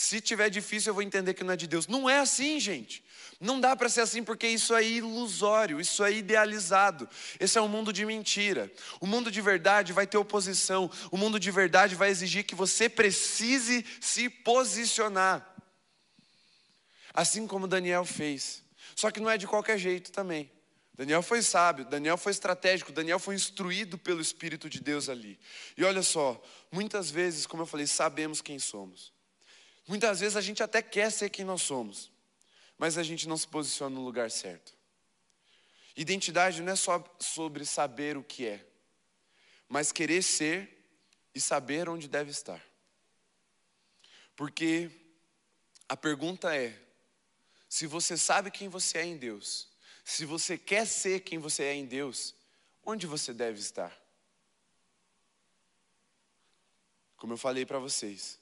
se 0.00 0.20
tiver 0.20 0.48
difícil, 0.48 0.90
eu 0.90 0.94
vou 0.94 1.02
entender 1.02 1.34
que 1.34 1.42
não 1.42 1.54
é 1.54 1.56
de 1.56 1.66
Deus. 1.66 1.88
Não 1.88 2.08
é 2.08 2.20
assim, 2.20 2.60
gente. 2.60 3.02
Não 3.40 3.58
dá 3.58 3.74
para 3.74 3.88
ser 3.88 4.02
assim 4.02 4.22
porque 4.22 4.46
isso 4.46 4.72
é 4.72 4.84
ilusório, 4.84 5.80
isso 5.80 6.04
é 6.04 6.12
idealizado. 6.12 7.08
Esse 7.40 7.58
é 7.58 7.60
um 7.60 7.66
mundo 7.66 7.92
de 7.92 8.06
mentira. 8.06 8.72
O 9.00 9.08
mundo 9.08 9.28
de 9.28 9.40
verdade 9.40 9.92
vai 9.92 10.06
ter 10.06 10.16
oposição. 10.16 10.88
O 11.10 11.16
mundo 11.16 11.40
de 11.40 11.50
verdade 11.50 11.96
vai 11.96 12.10
exigir 12.10 12.44
que 12.44 12.54
você 12.54 12.88
precise 12.88 13.84
se 14.00 14.30
posicionar. 14.30 15.44
Assim 17.12 17.44
como 17.44 17.66
Daniel 17.66 18.04
fez. 18.04 18.62
Só 18.94 19.10
que 19.10 19.18
não 19.18 19.28
é 19.28 19.36
de 19.36 19.48
qualquer 19.48 19.78
jeito 19.78 20.12
também. 20.12 20.48
Daniel 20.94 21.24
foi 21.24 21.42
sábio, 21.42 21.84
Daniel 21.84 22.16
foi 22.16 22.30
estratégico, 22.30 22.92
Daniel 22.92 23.18
foi 23.18 23.34
instruído 23.34 23.98
pelo 23.98 24.20
Espírito 24.20 24.70
de 24.70 24.78
Deus 24.78 25.08
ali. 25.08 25.40
E 25.76 25.82
olha 25.82 26.04
só, 26.04 26.40
muitas 26.70 27.10
vezes, 27.10 27.48
como 27.48 27.64
eu 27.64 27.66
falei, 27.66 27.88
sabemos 27.88 28.40
quem 28.40 28.60
somos. 28.60 29.17
Muitas 29.88 30.20
vezes 30.20 30.36
a 30.36 30.42
gente 30.42 30.62
até 30.62 30.82
quer 30.82 31.10
ser 31.10 31.30
quem 31.30 31.46
nós 31.46 31.62
somos, 31.62 32.12
mas 32.76 32.98
a 32.98 33.02
gente 33.02 33.26
não 33.26 33.38
se 33.38 33.48
posiciona 33.48 33.96
no 33.96 34.04
lugar 34.04 34.30
certo. 34.30 34.76
Identidade 35.96 36.60
não 36.60 36.74
é 36.74 36.76
só 36.76 37.02
sobre 37.18 37.64
saber 37.64 38.14
o 38.18 38.22
que 38.22 38.46
é, 38.46 38.66
mas 39.66 39.90
querer 39.90 40.22
ser 40.22 40.86
e 41.34 41.40
saber 41.40 41.88
onde 41.88 42.06
deve 42.06 42.30
estar. 42.30 42.62
Porque 44.36 44.90
a 45.88 45.96
pergunta 45.96 46.54
é: 46.54 46.78
se 47.66 47.86
você 47.86 48.14
sabe 48.18 48.50
quem 48.50 48.68
você 48.68 48.98
é 48.98 49.04
em 49.06 49.16
Deus, 49.16 49.68
se 50.04 50.26
você 50.26 50.58
quer 50.58 50.86
ser 50.86 51.20
quem 51.20 51.38
você 51.38 51.64
é 51.64 51.74
em 51.74 51.86
Deus, 51.86 52.34
onde 52.84 53.06
você 53.06 53.32
deve 53.32 53.58
estar? 53.58 53.98
Como 57.16 57.32
eu 57.32 57.38
falei 57.38 57.64
para 57.64 57.78
vocês, 57.78 58.38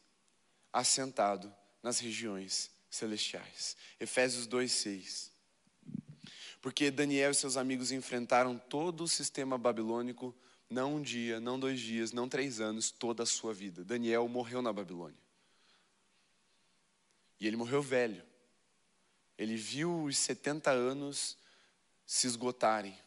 assentado 0.77 1.53
nas 1.83 1.99
regiões 1.99 2.71
celestiais. 2.91 3.77
Efésios 3.99 4.47
2:6. 4.47 5.33
Porque 6.61 6.91
Daniel 6.91 7.31
e 7.31 7.35
seus 7.35 7.57
amigos 7.57 7.93
enfrentaram 7.93 8.59
todo 8.59 9.05
o 9.05 9.09
sistema 9.09 9.57
babilônico, 9.57 10.35
não 10.69 10.97
um 10.97 11.03
dia, 11.03 11.41
não 11.41 11.59
dois 11.59 11.81
dias, 11.81 12.13
não 12.13 12.29
três 12.29 12.61
anos, 12.61 12.91
toda 12.91 13.23
a 13.23 13.27
sua 13.27 13.55
vida. 13.55 13.85
Daniel 13.85 14.29
morreu 14.29 14.61
na 14.61 14.73
Babilônia. 14.73 15.19
E 17.41 17.47
ele 17.47 17.57
morreu 17.57 17.81
velho. 17.81 18.23
Ele 19.39 19.57
viu 19.57 20.05
os 20.05 20.19
70 20.19 20.71
anos 20.71 21.39
se 22.05 22.27
esgotarem. 22.27 22.99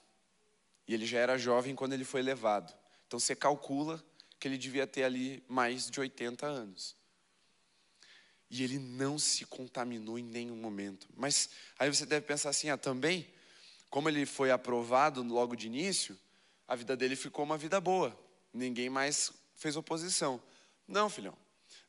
E 0.88 0.94
ele 0.94 1.06
já 1.06 1.20
era 1.20 1.38
jovem 1.38 1.76
quando 1.76 1.94
ele 1.94 2.06
foi 2.06 2.22
levado. 2.22 2.74
Então 3.06 3.20
você 3.20 3.36
calcula 3.36 4.04
que 4.40 4.48
ele 4.48 4.58
devia 4.58 4.88
ter 4.88 5.04
ali 5.04 5.44
mais 5.48 5.90
de 5.90 6.00
80 6.00 6.48
anos. 6.48 6.99
E 8.50 8.64
ele 8.64 8.80
não 8.80 9.20
se 9.20 9.46
contaminou 9.46 10.18
em 10.18 10.24
nenhum 10.24 10.56
momento. 10.56 11.08
Mas 11.16 11.50
aí 11.78 11.94
você 11.94 12.06
deve 12.06 12.26
pensar 12.26 12.50
assim: 12.50 12.70
ah, 12.70 12.78
também, 12.78 13.28
como 13.90 14.10
ele 14.10 14.26
foi 14.26 14.52
aprovado 14.52 15.22
logo 15.24 15.56
de 15.56 15.68
início, 15.68 16.18
a 16.68 16.76
vida 16.76 16.96
dele 16.98 17.16
ficou 17.16 17.46
uma 17.46 17.58
vida 17.58 17.80
boa. 17.80 18.18
Ninguém 18.54 18.90
mais 18.90 19.32
fez 19.56 19.76
oposição. 19.76 20.42
Não, 20.88 21.10
filhão. 21.10 21.38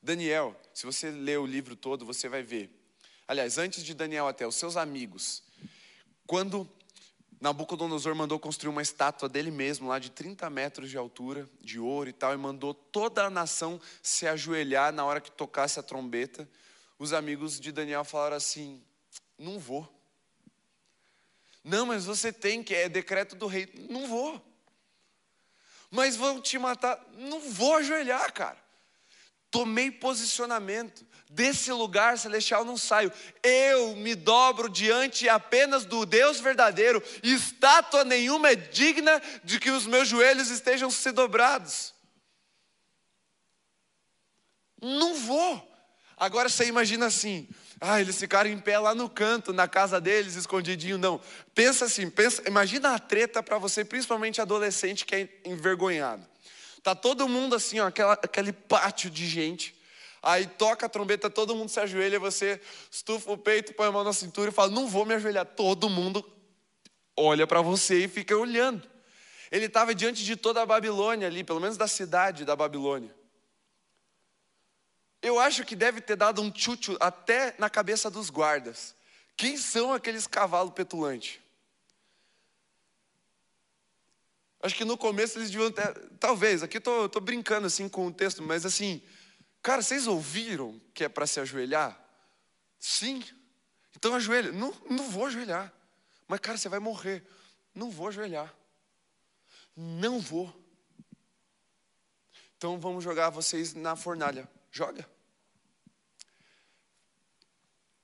Daniel, 0.02 0.58
se 0.74 0.86
você 0.86 1.10
ler 1.10 1.38
o 1.38 1.46
livro 1.46 1.76
todo, 1.76 2.04
você 2.04 2.28
vai 2.28 2.42
ver. 2.42 2.70
Aliás, 3.26 3.58
antes 3.58 3.84
de 3.84 3.94
Daniel 3.94 4.26
até, 4.26 4.46
os 4.46 4.56
seus 4.56 4.76
amigos. 4.76 5.42
Quando 6.26 6.68
Nabucodonosor 7.40 8.14
mandou 8.14 8.38
construir 8.38 8.68
uma 8.68 8.82
estátua 8.82 9.26
dele 9.28 9.50
mesmo, 9.50 9.88
lá 9.88 9.98
de 9.98 10.10
30 10.10 10.50
metros 10.50 10.90
de 10.90 10.98
altura, 10.98 11.48
de 11.60 11.80
ouro 11.80 12.10
e 12.10 12.12
tal, 12.12 12.34
e 12.34 12.36
mandou 12.36 12.74
toda 12.74 13.24
a 13.24 13.30
nação 13.30 13.80
se 14.02 14.26
ajoelhar 14.26 14.92
na 14.92 15.04
hora 15.04 15.22
que 15.22 15.30
tocasse 15.30 15.80
a 15.80 15.82
trombeta. 15.82 16.46
Os 16.98 17.14
amigos 17.14 17.58
de 17.58 17.72
Daniel 17.72 18.04
falaram 18.04 18.36
assim: 18.36 18.82
não 19.38 19.58
vou. 19.58 19.88
Não, 21.64 21.86
mas 21.86 22.04
você 22.04 22.30
tem 22.30 22.62
que, 22.62 22.74
é 22.74 22.88
decreto 22.88 23.34
do 23.34 23.46
rei. 23.46 23.72
Não 23.88 24.06
vou. 24.06 24.40
Mas 25.90 26.16
vão 26.16 26.40
te 26.42 26.58
matar. 26.58 27.02
Não 27.12 27.40
vou 27.40 27.76
ajoelhar, 27.76 28.32
cara. 28.34 28.58
Tomei 29.50 29.90
posicionamento. 29.90 31.04
Desse 31.32 31.70
lugar 31.70 32.18
celestial 32.18 32.64
não 32.64 32.76
saio. 32.76 33.12
Eu 33.42 33.94
me 33.94 34.16
dobro 34.16 34.68
diante 34.68 35.28
apenas 35.28 35.84
do 35.84 36.04
Deus 36.04 36.40
verdadeiro. 36.40 37.02
Estátua 37.22 38.04
nenhuma 38.04 38.50
é 38.50 38.56
digna 38.56 39.22
de 39.44 39.60
que 39.60 39.70
os 39.70 39.86
meus 39.86 40.08
joelhos 40.08 40.50
estejam 40.50 40.90
se 40.90 41.12
dobrados. 41.12 41.94
Não 44.82 45.14
vou. 45.14 45.68
Agora 46.16 46.48
você 46.48 46.66
imagina 46.66 47.06
assim: 47.06 47.48
ah, 47.80 48.00
eles 48.00 48.18
ficaram 48.18 48.50
em 48.50 48.58
pé 48.58 48.78
lá 48.78 48.94
no 48.94 49.08
canto, 49.08 49.52
na 49.52 49.66
casa 49.66 50.00
deles, 50.00 50.34
escondidinho. 50.34 50.98
Não. 50.98 51.20
Pensa 51.54 51.86
assim, 51.86 52.10
pensa, 52.10 52.42
imagina 52.46 52.94
a 52.94 52.98
treta 52.98 53.42
para 53.42 53.56
você, 53.56 53.84
principalmente 53.84 54.40
adolescente 54.40 55.06
que 55.06 55.14
é 55.14 55.40
envergonhado. 55.46 56.29
Tá 56.82 56.94
todo 56.94 57.28
mundo 57.28 57.54
assim, 57.54 57.78
ó, 57.80 57.86
aquela, 57.86 58.14
aquele 58.14 58.52
pátio 58.52 59.10
de 59.10 59.26
gente. 59.26 59.78
Aí 60.22 60.46
toca 60.46 60.86
a 60.86 60.88
trombeta, 60.88 61.30
todo 61.30 61.54
mundo 61.54 61.68
se 61.68 61.80
ajoelha, 61.80 62.18
você 62.18 62.60
estufa 62.90 63.32
o 63.32 63.38
peito, 63.38 63.72
põe 63.74 63.86
a 63.86 63.92
mão 63.92 64.04
na 64.04 64.12
cintura 64.12 64.50
e 64.50 64.52
fala: 64.52 64.70
Não 64.70 64.86
vou 64.86 65.06
me 65.06 65.14
ajoelhar. 65.14 65.46
Todo 65.46 65.88
mundo 65.88 66.24
olha 67.16 67.46
para 67.46 67.62
você 67.62 68.04
e 68.04 68.08
fica 68.08 68.36
olhando. 68.36 68.88
Ele 69.50 69.66
estava 69.66 69.94
diante 69.94 70.24
de 70.24 70.36
toda 70.36 70.62
a 70.62 70.66
Babilônia 70.66 71.26
ali, 71.26 71.42
pelo 71.42 71.60
menos 71.60 71.76
da 71.76 71.88
cidade 71.88 72.44
da 72.44 72.54
Babilônia. 72.54 73.14
Eu 75.22 75.38
acho 75.38 75.64
que 75.64 75.76
deve 75.76 76.00
ter 76.00 76.16
dado 76.16 76.40
um 76.40 76.50
tchutchu 76.50 76.96
até 77.00 77.54
na 77.58 77.68
cabeça 77.68 78.10
dos 78.10 78.30
guardas. 78.30 78.94
Quem 79.36 79.56
são 79.56 79.92
aqueles 79.92 80.26
cavalos 80.26 80.72
petulantes? 80.72 81.38
Acho 84.62 84.74
que 84.74 84.84
no 84.84 84.98
começo 84.98 85.38
eles 85.38 85.50
deviam 85.50 85.70
ter. 85.70 85.94
Talvez, 86.18 86.62
aqui 86.62 86.78
estou 86.78 87.08
tô, 87.08 87.20
tô 87.20 87.20
brincando 87.20 87.66
assim 87.66 87.88
com 87.88 88.06
o 88.06 88.12
texto, 88.12 88.42
mas 88.42 88.66
assim, 88.66 89.02
cara, 89.62 89.80
vocês 89.80 90.06
ouviram 90.06 90.80
que 90.92 91.04
é 91.04 91.08
para 91.08 91.26
se 91.26 91.40
ajoelhar? 91.40 91.98
Sim. 92.78 93.22
Então 93.96 94.14
ajoelha. 94.14 94.52
Não, 94.52 94.74
não 94.88 95.08
vou 95.10 95.26
ajoelhar. 95.26 95.72
Mas, 96.28 96.40
cara, 96.40 96.58
você 96.58 96.68
vai 96.68 96.78
morrer. 96.78 97.26
Não 97.74 97.90
vou 97.90 98.08
ajoelhar. 98.08 98.54
Não 99.76 100.20
vou. 100.20 100.54
Então 102.56 102.78
vamos 102.78 103.02
jogar 103.02 103.30
vocês 103.30 103.72
na 103.72 103.96
fornalha. 103.96 104.46
Joga. 104.70 105.08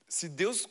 Se 0.09 0.29
Deus 0.29 0.67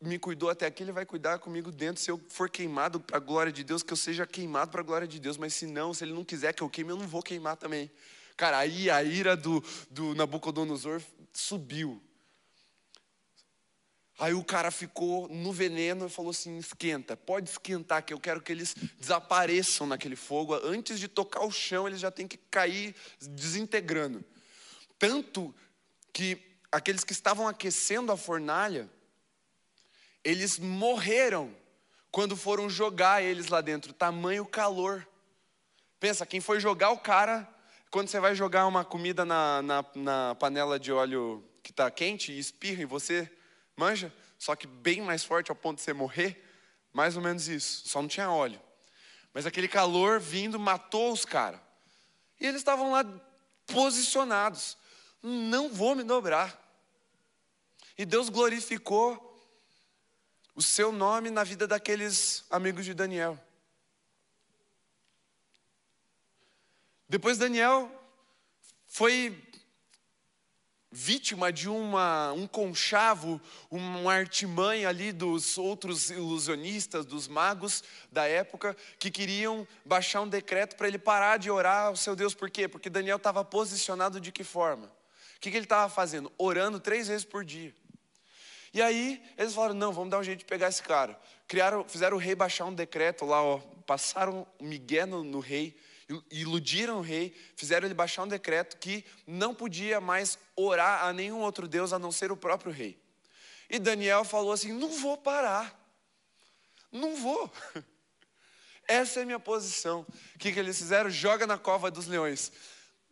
me 0.00 0.18
cuidou 0.18 0.50
até 0.50 0.66
aqui, 0.66 0.82
Ele 0.82 0.92
vai 0.92 1.04
cuidar 1.04 1.38
comigo 1.38 1.70
dentro. 1.70 2.02
Se 2.02 2.10
eu 2.10 2.20
for 2.28 2.48
queimado 2.48 3.00
para 3.00 3.16
a 3.16 3.20
glória 3.20 3.52
de 3.52 3.64
Deus, 3.64 3.82
que 3.82 3.92
eu 3.92 3.96
seja 3.96 4.26
queimado 4.26 4.70
para 4.70 4.80
a 4.80 4.84
glória 4.84 5.06
de 5.06 5.18
Deus. 5.18 5.36
Mas 5.36 5.54
se 5.54 5.66
não, 5.66 5.92
se 5.92 6.04
Ele 6.04 6.12
não 6.12 6.24
quiser 6.24 6.52
que 6.52 6.62
eu 6.62 6.70
queime, 6.70 6.90
eu 6.90 6.96
não 6.96 7.06
vou 7.06 7.22
queimar 7.22 7.56
também. 7.56 7.90
Cara, 8.36 8.58
aí 8.58 8.90
a 8.90 9.02
ira 9.02 9.36
do, 9.36 9.62
do 9.90 10.14
Nabucodonosor 10.14 11.02
subiu. 11.32 12.02
Aí 14.18 14.34
o 14.34 14.44
cara 14.44 14.70
ficou 14.70 15.28
no 15.28 15.52
veneno 15.52 16.06
e 16.06 16.10
falou 16.10 16.30
assim: 16.30 16.58
esquenta, 16.58 17.16
pode 17.16 17.50
esquentar, 17.50 18.04
que 18.04 18.12
eu 18.12 18.20
quero 18.20 18.40
que 18.40 18.52
eles 18.52 18.74
desapareçam 18.98 19.86
naquele 19.86 20.16
fogo. 20.16 20.54
Antes 20.54 21.00
de 21.00 21.08
tocar 21.08 21.44
o 21.44 21.50
chão, 21.50 21.88
eles 21.88 22.00
já 22.00 22.10
têm 22.10 22.28
que 22.28 22.36
cair 22.36 22.94
desintegrando. 23.20 24.24
Tanto 24.98 25.54
que 26.12 26.40
aqueles 26.70 27.02
que 27.02 27.12
estavam 27.12 27.48
aquecendo 27.48 28.12
a 28.12 28.16
fornalha, 28.16 28.88
eles 30.24 30.58
morreram 30.58 31.54
quando 32.10 32.36
foram 32.36 32.68
jogar 32.68 33.22
eles 33.22 33.48
lá 33.48 33.60
dentro, 33.60 33.92
tamanho 33.92 34.44
calor. 34.44 35.06
Pensa, 35.98 36.26
quem 36.26 36.40
foi 36.40 36.60
jogar 36.60 36.90
o 36.90 36.98
cara, 36.98 37.48
quando 37.90 38.08
você 38.08 38.20
vai 38.20 38.34
jogar 38.34 38.66
uma 38.66 38.84
comida 38.84 39.24
na, 39.24 39.62
na, 39.62 39.84
na 39.94 40.34
panela 40.34 40.78
de 40.78 40.92
óleo 40.92 41.42
que 41.62 41.70
está 41.70 41.90
quente 41.90 42.32
e 42.32 42.38
espirra 42.38 42.82
em 42.82 42.86
você, 42.86 43.30
manja? 43.76 44.12
Só 44.38 44.54
que 44.54 44.66
bem 44.66 45.00
mais 45.00 45.24
forte 45.24 45.50
ao 45.50 45.56
ponto 45.56 45.76
de 45.78 45.82
você 45.82 45.92
morrer, 45.92 46.44
mais 46.92 47.16
ou 47.16 47.22
menos 47.22 47.48
isso, 47.48 47.88
só 47.88 48.02
não 48.02 48.08
tinha 48.08 48.30
óleo. 48.30 48.60
Mas 49.32 49.46
aquele 49.46 49.68
calor 49.68 50.20
vindo 50.20 50.58
matou 50.58 51.12
os 51.12 51.24
caras. 51.24 51.60
E 52.38 52.46
eles 52.46 52.60
estavam 52.60 52.90
lá 52.90 53.04
posicionados. 53.66 54.76
Não 55.22 55.70
vou 55.70 55.94
me 55.94 56.02
dobrar. 56.02 56.60
E 57.96 58.04
Deus 58.04 58.28
glorificou 58.28 59.31
o 60.54 60.62
seu 60.62 60.92
nome 60.92 61.30
na 61.30 61.44
vida 61.44 61.66
daqueles 61.66 62.44
amigos 62.50 62.84
de 62.84 62.94
Daniel. 62.94 63.38
Depois 67.08 67.38
Daniel 67.38 67.90
foi 68.86 69.36
vítima 70.90 71.50
de 71.50 71.70
uma, 71.70 72.32
um 72.32 72.46
conchavo, 72.46 73.40
uma 73.70 74.12
artimanha 74.12 74.90
ali 74.90 75.10
dos 75.10 75.56
outros 75.56 76.10
ilusionistas, 76.10 77.06
dos 77.06 77.26
magos 77.26 77.82
da 78.10 78.26
época, 78.26 78.76
que 78.98 79.10
queriam 79.10 79.66
baixar 79.86 80.20
um 80.20 80.28
decreto 80.28 80.76
para 80.76 80.86
ele 80.86 80.98
parar 80.98 81.38
de 81.38 81.50
orar 81.50 81.86
ao 81.86 81.96
seu 81.96 82.14
Deus. 82.14 82.34
Por 82.34 82.50
quê? 82.50 82.68
Porque 82.68 82.90
Daniel 82.90 83.16
estava 83.16 83.42
posicionado 83.42 84.20
de 84.20 84.30
que 84.30 84.44
forma? 84.44 84.86
O 84.86 85.40
que, 85.40 85.50
que 85.50 85.56
ele 85.56 85.64
estava 85.64 85.88
fazendo? 85.88 86.30
Orando 86.36 86.78
três 86.78 87.08
vezes 87.08 87.24
por 87.24 87.42
dia. 87.44 87.74
E 88.72 88.80
aí 88.80 89.22
eles 89.36 89.54
falaram: 89.54 89.74
não, 89.74 89.92
vamos 89.92 90.10
dar 90.10 90.18
um 90.18 90.24
jeito 90.24 90.40
de 90.40 90.44
pegar 90.44 90.68
esse 90.68 90.82
cara. 90.82 91.18
Criaram, 91.46 91.84
fizeram 91.86 92.16
o 92.16 92.20
rei 92.20 92.34
baixar 92.34 92.64
um 92.64 92.74
decreto 92.74 93.24
lá, 93.24 93.42
ó, 93.42 93.58
passaram 93.86 94.46
Miguel 94.60 95.06
no, 95.06 95.24
no 95.24 95.40
rei, 95.40 95.76
iludiram 96.30 96.98
o 96.98 97.02
rei, 97.02 97.34
fizeram 97.56 97.86
ele 97.86 97.94
baixar 97.94 98.22
um 98.22 98.28
decreto 98.28 98.78
que 98.78 99.04
não 99.26 99.54
podia 99.54 100.00
mais 100.00 100.38
orar 100.56 101.04
a 101.04 101.12
nenhum 101.12 101.40
outro 101.40 101.68
Deus 101.68 101.92
a 101.92 101.98
não 101.98 102.10
ser 102.10 102.32
o 102.32 102.36
próprio 102.36 102.72
rei. 102.72 102.98
E 103.68 103.78
Daniel 103.78 104.24
falou 104.24 104.52
assim: 104.52 104.72
não 104.72 104.88
vou 104.88 105.16
parar, 105.18 105.78
não 106.90 107.14
vou. 107.16 107.50
Essa 108.88 109.20
é 109.20 109.22
a 109.22 109.26
minha 109.26 109.38
posição. 109.38 110.06
O 110.34 110.38
que, 110.38 110.52
que 110.52 110.58
eles 110.58 110.76
fizeram? 110.76 111.08
Joga 111.08 111.46
na 111.46 111.56
cova 111.56 111.90
dos 111.90 112.06
leões. 112.06 112.52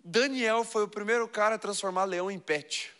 Daniel 0.04 0.64
foi 0.64 0.82
o 0.84 0.88
primeiro 0.88 1.28
cara 1.28 1.54
a 1.54 1.58
transformar 1.58 2.04
leão 2.04 2.30
em 2.30 2.38
pet. 2.38 2.92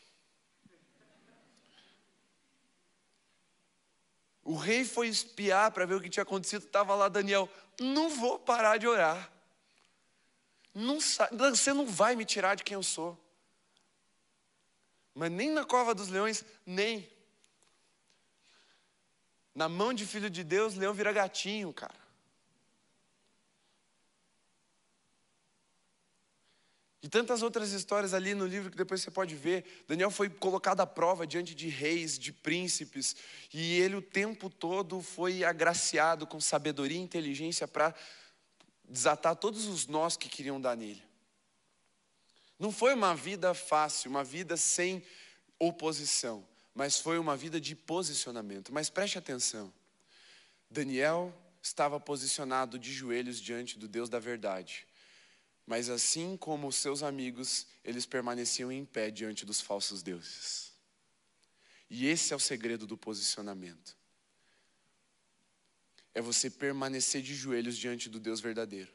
O 4.50 4.56
rei 4.56 4.84
foi 4.84 5.06
espiar 5.06 5.70
para 5.70 5.86
ver 5.86 5.94
o 5.94 6.00
que 6.00 6.10
tinha 6.10 6.24
acontecido, 6.24 6.64
estava 6.64 6.92
lá 6.96 7.08
Daniel. 7.08 7.48
Não 7.78 8.10
vou 8.10 8.36
parar 8.36 8.78
de 8.78 8.88
orar. 8.88 9.30
não 10.74 10.98
você 10.98 11.72
não 11.72 11.86
vai 11.86 12.16
me 12.16 12.24
tirar 12.24 12.56
de 12.56 12.64
quem 12.64 12.74
eu 12.74 12.82
sou. 12.82 13.16
Mas 15.14 15.30
nem 15.30 15.50
na 15.50 15.64
cova 15.64 15.94
dos 15.94 16.08
leões, 16.08 16.44
nem. 16.66 17.08
Na 19.54 19.68
mão 19.68 19.94
de 19.94 20.04
filho 20.04 20.28
de 20.28 20.42
Deus, 20.42 20.74
leão 20.74 20.92
vira 20.92 21.12
gatinho, 21.12 21.72
cara. 21.72 22.09
E 27.02 27.08
tantas 27.08 27.42
outras 27.42 27.72
histórias 27.72 28.12
ali 28.12 28.34
no 28.34 28.46
livro 28.46 28.70
que 28.70 28.76
depois 28.76 29.00
você 29.00 29.10
pode 29.10 29.34
ver. 29.34 29.84
Daniel 29.88 30.10
foi 30.10 30.28
colocado 30.28 30.80
à 30.80 30.86
prova 30.86 31.26
diante 31.26 31.54
de 31.54 31.68
reis, 31.68 32.18
de 32.18 32.30
príncipes, 32.30 33.16
e 33.54 33.80
ele 33.80 33.96
o 33.96 34.02
tempo 34.02 34.50
todo 34.50 35.00
foi 35.00 35.42
agraciado 35.42 36.26
com 36.26 36.38
sabedoria 36.40 36.98
e 36.98 37.00
inteligência 37.00 37.66
para 37.66 37.94
desatar 38.84 39.34
todos 39.36 39.66
os 39.66 39.86
nós 39.86 40.16
que 40.16 40.28
queriam 40.28 40.60
dar 40.60 40.76
nele. 40.76 41.02
Não 42.58 42.70
foi 42.70 42.92
uma 42.92 43.14
vida 43.14 43.54
fácil, 43.54 44.10
uma 44.10 44.22
vida 44.22 44.54
sem 44.54 45.02
oposição, 45.58 46.46
mas 46.74 46.98
foi 46.98 47.18
uma 47.18 47.34
vida 47.34 47.58
de 47.58 47.74
posicionamento. 47.74 48.70
Mas 48.74 48.90
preste 48.90 49.16
atenção: 49.16 49.72
Daniel 50.70 51.34
estava 51.62 51.98
posicionado 51.98 52.78
de 52.78 52.92
joelhos 52.92 53.40
diante 53.40 53.78
do 53.78 53.88
Deus 53.88 54.10
da 54.10 54.18
verdade. 54.18 54.86
Mas 55.70 55.88
assim 55.88 56.36
como 56.36 56.66
os 56.66 56.74
seus 56.74 57.00
amigos, 57.00 57.64
eles 57.84 58.04
permaneciam 58.04 58.72
em 58.72 58.84
pé 58.84 59.08
diante 59.08 59.46
dos 59.46 59.60
falsos 59.60 60.02
deuses. 60.02 60.72
E 61.88 62.08
esse 62.08 62.32
é 62.32 62.36
o 62.36 62.40
segredo 62.40 62.88
do 62.88 62.98
posicionamento. 62.98 63.96
É 66.12 66.20
você 66.20 66.50
permanecer 66.50 67.22
de 67.22 67.36
joelhos 67.36 67.78
diante 67.78 68.08
do 68.08 68.18
Deus 68.18 68.40
verdadeiro, 68.40 68.92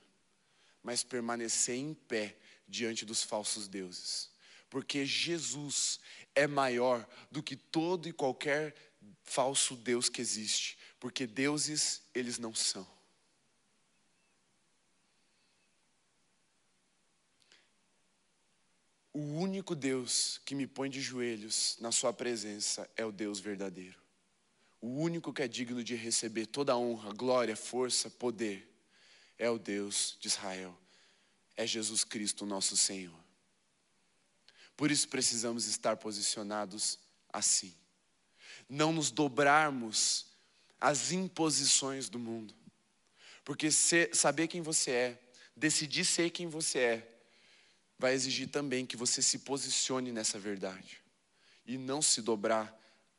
mas 0.84 1.02
permanecer 1.02 1.78
em 1.78 1.94
pé 1.94 2.36
diante 2.68 3.06
dos 3.06 3.24
falsos 3.24 3.70
deuses. 3.70 4.30
Porque 4.70 5.06
Jesus 5.06 6.02
é 6.36 6.46
maior 6.46 7.08
do 7.32 7.42
que 7.42 7.56
todo 7.56 8.10
e 8.10 8.12
qualquer 8.12 8.76
falso 9.24 9.78
Deus 9.78 10.10
que 10.10 10.20
existe. 10.20 10.78
Porque 11.00 11.26
deuses 11.26 12.02
eles 12.14 12.38
não 12.38 12.54
são. 12.54 12.95
O 19.16 19.22
único 19.22 19.74
Deus 19.76 20.42
que 20.44 20.54
me 20.54 20.68
põe 20.68 20.90
de 20.90 21.00
joelhos 21.00 21.78
na 21.80 21.90
Sua 21.90 22.12
presença 22.12 22.86
é 22.98 23.06
o 23.06 23.14
Deus 23.14 23.40
verdadeiro. 23.40 23.98
O 24.82 24.90
único 24.90 25.32
que 25.32 25.42
é 25.42 25.48
digno 25.48 25.82
de 25.82 25.96
receber 25.96 26.46
toda 26.48 26.74
a 26.74 26.78
honra, 26.78 27.14
glória, 27.14 27.56
força, 27.56 28.10
poder 28.10 28.70
é 29.40 29.50
o 29.50 29.58
Deus 29.58 30.18
de 30.20 30.28
Israel. 30.28 30.78
É 31.56 31.66
Jesus 31.66 32.04
Cristo, 32.04 32.46
nosso 32.46 32.76
Senhor. 32.76 33.18
Por 34.76 34.92
isso 34.92 35.08
precisamos 35.08 35.66
estar 35.66 35.96
posicionados 35.96 37.00
assim. 37.32 37.74
Não 38.68 38.92
nos 38.92 39.12
dobrarmos 39.12 40.26
às 40.78 41.14
imposições 41.14 42.10
do 42.10 42.20
mundo. 42.20 42.54
Porque 43.46 43.72
ser, 43.72 44.14
saber 44.14 44.50
quem 44.50 44.62
você 44.62 44.92
é, 44.92 45.20
decidir 45.56 46.04
ser 46.04 46.32
quem 46.32 46.48
você 46.48 46.80
é, 46.80 47.15
vai 47.98 48.14
exigir 48.14 48.50
também 48.50 48.86
que 48.86 48.98
você 48.98 49.22
se 49.22 49.40
posicione 49.40 50.12
nessa 50.12 50.40
verdade 50.40 51.02
e 51.66 51.78
não 51.78 52.02
se 52.02 52.22
dobrar 52.22 52.78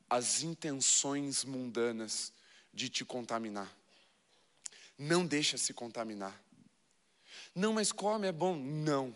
às 0.08 0.42
intenções 0.42 1.44
mundanas 1.44 2.32
de 2.72 2.88
te 2.88 3.04
contaminar. 3.04 3.74
Não 4.98 5.26
deixa 5.26 5.58
se 5.58 5.72
contaminar. 5.74 6.40
Não, 7.54 7.72
mas 7.72 7.90
come 7.92 8.28
é 8.28 8.32
bom? 8.32 8.56
Não. 8.56 9.14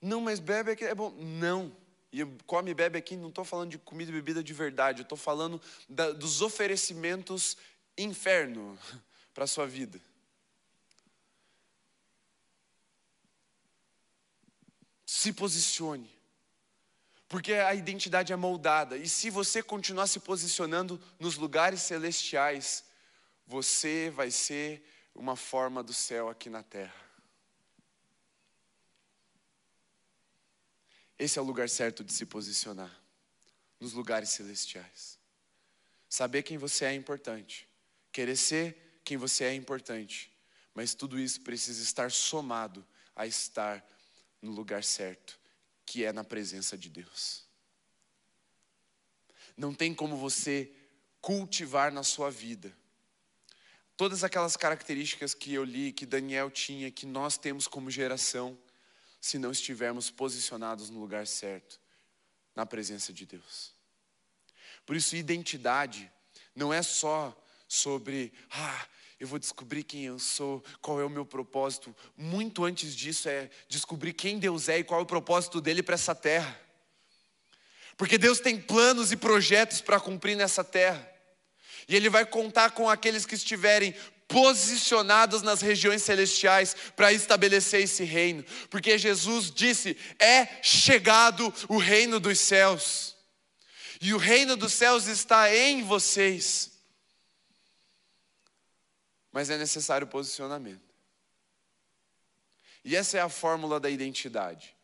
Não, 0.00 0.20
mas 0.20 0.38
bebe 0.38 0.76
é 0.84 0.94
bom? 0.94 1.10
Não. 1.10 1.74
E 2.12 2.24
come 2.46 2.70
e 2.70 2.74
bebe 2.74 2.98
aqui, 2.98 3.16
não 3.16 3.30
estou 3.30 3.44
falando 3.44 3.70
de 3.70 3.78
comida 3.78 4.10
e 4.10 4.14
bebida 4.14 4.44
de 4.44 4.52
verdade, 4.52 5.02
estou 5.02 5.18
falando 5.18 5.60
da, 5.88 6.12
dos 6.12 6.42
oferecimentos 6.42 7.56
inferno 7.98 8.78
para 9.34 9.44
a 9.44 9.48
sua 9.48 9.66
vida. 9.66 10.00
Se 15.14 15.32
posicione. 15.32 16.10
Porque 17.28 17.52
a 17.52 17.72
identidade 17.72 18.32
é 18.32 18.36
moldada. 18.36 18.96
E 18.96 19.08
se 19.08 19.30
você 19.30 19.62
continuar 19.62 20.08
se 20.08 20.18
posicionando 20.18 21.00
nos 21.20 21.36
lugares 21.36 21.82
celestiais, 21.82 22.84
você 23.46 24.10
vai 24.10 24.32
ser 24.32 24.84
uma 25.14 25.36
forma 25.36 25.84
do 25.84 25.94
céu 25.94 26.28
aqui 26.28 26.50
na 26.50 26.64
terra. 26.64 27.00
Esse 31.16 31.38
é 31.38 31.42
o 31.42 31.44
lugar 31.44 31.68
certo 31.68 32.02
de 32.02 32.12
se 32.12 32.26
posicionar 32.26 32.90
nos 33.78 33.92
lugares 33.92 34.30
celestiais. 34.30 35.16
Saber 36.08 36.42
quem 36.42 36.58
você 36.58 36.86
é 36.86 36.92
importante, 36.92 37.68
querer 38.10 38.36
ser 38.36 39.00
quem 39.04 39.16
você 39.16 39.44
é 39.44 39.54
importante, 39.54 40.36
mas 40.74 40.92
tudo 40.92 41.16
isso 41.16 41.40
precisa 41.42 41.84
estar 41.84 42.10
somado 42.10 42.84
a 43.14 43.28
estar 43.28 43.93
no 44.44 44.52
lugar 44.52 44.84
certo, 44.84 45.38
que 45.84 46.04
é 46.04 46.12
na 46.12 46.22
presença 46.22 46.76
de 46.76 46.88
Deus. 46.88 47.44
Não 49.56 49.74
tem 49.74 49.94
como 49.94 50.16
você 50.16 50.72
cultivar 51.20 51.90
na 51.90 52.02
sua 52.02 52.30
vida 52.30 52.76
todas 53.96 54.24
aquelas 54.24 54.56
características 54.56 55.34
que 55.34 55.54
eu 55.54 55.64
li, 55.64 55.92
que 55.92 56.06
Daniel 56.06 56.50
tinha, 56.50 56.90
que 56.90 57.06
nós 57.06 57.38
temos 57.38 57.68
como 57.68 57.90
geração, 57.90 58.58
se 59.20 59.38
não 59.38 59.52
estivermos 59.52 60.10
posicionados 60.10 60.90
no 60.90 61.00
lugar 61.00 61.26
certo, 61.26 61.80
na 62.54 62.66
presença 62.66 63.12
de 63.12 63.24
Deus. 63.24 63.72
Por 64.84 64.96
isso, 64.96 65.16
identidade 65.16 66.10
não 66.54 66.72
é 66.72 66.82
só 66.82 67.34
sobre, 67.66 68.32
ah, 68.50 68.86
eu 69.18 69.28
vou 69.28 69.38
descobrir 69.38 69.84
quem 69.84 70.04
eu 70.04 70.18
sou, 70.18 70.62
qual 70.80 71.00
é 71.00 71.04
o 71.04 71.10
meu 71.10 71.24
propósito. 71.24 71.94
Muito 72.16 72.64
antes 72.64 72.94
disso 72.94 73.28
é 73.28 73.48
descobrir 73.68 74.12
quem 74.12 74.38
Deus 74.38 74.68
é 74.68 74.78
e 74.78 74.84
qual 74.84 75.00
é 75.00 75.02
o 75.02 75.06
propósito 75.06 75.60
dele 75.60 75.82
para 75.82 75.94
essa 75.94 76.14
terra. 76.14 76.60
Porque 77.96 78.18
Deus 78.18 78.40
tem 78.40 78.60
planos 78.60 79.12
e 79.12 79.16
projetos 79.16 79.80
para 79.80 80.00
cumprir 80.00 80.36
nessa 80.36 80.64
terra. 80.64 81.08
E 81.86 81.94
Ele 81.94 82.08
vai 82.08 82.26
contar 82.26 82.72
com 82.72 82.90
aqueles 82.90 83.24
que 83.24 83.36
estiverem 83.36 83.94
posicionados 84.26 85.42
nas 85.42 85.60
regiões 85.60 86.02
celestiais 86.02 86.74
para 86.96 87.12
estabelecer 87.12 87.82
esse 87.82 88.02
reino. 88.02 88.44
Porque 88.68 88.98
Jesus 88.98 89.48
disse: 89.50 89.96
é 90.18 90.48
chegado 90.60 91.54
o 91.68 91.78
reino 91.78 92.18
dos 92.18 92.40
céus. 92.40 93.14
E 94.00 94.12
o 94.12 94.18
reino 94.18 94.56
dos 94.56 94.72
céus 94.72 95.06
está 95.06 95.54
em 95.54 95.84
vocês 95.84 96.73
mas 99.34 99.50
é 99.50 99.58
necessário 99.58 100.06
posicionamento. 100.06 100.94
E 102.84 102.94
essa 102.94 103.18
é 103.18 103.20
a 103.20 103.28
fórmula 103.28 103.80
da 103.80 103.90
identidade. 103.90 104.76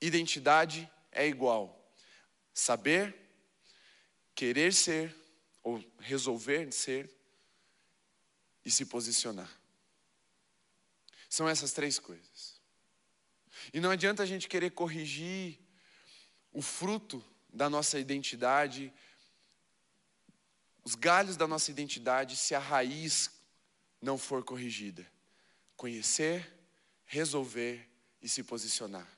Identidade 0.00 0.88
é 1.10 1.26
igual 1.26 1.92
saber, 2.54 3.12
querer 4.36 4.72
ser 4.72 5.12
ou 5.64 5.84
resolver 5.98 6.70
ser 6.70 7.10
e 8.64 8.70
se 8.70 8.86
posicionar. 8.86 9.50
São 11.28 11.48
essas 11.48 11.72
três 11.72 11.98
coisas. 11.98 12.60
E 13.74 13.80
não 13.80 13.90
adianta 13.90 14.22
a 14.22 14.26
gente 14.26 14.46
querer 14.46 14.70
corrigir 14.70 15.58
o 16.52 16.62
fruto 16.62 17.24
da 17.52 17.68
nossa 17.68 17.98
identidade, 17.98 18.92
os 20.84 20.94
galhos 20.94 21.36
da 21.36 21.48
nossa 21.48 21.68
identidade, 21.72 22.36
se 22.36 22.54
a 22.54 22.60
raiz 22.60 23.31
não 24.02 24.18
for 24.18 24.44
corrigida. 24.44 25.06
Conhecer, 25.76 26.52
resolver 27.06 27.88
e 28.20 28.28
se 28.28 28.42
posicionar. 28.42 29.08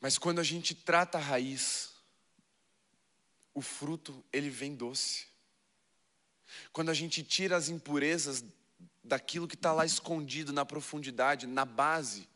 Mas 0.00 0.18
quando 0.18 0.40
a 0.40 0.44
gente 0.44 0.74
trata 0.74 1.16
a 1.16 1.20
raiz, 1.20 1.92
o 3.54 3.62
fruto 3.62 4.24
ele 4.32 4.50
vem 4.50 4.74
doce. 4.74 5.26
Quando 6.72 6.90
a 6.90 6.94
gente 6.94 7.22
tira 7.22 7.56
as 7.56 7.68
impurezas 7.68 8.44
daquilo 9.04 9.46
que 9.46 9.54
está 9.54 9.72
lá 9.72 9.86
escondido 9.86 10.52
na 10.52 10.66
profundidade, 10.66 11.46
na 11.46 11.64
base, 11.64 12.28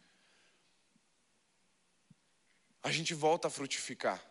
a 2.82 2.92
gente 2.92 3.14
volta 3.14 3.48
a 3.48 3.50
frutificar. 3.50 4.24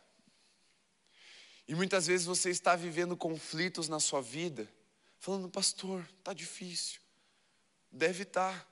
E 1.68 1.76
muitas 1.76 2.08
vezes 2.08 2.26
você 2.26 2.50
está 2.50 2.76
vivendo 2.76 3.18
conflitos 3.18 3.90
na 3.90 4.00
sua 4.00 4.22
vida 4.22 4.72
falando, 5.20 5.50
pastor, 5.50 6.08
tá 6.24 6.34
difícil. 6.34 7.00
Deve 7.92 8.24
estar. 8.24 8.54
Tá. 8.54 8.68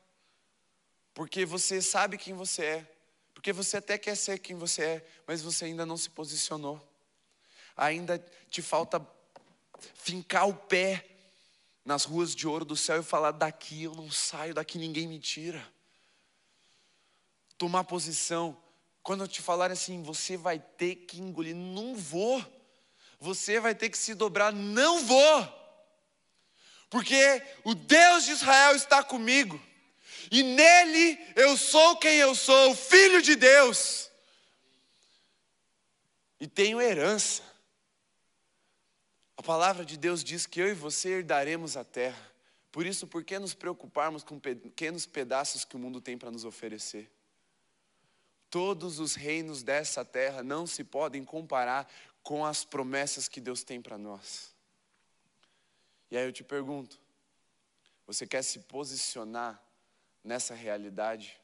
Porque 1.14 1.46
você 1.46 1.82
sabe 1.82 2.18
quem 2.18 2.34
você 2.34 2.64
é. 2.64 2.94
Porque 3.34 3.52
você 3.52 3.78
até 3.78 3.98
quer 3.98 4.16
ser 4.16 4.40
quem 4.40 4.56
você 4.56 4.84
é, 4.84 5.08
mas 5.28 5.42
você 5.42 5.66
ainda 5.66 5.86
não 5.86 5.98
se 5.98 6.10
posicionou. 6.10 6.82
Ainda 7.76 8.24
te 8.50 8.62
falta 8.62 9.06
fincar 9.96 10.48
o 10.48 10.54
pé 10.54 11.06
nas 11.84 12.06
ruas 12.06 12.34
de 12.34 12.48
ouro 12.48 12.64
do 12.64 12.76
céu 12.76 13.00
e 13.00 13.04
falar: 13.04 13.32
daqui 13.32 13.84
eu 13.84 13.96
não 13.96 14.10
saio, 14.10 14.54
daqui 14.54 14.78
ninguém 14.78 15.08
me 15.08 15.20
tira. 15.20 15.66
Tomar 17.58 17.84
posição. 17.84 18.58
Quando 19.02 19.26
eu 19.26 19.28
te 19.28 19.42
falar 19.42 19.70
assim, 19.70 20.02
você 20.02 20.38
vai 20.38 20.60
ter 20.60 20.96
que 20.96 21.20
engolir, 21.20 21.56
não 21.56 21.96
vou. 21.96 22.42
Você 23.20 23.60
vai 23.60 23.76
ter 23.76 23.90
que 23.90 23.98
se 23.98 24.14
dobrar, 24.14 24.54
não 24.54 25.04
vou. 25.06 25.63
Porque 26.94 27.42
o 27.64 27.74
Deus 27.74 28.26
de 28.26 28.34
Israel 28.34 28.76
está 28.76 29.02
comigo. 29.04 29.60
E 30.30 30.44
nele 30.44 31.18
eu 31.36 31.58
sou 31.58 31.98
quem 31.98 32.18
eu 32.18 32.36
sou, 32.36 32.76
filho 32.76 33.20
de 33.20 33.36
Deus. 33.36 34.12
E 36.40 36.46
tenho 36.48 36.80
herança. 36.80 37.42
A 39.36 39.42
palavra 39.42 39.84
de 39.84 39.98
Deus 39.98 40.24
diz 40.24 40.46
que 40.46 40.62
eu 40.62 40.68
e 40.68 40.76
você 40.76 41.14
herdaremos 41.18 41.76
a 41.76 41.84
terra. 41.84 42.32
Por 42.72 42.86
isso, 42.86 43.08
por 43.08 43.24
que 43.24 43.40
nos 43.40 43.56
preocuparmos 43.56 44.24
com 44.24 44.40
pequenos 44.40 45.08
pedaços 45.08 45.66
que 45.66 45.76
o 45.76 45.80
mundo 45.80 46.00
tem 46.00 46.16
para 46.16 46.30
nos 46.30 46.46
oferecer? 46.46 47.10
Todos 48.52 49.00
os 49.00 49.16
reinos 49.16 49.64
dessa 49.64 50.06
terra 50.06 50.44
não 50.44 50.68
se 50.68 50.84
podem 50.84 51.26
comparar 51.26 51.92
com 52.22 52.46
as 52.46 52.64
promessas 52.64 53.28
que 53.28 53.42
Deus 53.42 53.64
tem 53.64 53.82
para 53.82 53.98
nós. 53.98 54.53
E 56.14 56.18
aí 56.18 56.26
eu 56.26 56.32
te 56.32 56.44
pergunto: 56.44 57.02
você 58.06 58.28
quer 58.28 58.44
se 58.44 58.60
posicionar 58.60 59.60
nessa 60.24 60.54
realidade? 60.54 61.36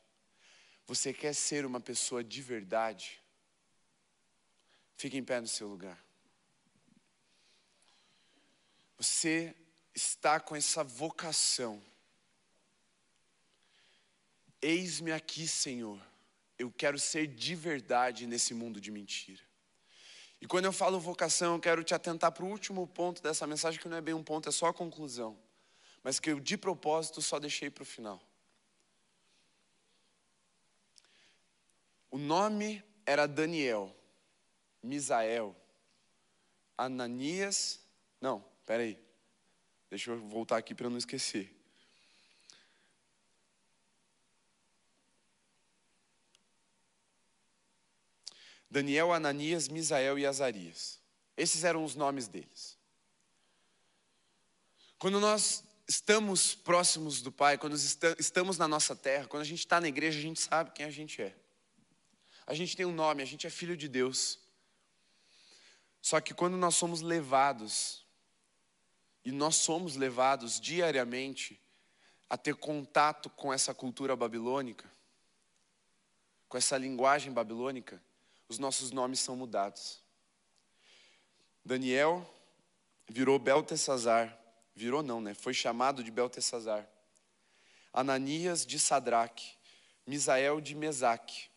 Você 0.85 1.11
quer 1.11 1.33
ser 1.33 1.65
uma 1.65 1.79
pessoa 1.79 2.23
de 2.23 2.39
verdade? 2.39 3.19
Fique 4.95 5.17
em 5.17 5.23
pé 5.23 5.41
no 5.41 5.47
seu 5.47 5.67
lugar. 5.67 5.97
Você 8.95 9.55
está 9.95 10.39
com 10.39 10.55
essa 10.55 10.83
vocação. 10.83 11.81
Eis-me 14.61 15.11
aqui, 15.11 15.47
Senhor. 15.47 15.99
Eu 16.59 16.71
quero 16.71 16.99
ser 16.99 17.25
de 17.25 17.55
verdade 17.55 18.27
nesse 18.27 18.53
mundo 18.53 18.79
de 18.79 18.91
mentira. 18.91 19.48
E 20.41 20.47
quando 20.47 20.65
eu 20.65 20.73
falo 20.73 20.99
vocação, 20.99 21.55
eu 21.55 21.59
quero 21.59 21.83
te 21.83 21.93
atentar 21.93 22.31
para 22.31 22.45
o 22.45 22.47
último 22.47 22.87
ponto 22.87 23.21
dessa 23.21 23.45
mensagem, 23.45 23.79
que 23.79 23.89
não 23.89 23.97
é 23.97 24.01
bem 24.01 24.13
um 24.13 24.23
ponto, 24.23 24.47
é 24.47 24.51
só 24.51 24.67
a 24.67 24.73
conclusão. 24.73 25.37
Mas 26.03 26.19
que 26.19 26.31
eu, 26.31 26.39
de 26.39 26.57
propósito, 26.57 27.21
só 27.21 27.39
deixei 27.39 27.69
para 27.69 27.83
o 27.83 27.85
final. 27.85 28.21
O 32.09 32.17
nome 32.17 32.83
era 33.05 33.27
Daniel, 33.27 33.95
Misael, 34.81 35.55
Ananias, 36.77 37.81
não, 38.21 38.43
Espera 38.69 38.83
aí. 38.83 38.99
Deixa 39.89 40.11
eu 40.11 40.19
voltar 40.27 40.55
aqui 40.57 40.75
para 40.75 40.91
não 40.91 40.97
esquecer. 40.99 41.58
Daniel, 48.69 49.11
Ananias, 49.11 49.67
Misael 49.67 50.19
e 50.19 50.25
Azarias. 50.25 50.99
Esses 51.35 51.63
eram 51.63 51.83
os 51.83 51.95
nomes 51.95 52.27
deles. 52.27 52.77
Quando 54.97 55.19
nós 55.19 55.63
estamos 55.87 56.53
próximos 56.53 57.21
do 57.21 57.31
Pai, 57.31 57.57
quando 57.57 57.75
estamos 57.75 58.57
na 58.57 58.67
nossa 58.67 58.95
terra, 58.95 59.25
quando 59.27 59.41
a 59.41 59.45
gente 59.45 59.59
está 59.59 59.81
na 59.81 59.87
igreja, 59.87 60.19
a 60.19 60.21
gente 60.21 60.39
sabe 60.39 60.71
quem 60.71 60.85
a 60.85 60.91
gente 60.91 61.21
é. 61.21 61.35
A 62.45 62.53
gente 62.53 62.75
tem 62.75 62.85
um 62.85 62.91
nome, 62.91 63.23
a 63.23 63.25
gente 63.25 63.47
é 63.47 63.49
filho 63.49 63.77
de 63.77 63.87
Deus. 63.87 64.39
Só 66.01 66.19
que 66.19 66.33
quando 66.33 66.57
nós 66.57 66.75
somos 66.75 67.01
levados 67.01 68.05
e 69.23 69.31
nós 69.31 69.55
somos 69.55 69.95
levados 69.95 70.59
diariamente 70.59 71.59
a 72.29 72.37
ter 72.37 72.55
contato 72.55 73.29
com 73.29 73.51
essa 73.51 73.73
cultura 73.73 74.15
babilônica, 74.15 74.89
com 76.47 76.57
essa 76.57 76.77
linguagem 76.77 77.31
babilônica, 77.31 78.01
os 78.49 78.59
nossos 78.59 78.91
nomes 78.91 79.21
são 79.21 79.35
mudados. 79.35 80.03
Daniel 81.63 82.27
virou 83.07 83.39
Beltesazar, 83.39 84.37
virou 84.75 85.01
não, 85.01 85.21
né? 85.21 85.33
Foi 85.33 85.53
chamado 85.53 86.03
de 86.03 86.11
Beltesazar. 86.11 86.85
Ananias 87.93 88.65
de 88.65 88.77
Sadraque, 88.77 89.55
Misael 90.05 90.59
de 90.59 90.75
Mesaque 90.75 91.49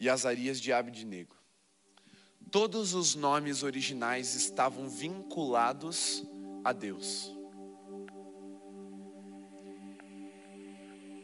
e 0.00 0.08
Azarias 0.08 0.60
de 0.60 0.72
Abednego 0.72 1.34
todos 2.54 2.94
os 2.94 3.16
nomes 3.16 3.64
originais 3.64 4.36
estavam 4.36 4.88
vinculados 4.88 6.22
a 6.62 6.72
Deus. 6.72 7.33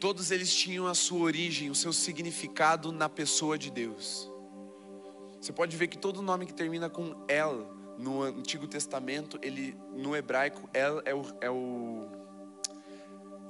Todos 0.00 0.30
eles 0.30 0.52
tinham 0.52 0.86
a 0.86 0.94
sua 0.94 1.20
origem, 1.20 1.70
o 1.70 1.74
seu 1.74 1.92
significado 1.92 2.90
na 2.90 3.08
pessoa 3.08 3.58
de 3.58 3.70
Deus. 3.70 4.28
Você 5.40 5.52
pode 5.52 5.76
ver 5.76 5.88
que 5.88 5.98
todo 5.98 6.22
nome 6.22 6.46
que 6.46 6.54
termina 6.54 6.88
com 6.90 7.14
El 7.28 7.68
no 7.98 8.22
Antigo 8.22 8.66
Testamento, 8.66 9.38
ele 9.42 9.76
no 9.92 10.16
hebraico 10.16 10.68
El 10.72 11.02
é 11.04 11.14
o, 11.14 11.22
é, 11.40 11.50
o, 11.50 12.08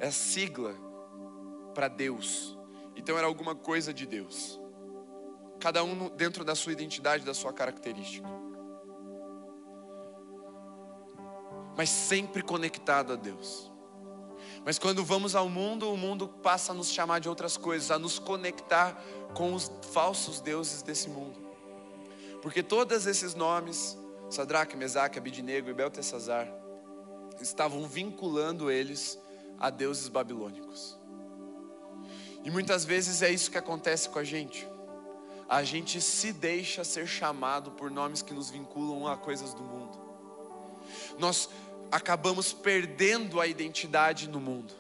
é 0.01 0.09
a 0.09 0.12
sigla 0.12 0.74
para 1.72 1.88
Deus. 1.88 2.59
Então 2.96 3.16
era 3.16 3.26
alguma 3.26 3.55
coisa 3.55 3.94
de 3.94 4.05
Deus 4.05 4.61
cada 5.61 5.84
um 5.84 6.09
dentro 6.09 6.42
da 6.42 6.55
sua 6.55 6.72
identidade, 6.72 7.24
da 7.24 7.34
sua 7.34 7.53
característica. 7.53 8.26
Mas 11.76 11.90
sempre 11.90 12.42
conectado 12.42 13.12
a 13.12 13.16
Deus. 13.16 13.70
Mas 14.64 14.78
quando 14.78 15.04
vamos 15.04 15.34
ao 15.34 15.48
mundo, 15.48 15.90
o 15.90 15.96
mundo 15.96 16.28
passa 16.28 16.72
a 16.72 16.74
nos 16.74 16.90
chamar 16.90 17.18
de 17.18 17.28
outras 17.28 17.56
coisas, 17.56 17.90
a 17.90 17.98
nos 17.98 18.18
conectar 18.18 19.00
com 19.34 19.54
os 19.54 19.70
falsos 19.92 20.40
deuses 20.40 20.82
desse 20.82 21.08
mundo. 21.08 21.38
Porque 22.42 22.62
todos 22.62 23.06
esses 23.06 23.34
nomes, 23.34 23.96
Sadraque, 24.28 24.76
Mesaque, 24.76 25.18
Abidinego 25.18 25.70
e 25.70 25.74
Beltesazar, 25.74 26.48
estavam 27.40 27.86
vinculando 27.86 28.70
eles 28.70 29.18
a 29.58 29.70
deuses 29.70 30.08
babilônicos. 30.08 30.98
E 32.44 32.50
muitas 32.50 32.84
vezes 32.84 33.22
é 33.22 33.30
isso 33.30 33.50
que 33.50 33.58
acontece 33.58 34.08
com 34.08 34.18
a 34.18 34.24
gente 34.24 34.66
a 35.50 35.64
gente 35.64 36.00
se 36.00 36.32
deixa 36.32 36.84
ser 36.84 37.08
chamado 37.08 37.72
por 37.72 37.90
nomes 37.90 38.22
que 38.22 38.32
nos 38.32 38.50
vinculam 38.50 39.08
a 39.08 39.16
coisas 39.16 39.52
do 39.52 39.64
mundo. 39.64 39.98
Nós 41.18 41.50
acabamos 41.91 42.53
perdendo 42.53 43.41
a 43.41 43.47
identidade 43.47 44.28
no 44.28 44.41
mundo. 44.41 44.72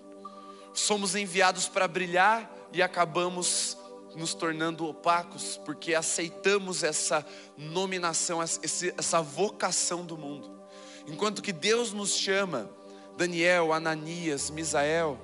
Somos 0.72 1.14
enviados 1.14 1.68
para 1.68 1.88
brilhar 1.88 2.50
e 2.72 2.82
acabamos 2.82 3.76
nos 4.14 4.34
tornando 4.34 4.86
opacos 4.86 5.60
porque 5.64 5.94
aceitamos 5.94 6.82
essa 6.82 7.26
nominação, 7.56 8.40
essa 8.42 9.20
vocação 9.20 10.04
do 10.04 10.16
mundo. 10.16 10.60
Enquanto 11.06 11.42
que 11.42 11.52
Deus 11.52 11.92
nos 11.92 12.16
chama, 12.16 12.70
Daniel, 13.16 13.72
Ananias, 13.72 14.50
Misael, 14.50 15.18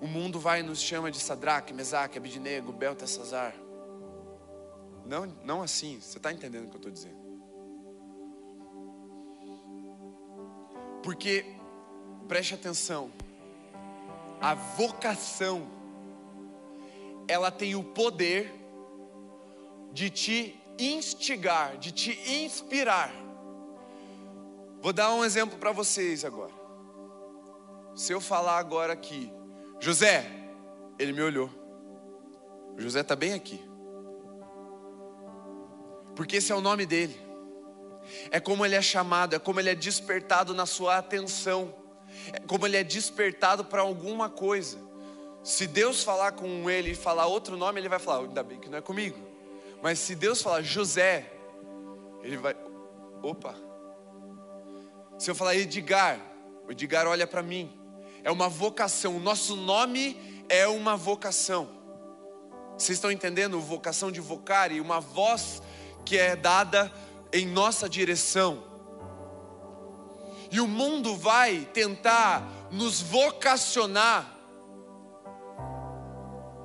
o 0.00 0.06
mundo 0.06 0.38
vai 0.38 0.60
e 0.60 0.62
nos 0.62 0.80
chama 0.80 1.10
de 1.10 1.18
Sadraque, 1.18 1.74
Mesaque, 1.74 2.18
Abidnego, 2.18 2.72
Beltesazar. 2.72 3.54
Não, 5.04 5.26
não 5.44 5.62
assim, 5.62 6.00
você 6.00 6.18
está 6.18 6.32
entendendo 6.32 6.66
o 6.66 6.68
que 6.68 6.74
eu 6.74 6.78
estou 6.78 6.92
dizendo? 6.92 7.17
Porque, 11.02 11.44
preste 12.26 12.54
atenção, 12.54 13.10
a 14.40 14.54
vocação, 14.54 15.68
ela 17.26 17.50
tem 17.50 17.74
o 17.74 17.82
poder 17.82 18.52
de 19.92 20.10
te 20.10 20.60
instigar, 20.78 21.76
de 21.76 21.92
te 21.92 22.12
inspirar. 22.30 23.12
Vou 24.80 24.92
dar 24.92 25.12
um 25.12 25.24
exemplo 25.24 25.58
para 25.58 25.72
vocês 25.72 26.24
agora. 26.24 26.52
Se 27.94 28.12
eu 28.12 28.20
falar 28.20 28.58
agora 28.58 28.92
aqui, 28.92 29.30
José, 29.80 30.24
ele 30.98 31.12
me 31.12 31.20
olhou. 31.20 31.50
O 32.76 32.80
José 32.80 33.00
está 33.00 33.16
bem 33.16 33.32
aqui. 33.32 33.60
Porque 36.14 36.36
esse 36.36 36.52
é 36.52 36.54
o 36.54 36.60
nome 36.60 36.86
dele. 36.86 37.27
É 38.30 38.40
como 38.40 38.64
ele 38.64 38.74
é 38.74 38.82
chamado, 38.82 39.34
é 39.34 39.38
como 39.38 39.60
ele 39.60 39.70
é 39.70 39.74
despertado 39.74 40.54
na 40.54 40.66
sua 40.66 40.98
atenção, 40.98 41.74
é 42.32 42.40
como 42.40 42.66
ele 42.66 42.76
é 42.76 42.84
despertado 42.84 43.64
para 43.64 43.82
alguma 43.82 44.28
coisa. 44.28 44.78
Se 45.42 45.66
Deus 45.66 46.02
falar 46.02 46.32
com 46.32 46.68
ele 46.68 46.90
e 46.90 46.94
falar 46.94 47.26
outro 47.26 47.56
nome, 47.56 47.80
ele 47.80 47.88
vai 47.88 47.98
falar: 47.98 48.24
ainda 48.24 48.42
bem 48.42 48.58
que 48.58 48.68
não 48.68 48.78
é 48.78 48.82
comigo. 48.82 49.18
Mas 49.82 49.98
se 49.98 50.14
Deus 50.14 50.42
falar 50.42 50.62
José, 50.62 51.32
ele 52.22 52.36
vai, 52.36 52.56
opa. 53.22 53.54
Se 55.18 55.30
eu 55.30 55.34
falar 55.34 55.54
Edgar, 55.54 56.20
o 56.66 56.72
Edgar 56.72 57.06
olha 57.06 57.26
para 57.26 57.42
mim 57.42 57.78
é 58.22 58.30
uma 58.30 58.48
vocação. 58.48 59.16
O 59.16 59.20
nosso 59.20 59.56
nome 59.56 60.44
é 60.48 60.66
uma 60.66 60.96
vocação. 60.96 61.68
Vocês 62.76 62.98
estão 62.98 63.10
entendendo? 63.10 63.60
Vocação 63.60 64.12
de 64.12 64.20
vocar 64.20 64.70
e 64.70 64.80
uma 64.80 65.00
voz 65.00 65.62
que 66.04 66.16
é 66.16 66.36
dada 66.36 66.92
em 67.32 67.46
nossa 67.46 67.88
direção. 67.88 68.64
E 70.50 70.60
o 70.60 70.66
mundo 70.66 71.16
vai 71.16 71.68
tentar 71.72 72.42
nos 72.70 73.00
vocacionar 73.00 74.34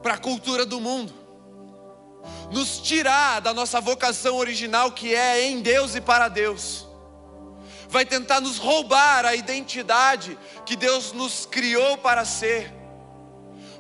para 0.02 0.16
a 0.16 0.18
cultura 0.18 0.66
do 0.66 0.80
mundo, 0.80 1.14
nos 2.52 2.80
tirar 2.80 3.40
da 3.40 3.54
nossa 3.54 3.80
vocação 3.80 4.38
original 4.38 4.92
que 4.92 5.16
é 5.16 5.46
em 5.46 5.62
Deus 5.62 5.96
e 5.96 6.02
para 6.02 6.28
Deus. 6.28 6.88
Vai 7.88 8.06
tentar 8.06 8.42
nos 8.42 8.58
roubar 8.58 9.26
a 9.26 9.36
identidade 9.36 10.38
que 10.66 10.76
Deus 10.76 11.12
nos 11.12 11.46
criou 11.46 11.98
para 11.98 12.26
ser. 12.26 12.74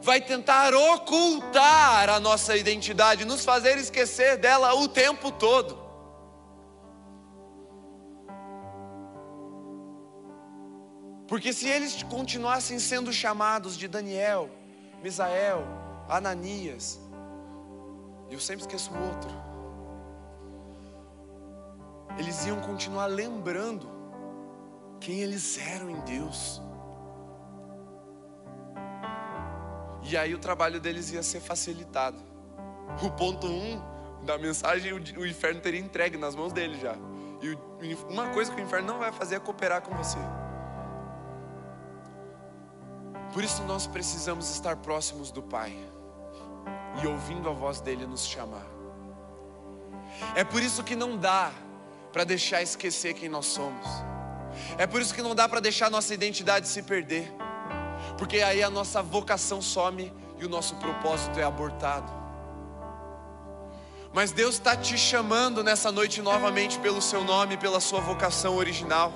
Vai 0.01 0.21
tentar 0.21 0.73
ocultar 0.73 2.09
a 2.09 2.19
nossa 2.19 2.55
identidade, 2.55 3.25
nos 3.25 3.43
fazer 3.43 3.77
esquecer 3.77 4.37
dela 4.37 4.75
o 4.75 4.87
tempo 4.87 5.31
todo. 5.31 5.82
Porque 11.27 11.53
se 11.53 11.67
eles 11.67 12.03
continuassem 12.03 12.79
sendo 12.79 13.11
chamados 13.11 13.77
de 13.77 13.87
Daniel, 13.87 14.49
Misael, 15.01 15.63
Ananias, 16.09 16.99
eu 18.29 18.39
sempre 18.39 18.61
esqueço 18.61 18.91
o 18.91 19.07
outro, 19.07 19.29
eles 22.17 22.45
iam 22.45 22.59
continuar 22.59 23.07
lembrando 23.07 23.89
quem 24.99 25.19
eles 25.19 25.57
eram 25.57 25.89
em 25.89 25.99
Deus. 26.01 26.61
E 30.03 30.17
aí 30.17 30.35
o 30.35 30.39
trabalho 30.39 30.79
deles 30.79 31.11
ia 31.11 31.23
ser 31.23 31.39
facilitado. 31.39 32.21
O 33.01 33.09
ponto 33.09 33.47
um 33.47 33.81
da 34.23 34.37
mensagem, 34.37 34.93
o 34.93 35.25
inferno 35.25 35.61
teria 35.61 35.79
entregue 35.79 36.17
nas 36.17 36.35
mãos 36.35 36.53
dele 36.53 36.79
já. 36.79 36.95
E 37.41 37.57
uma 38.09 38.29
coisa 38.29 38.53
que 38.53 38.61
o 38.61 38.63
inferno 38.63 38.87
não 38.87 38.99
vai 38.99 39.11
fazer 39.11 39.35
é 39.35 39.39
cooperar 39.39 39.81
com 39.81 39.95
você. 39.95 40.19
Por 43.33 43.43
isso 43.43 43.63
nós 43.63 43.87
precisamos 43.87 44.49
estar 44.51 44.75
próximos 44.77 45.31
do 45.31 45.41
Pai 45.41 45.75
e 47.01 47.07
ouvindo 47.07 47.49
a 47.49 47.51
voz 47.51 47.81
dele 47.81 48.05
nos 48.05 48.25
chamar. 48.25 48.65
É 50.35 50.43
por 50.43 50.61
isso 50.61 50.83
que 50.83 50.95
não 50.95 51.17
dá 51.17 51.51
para 52.11 52.23
deixar 52.23 52.61
esquecer 52.61 53.15
quem 53.15 53.27
nós 53.27 53.47
somos. 53.47 53.87
É 54.77 54.85
por 54.85 55.01
isso 55.01 55.15
que 55.15 55.21
não 55.23 55.33
dá 55.33 55.49
para 55.49 55.59
deixar 55.59 55.89
nossa 55.89 56.13
identidade 56.13 56.67
se 56.67 56.83
perder. 56.83 57.33
Porque 58.19 58.41
aí 58.41 58.61
a 58.61 58.69
nossa 58.69 59.01
vocação 59.01 59.61
some 59.61 60.13
e 60.37 60.45
o 60.45 60.49
nosso 60.49 60.75
propósito 60.75 61.39
é 61.39 61.43
abortado. 61.43 62.11
Mas 64.13 64.31
Deus 64.31 64.55
está 64.55 64.77
te 64.77 64.95
chamando 64.95 65.63
nessa 65.63 65.91
noite 65.91 66.21
novamente 66.21 66.77
pelo 66.77 67.01
seu 67.01 67.23
nome, 67.23 67.57
pela 67.57 67.79
sua 67.79 67.99
vocação 67.99 68.55
original. 68.57 69.11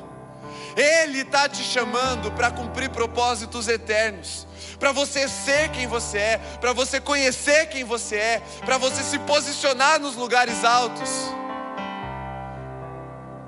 Ele 0.78 1.22
está 1.22 1.50
te 1.50 1.64
chamando 1.64 2.32
para 2.32 2.52
cumprir 2.52 2.92
propósitos 2.92 3.68
eternos, 3.68 4.46
para 4.78 4.92
você 4.92 5.28
ser 5.28 5.72
quem 5.72 5.88
você 5.88 6.20
é, 6.20 6.38
para 6.62 6.72
você 6.72 7.02
conhecer 7.02 7.66
quem 7.66 7.84
você 7.84 8.16
é, 8.16 8.40
para 8.64 8.78
você 8.78 9.02
se 9.02 9.18
posicionar 9.18 10.00
nos 10.00 10.16
lugares 10.16 10.64
altos, 10.64 11.10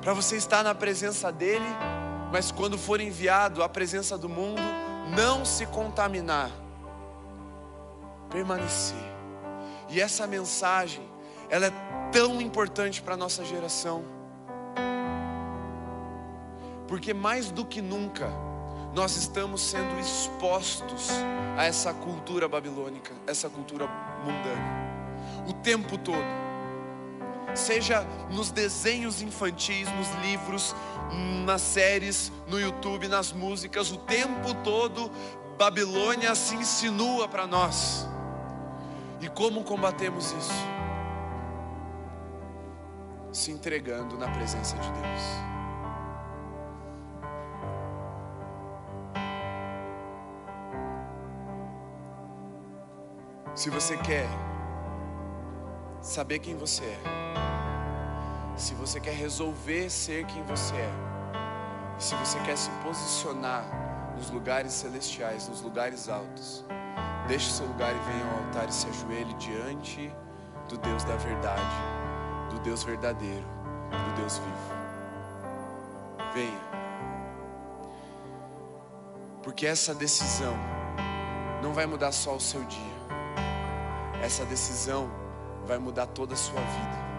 para 0.01 0.11
você 0.11 0.37
estar 0.37 0.63
na 0.63 0.73
presença 0.73 1.31
dEle, 1.31 1.67
mas 2.31 2.51
quando 2.51 2.79
for 2.79 2.99
enviado 2.99 3.61
à 3.61 3.69
presença 3.69 4.17
do 4.17 4.27
mundo, 4.27 4.61
não 5.15 5.45
se 5.45 5.67
contaminar, 5.67 6.49
permanecer. 8.31 8.97
E 9.87 10.01
essa 10.01 10.25
mensagem, 10.25 11.07
ela 11.47 11.67
é 11.67 11.73
tão 12.11 12.41
importante 12.41 13.03
para 13.03 13.13
a 13.13 13.17
nossa 13.17 13.45
geração 13.45 14.18
porque 16.89 17.13
mais 17.13 17.51
do 17.51 17.63
que 17.63 17.83
nunca 17.83 18.27
nós 18.95 19.15
estamos 19.15 19.61
sendo 19.61 19.99
expostos 19.99 21.09
a 21.55 21.63
essa 21.63 21.93
cultura 21.93 22.47
babilônica, 22.47 23.13
essa 23.27 23.47
cultura 23.47 23.87
mundana, 24.25 25.47
o 25.47 25.53
tempo 25.53 25.99
todo. 25.99 26.25
Seja 27.53 28.03
nos 28.31 28.49
desenhos 28.49 29.21
infantis, 29.21 29.87
nos 29.91 30.09
livros, 30.23 30.75
nas 31.45 31.61
séries, 31.61 32.31
no 32.47 32.59
YouTube, 32.59 33.07
nas 33.07 33.31
músicas, 33.31 33.91
o 33.91 33.97
tempo 33.97 34.53
todo 34.63 35.11
Babilônia 35.59 36.33
se 36.33 36.55
insinua 36.55 37.27
para 37.27 37.45
nós. 37.45 38.07
E 39.21 39.27
como 39.27 39.63
combatemos 39.63 40.31
isso? 40.31 40.53
Se 43.31 43.51
entregando 43.51 44.17
na 44.17 44.27
presença 44.29 44.75
de 44.77 44.89
Deus. 44.89 45.48
Se 53.59 53.69
você 53.69 53.97
quer 53.97 54.25
saber 56.01 56.39
quem 56.39 56.55
você 56.55 56.85
é, 56.85 56.99
se 58.55 58.73
você 58.73 59.01
quer 59.01 59.13
resolver 59.13 59.89
ser 59.89 60.25
quem 60.27 60.41
você 60.43 60.75
é, 60.75 60.91
se 61.97 62.15
você 62.15 62.39
quer 62.39 62.57
se 62.57 62.69
posicionar 62.81 63.65
nos 64.15 64.29
lugares 64.29 64.71
celestiais, 64.71 65.49
nos 65.49 65.59
lugares 65.59 66.07
altos, 66.07 66.63
deixe 67.27 67.51
seu 67.51 67.65
lugar 67.65 67.93
e 67.93 67.99
venha 67.99 68.31
ao 68.31 68.45
altar 68.45 68.69
e 68.69 68.73
se 68.73 68.87
ajoelhe 68.87 69.33
diante 69.33 70.09
do 70.69 70.77
Deus 70.77 71.03
da 71.03 71.17
verdade, 71.17 71.75
do 72.51 72.61
Deus 72.61 72.81
verdadeiro, 72.81 73.45
do 73.91 74.21
Deus 74.21 74.37
vivo. 74.37 74.73
Venha. 76.33 76.61
Porque 79.43 79.65
essa 79.65 79.93
decisão 79.93 80.55
não 81.61 81.73
vai 81.73 81.85
mudar 81.85 82.13
só 82.13 82.37
o 82.37 82.39
seu 82.39 82.63
dia 82.63 82.98
essa 84.21 84.45
decisão 84.45 85.09
vai 85.65 85.77
mudar 85.77 86.07
toda 86.07 86.33
a 86.33 86.37
sua 86.37 86.59
vida. 86.59 87.09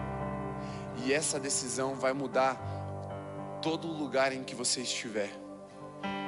E 1.03 1.13
essa 1.13 1.39
decisão 1.39 1.95
vai 1.95 2.13
mudar 2.13 2.55
todo 3.61 3.87
o 3.87 3.93
lugar 3.93 4.33
em 4.33 4.43
que 4.43 4.55
você 4.55 4.81
estiver. 4.81 5.31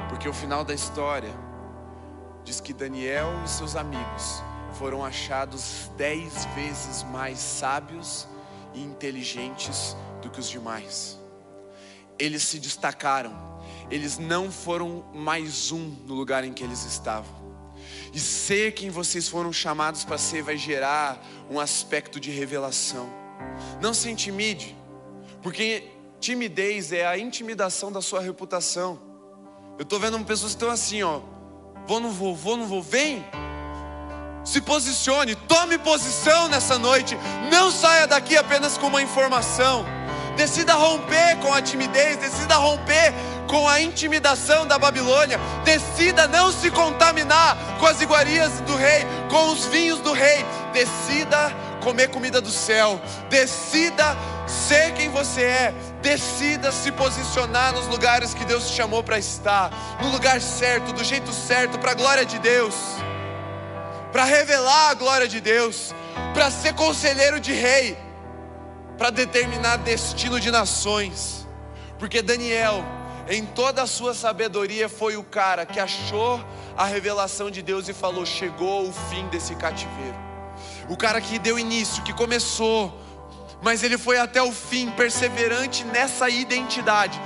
Porque 0.10 0.28
o 0.28 0.34
final 0.34 0.64
da 0.64 0.74
história 0.74 1.34
diz 2.44 2.60
que 2.60 2.74
Daniel 2.74 3.30
e 3.44 3.50
seus 3.50 3.76
amigos 3.76 4.42
foram 4.74 5.06
achados 5.06 5.92
dez 5.96 6.46
vezes 6.56 7.04
mais 7.04 7.40
sábios 7.40 8.28
e 8.74 8.82
inteligentes 8.82 9.96
do 10.22 10.30
que 10.30 10.40
os 10.40 10.50
demais. 10.50 11.20
Eles 12.18 12.44
se 12.44 12.60
destacaram, 12.60 13.34
eles 13.90 14.18
não 14.18 14.52
foram 14.52 15.04
mais 15.14 15.72
um 15.72 15.96
no 16.06 16.14
lugar 16.14 16.44
em 16.44 16.54
que 16.54 16.64
eles 16.64 16.84
estavam. 16.86 17.43
E 18.14 18.20
ser 18.20 18.74
quem 18.74 18.90
vocês 18.90 19.28
foram 19.28 19.52
chamados 19.52 20.04
para 20.04 20.18
ser 20.18 20.44
vai 20.44 20.58
gerar 20.58 21.24
um 21.50 21.60
aspecto 21.60 22.20
de 22.20 22.32
revelação. 22.32 23.10
Não 23.82 23.94
se 23.94 24.10
intimide, 24.10 24.76
porque 25.42 25.90
timidez 26.20 26.92
é 26.92 27.06
a 27.06 27.18
intimidação 27.18 27.92
da 27.92 28.02
sua 28.02 28.22
reputação. 28.22 29.00
Eu 29.78 29.84
estou 29.84 30.00
vendo 30.00 30.18
pessoas 30.24 30.52
que 30.52 30.58
estão 30.58 30.70
assim, 30.70 31.04
ó. 31.04 31.22
Vou, 31.88 32.00
não 32.00 32.12
vou, 32.12 32.36
vou, 32.36 32.56
não 32.56 32.66
vou, 32.66 32.82
vem. 32.82 33.26
Se 34.44 34.62
posicione, 34.62 35.36
tome 35.36 35.78
posição 35.78 36.48
nessa 36.48 36.78
noite. 36.78 37.18
Não 37.52 37.72
saia 37.72 38.06
daqui 38.06 38.38
apenas 38.38 38.78
com 38.78 38.88
uma 38.88 39.02
informação. 39.02 39.86
Decida 40.36 40.74
romper 40.74 41.38
com 41.42 41.54
a 41.54 41.62
timidez, 41.62 42.18
decida 42.18 42.56
romper 42.56 43.14
com 43.54 43.68
a 43.68 43.80
intimidação 43.80 44.66
da 44.66 44.80
Babilônia. 44.80 45.40
Decida 45.64 46.28
não 46.28 46.52
se 46.52 46.72
contaminar 46.72 47.56
com 47.80 47.86
as 47.86 48.02
iguarias 48.02 48.52
do 48.62 48.76
rei, 48.76 49.06
com 49.30 49.52
os 49.52 49.66
vinhos 49.66 50.00
do 50.00 50.12
rei. 50.12 50.44
Decida 50.74 51.56
comer 51.84 52.10
comida 52.10 52.42
do 52.42 52.50
céu. 52.50 53.00
Decida 53.30 54.18
ser 54.48 54.96
quem 54.96 55.12
você 55.12 55.44
é. 55.44 55.74
Decida 56.02 56.72
se 56.72 56.92
posicionar 56.94 57.74
nos 57.74 57.86
lugares 57.86 58.34
que 58.34 58.44
Deus 58.44 58.72
te 58.72 58.76
chamou 58.76 59.04
para 59.04 59.20
estar, 59.20 59.70
no 60.02 60.10
lugar 60.10 60.42
certo, 60.42 60.92
do 60.92 61.04
jeito 61.04 61.32
certo, 61.32 61.78
para 61.78 61.92
a 61.92 61.94
glória 61.94 62.26
de 62.26 62.40
Deus, 62.40 62.74
para 64.12 64.24
revelar 64.24 64.90
a 64.90 64.94
glória 64.96 65.28
de 65.28 65.40
Deus, 65.40 65.94
para 66.34 66.50
ser 66.50 66.74
conselheiro 66.74 67.40
de 67.40 67.54
rei, 67.54 67.96
para 68.98 69.12
determinar 69.12 69.78
destino 69.78 70.40
de 70.40 70.50
nações. 70.50 71.48
Porque 72.00 72.22
Daniel 72.22 72.84
em 73.30 73.46
toda 73.46 73.82
a 73.84 73.88
sua 73.88 74.14
sabedoria, 74.14 74.90
foi 74.90 75.16
o 75.16 75.24
cara 75.24 75.66
que 75.66 75.80
achou 75.80 76.44
a 76.76 76.86
revelação 76.86 77.50
de 77.50 77.62
Deus 77.62 77.88
e 77.88 77.94
falou: 77.94 78.26
chegou 78.26 78.88
o 78.88 78.94
fim 78.94 79.28
desse 79.28 79.56
cativeiro. 79.56 80.18
O 80.90 80.98
cara 80.98 81.22
que 81.22 81.40
deu 81.40 81.58
início, 81.58 82.04
que 82.04 82.14
começou, 82.14 82.94
mas 83.62 83.82
ele 83.82 83.98
foi 83.98 84.18
até 84.20 84.42
o 84.42 84.52
fim, 84.52 84.92
perseverante 84.92 85.86
nessa 85.86 86.30
identidade. 86.30 87.20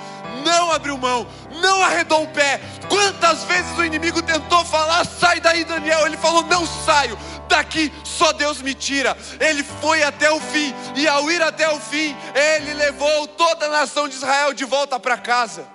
Não 0.46 0.72
abriu 0.72 0.98
mão, 0.98 1.28
não 1.62 1.82
arredou 1.82 2.24
o 2.24 2.28
pé. 2.28 2.62
Quantas 2.88 3.44
vezes 3.46 3.76
o 3.76 3.84
inimigo 3.84 4.22
tentou 4.22 4.64
falar: 4.66 5.04
sai 5.04 5.40
daí, 5.40 5.64
Daniel? 5.64 6.06
Ele 6.06 6.18
falou: 6.18 6.44
não 6.44 6.66
saio, 6.68 7.18
daqui 7.50 7.92
só 8.04 8.32
Deus 8.34 8.62
me 8.62 8.76
tira. 8.76 9.18
Ele 9.40 9.64
foi 9.64 10.04
até 10.04 10.30
o 10.32 10.40
fim, 10.40 10.76
e 10.96 11.08
ao 11.08 11.30
ir 11.32 11.42
até 11.42 11.68
o 11.70 11.80
fim, 11.80 12.16
ele 12.36 12.76
levou 12.76 13.28
toda 13.30 13.66
a 13.66 13.70
nação 13.70 14.08
de 14.08 14.16
Israel 14.16 14.54
de 14.54 14.64
volta 14.64 15.00
para 15.00 15.18
casa. 15.18 15.66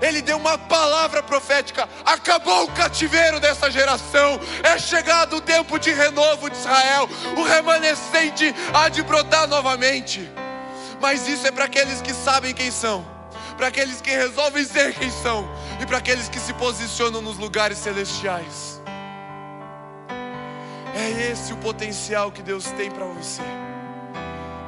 Ele 0.00 0.22
deu 0.22 0.36
uma 0.36 0.56
palavra 0.56 1.22
profética. 1.22 1.88
Acabou 2.04 2.64
o 2.64 2.72
cativeiro 2.72 3.40
dessa 3.40 3.70
geração. 3.70 4.40
É 4.62 4.78
chegado 4.78 5.36
o 5.36 5.40
tempo 5.40 5.78
de 5.78 5.92
renovo 5.92 6.48
de 6.48 6.56
Israel. 6.56 7.08
O 7.36 7.42
remanescente 7.42 8.54
há 8.72 8.88
de 8.88 9.02
brotar 9.02 9.46
novamente. 9.48 10.30
Mas 11.00 11.28
isso 11.28 11.46
é 11.46 11.50
para 11.50 11.64
aqueles 11.64 12.00
que 12.00 12.12
sabem 12.12 12.54
quem 12.54 12.70
são, 12.70 13.06
para 13.56 13.68
aqueles 13.68 14.00
que 14.00 14.10
resolvem 14.10 14.64
ser 14.64 14.94
quem 14.94 15.10
são 15.10 15.48
e 15.80 15.86
para 15.86 15.98
aqueles 15.98 16.28
que 16.28 16.40
se 16.40 16.52
posicionam 16.54 17.22
nos 17.22 17.38
lugares 17.38 17.78
celestiais. 17.78 18.80
É 20.94 21.30
esse 21.30 21.52
o 21.52 21.56
potencial 21.58 22.32
que 22.32 22.42
Deus 22.42 22.64
tem 22.72 22.90
para 22.90 23.04
você. 23.04 23.42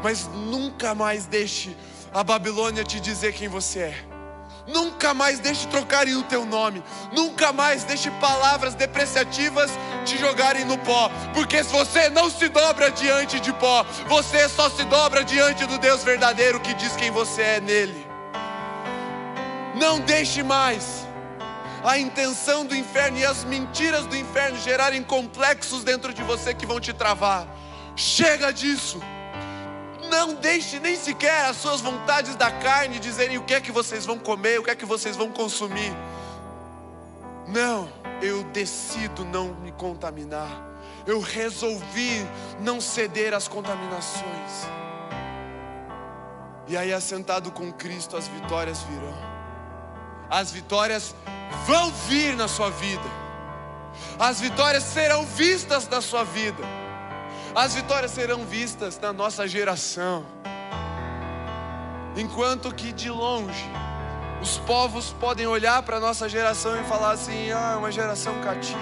Mas 0.02 0.28
nunca 0.28 0.94
mais 0.94 1.26
deixe 1.26 1.76
a 2.12 2.22
Babilônia 2.22 2.84
te 2.84 3.00
dizer 3.00 3.32
quem 3.32 3.48
você 3.48 3.80
é. 3.80 4.19
Nunca 4.72 5.12
mais 5.12 5.38
deixe 5.38 5.66
trocarem 5.68 6.16
o 6.16 6.22
teu 6.22 6.44
nome. 6.44 6.82
Nunca 7.12 7.52
mais 7.52 7.84
deixe 7.84 8.10
palavras 8.12 8.74
depreciativas 8.74 9.70
te 10.04 10.16
jogarem 10.18 10.64
no 10.64 10.78
pó. 10.78 11.10
Porque 11.34 11.62
se 11.62 11.72
você 11.72 12.08
não 12.08 12.30
se 12.30 12.48
dobra 12.48 12.90
diante 12.90 13.40
de 13.40 13.52
pó, 13.52 13.84
você 14.06 14.48
só 14.48 14.70
se 14.70 14.84
dobra 14.84 15.24
diante 15.24 15.66
do 15.66 15.78
Deus 15.78 16.04
verdadeiro 16.04 16.60
que 16.60 16.74
diz 16.74 16.94
quem 16.96 17.10
você 17.10 17.42
é 17.42 17.60
nele. 17.60 18.06
Não 19.74 20.00
deixe 20.00 20.42
mais 20.42 21.06
a 21.82 21.98
intenção 21.98 22.66
do 22.66 22.76
inferno 22.76 23.18
e 23.18 23.24
as 23.24 23.44
mentiras 23.44 24.06
do 24.06 24.16
inferno 24.16 24.58
gerarem 24.58 25.02
complexos 25.02 25.82
dentro 25.82 26.12
de 26.12 26.22
você 26.22 26.52
que 26.52 26.66
vão 26.66 26.78
te 26.78 26.92
travar. 26.92 27.46
Chega 27.96 28.52
disso. 28.52 29.00
Não 30.10 30.34
deixe 30.34 30.80
nem 30.80 30.96
sequer 30.96 31.46
as 31.46 31.56
suas 31.56 31.80
vontades 31.80 32.34
da 32.34 32.50
carne 32.50 32.98
dizerem 32.98 33.38
o 33.38 33.44
que 33.44 33.54
é 33.54 33.60
que 33.60 33.70
vocês 33.70 34.04
vão 34.04 34.18
comer, 34.18 34.58
o 34.58 34.64
que 34.64 34.70
é 34.70 34.74
que 34.74 34.84
vocês 34.84 35.16
vão 35.16 35.30
consumir. 35.30 35.92
Não, 37.46 37.88
eu 38.20 38.42
decido 38.44 39.24
não 39.24 39.54
me 39.54 39.70
contaminar. 39.70 40.68
Eu 41.06 41.20
resolvi 41.20 42.26
não 42.60 42.80
ceder 42.80 43.32
às 43.32 43.46
contaminações. 43.46 44.68
E 46.66 46.76
aí, 46.76 46.92
assentado 46.92 47.50
com 47.50 47.72
Cristo, 47.72 48.16
as 48.16 48.28
vitórias 48.28 48.80
virão. 48.82 49.18
As 50.28 50.50
vitórias 50.50 51.14
vão 51.66 51.90
vir 52.08 52.36
na 52.36 52.48
sua 52.48 52.70
vida. 52.70 53.20
As 54.18 54.40
vitórias 54.40 54.82
serão 54.82 55.24
vistas 55.24 55.88
na 55.88 56.00
sua 56.00 56.24
vida. 56.24 56.62
As 57.54 57.74
vitórias 57.74 58.12
serão 58.12 58.44
vistas 58.44 58.98
na 58.98 59.12
nossa 59.12 59.46
geração. 59.48 60.24
Enquanto 62.16 62.72
que 62.72 62.92
de 62.92 63.10
longe 63.10 63.68
os 64.40 64.56
povos 64.58 65.12
podem 65.12 65.46
olhar 65.46 65.82
para 65.82 65.96
a 65.96 66.00
nossa 66.00 66.28
geração 66.28 66.80
e 66.80 66.84
falar 66.84 67.10
assim: 67.12 67.50
ah, 67.50 67.76
uma 67.78 67.90
geração 67.90 68.40
cativa, 68.40 68.78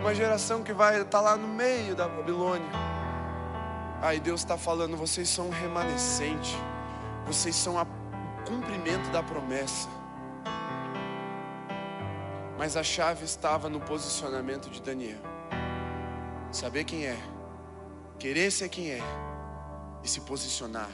uma 0.00 0.14
geração 0.14 0.62
que 0.62 0.72
vai 0.72 0.96
estar 0.96 1.10
tá 1.10 1.20
lá 1.20 1.36
no 1.36 1.48
meio 1.48 1.94
da 1.94 2.06
Babilônia. 2.06 2.68
Aí 4.02 4.20
Deus 4.20 4.42
está 4.42 4.58
falando: 4.58 4.96
vocês 4.96 5.28
são 5.28 5.48
um 5.48 5.50
remanescente, 5.50 6.56
vocês 7.26 7.56
são 7.56 7.80
o 7.80 7.86
cumprimento 8.44 9.10
da 9.10 9.22
promessa. 9.22 9.88
Mas 12.58 12.76
a 12.76 12.82
chave 12.82 13.24
estava 13.24 13.68
no 13.68 13.80
posicionamento 13.80 14.70
de 14.70 14.80
Daniel. 14.80 15.18
Saber 16.52 16.84
quem 16.84 17.06
é 17.06 17.18
querer 18.18 18.50
ser 18.50 18.68
quem 18.68 18.90
é 18.90 19.00
e 20.02 20.08
se 20.08 20.20
posicionar. 20.20 20.90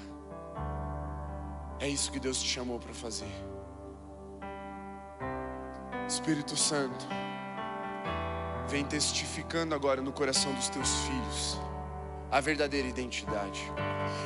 É 1.79 1.89
isso 1.89 2.13
que 2.13 2.21
Deus 2.21 2.41
te 2.41 2.49
chamou 2.49 2.79
para 2.79 2.93
fazer. 2.93 3.31
Espírito 6.07 6.57
Santo, 6.57 7.07
vem 8.69 8.85
testificando 8.85 9.75
agora 9.75 10.03
no 10.03 10.13
coração 10.13 10.53
dos 10.55 10.69
teus 10.69 10.89
filhos 11.07 11.61
a 12.31 12.41
verdadeira 12.41 12.87
identidade. 12.87 13.61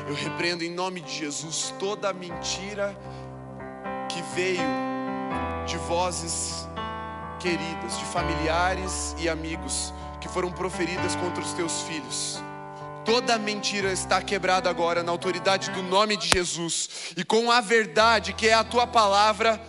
Eu 0.07 0.15
repreendo 0.15 0.65
em 0.65 0.71
nome 0.71 1.01
de 1.01 1.13
Jesus 1.13 1.75
toda 1.79 2.11
a 2.11 2.13
mentira 2.13 2.97
que 4.09 4.21
veio 4.35 4.61
de 5.67 5.77
vozes 5.79 6.69
queridas, 7.39 7.99
de 7.99 8.05
familiares 8.07 9.15
e 9.19 9.29
amigos 9.29 9.93
que 10.21 10.29
foram 10.29 10.51
proferidas 10.53 11.17
contra 11.17 11.43
os 11.43 11.53
teus 11.53 11.83
filhos. 11.83 12.43
Toda 13.05 13.39
mentira 13.39 13.93
está 13.93 14.23
quebrada 14.23 14.71
agora 14.71 15.03
na 15.03 15.13
autoridade 15.13 15.71
do 15.71 15.83
nome 15.83 16.17
de 16.17 16.27
Jesus. 16.27 17.13
E 17.17 17.23
com 17.23 17.51
a 17.51 17.61
verdade, 17.61 18.33
que 18.33 18.49
é 18.49 18.55
a 18.55 18.65
tua 18.65 18.87
palavra, 18.87 19.61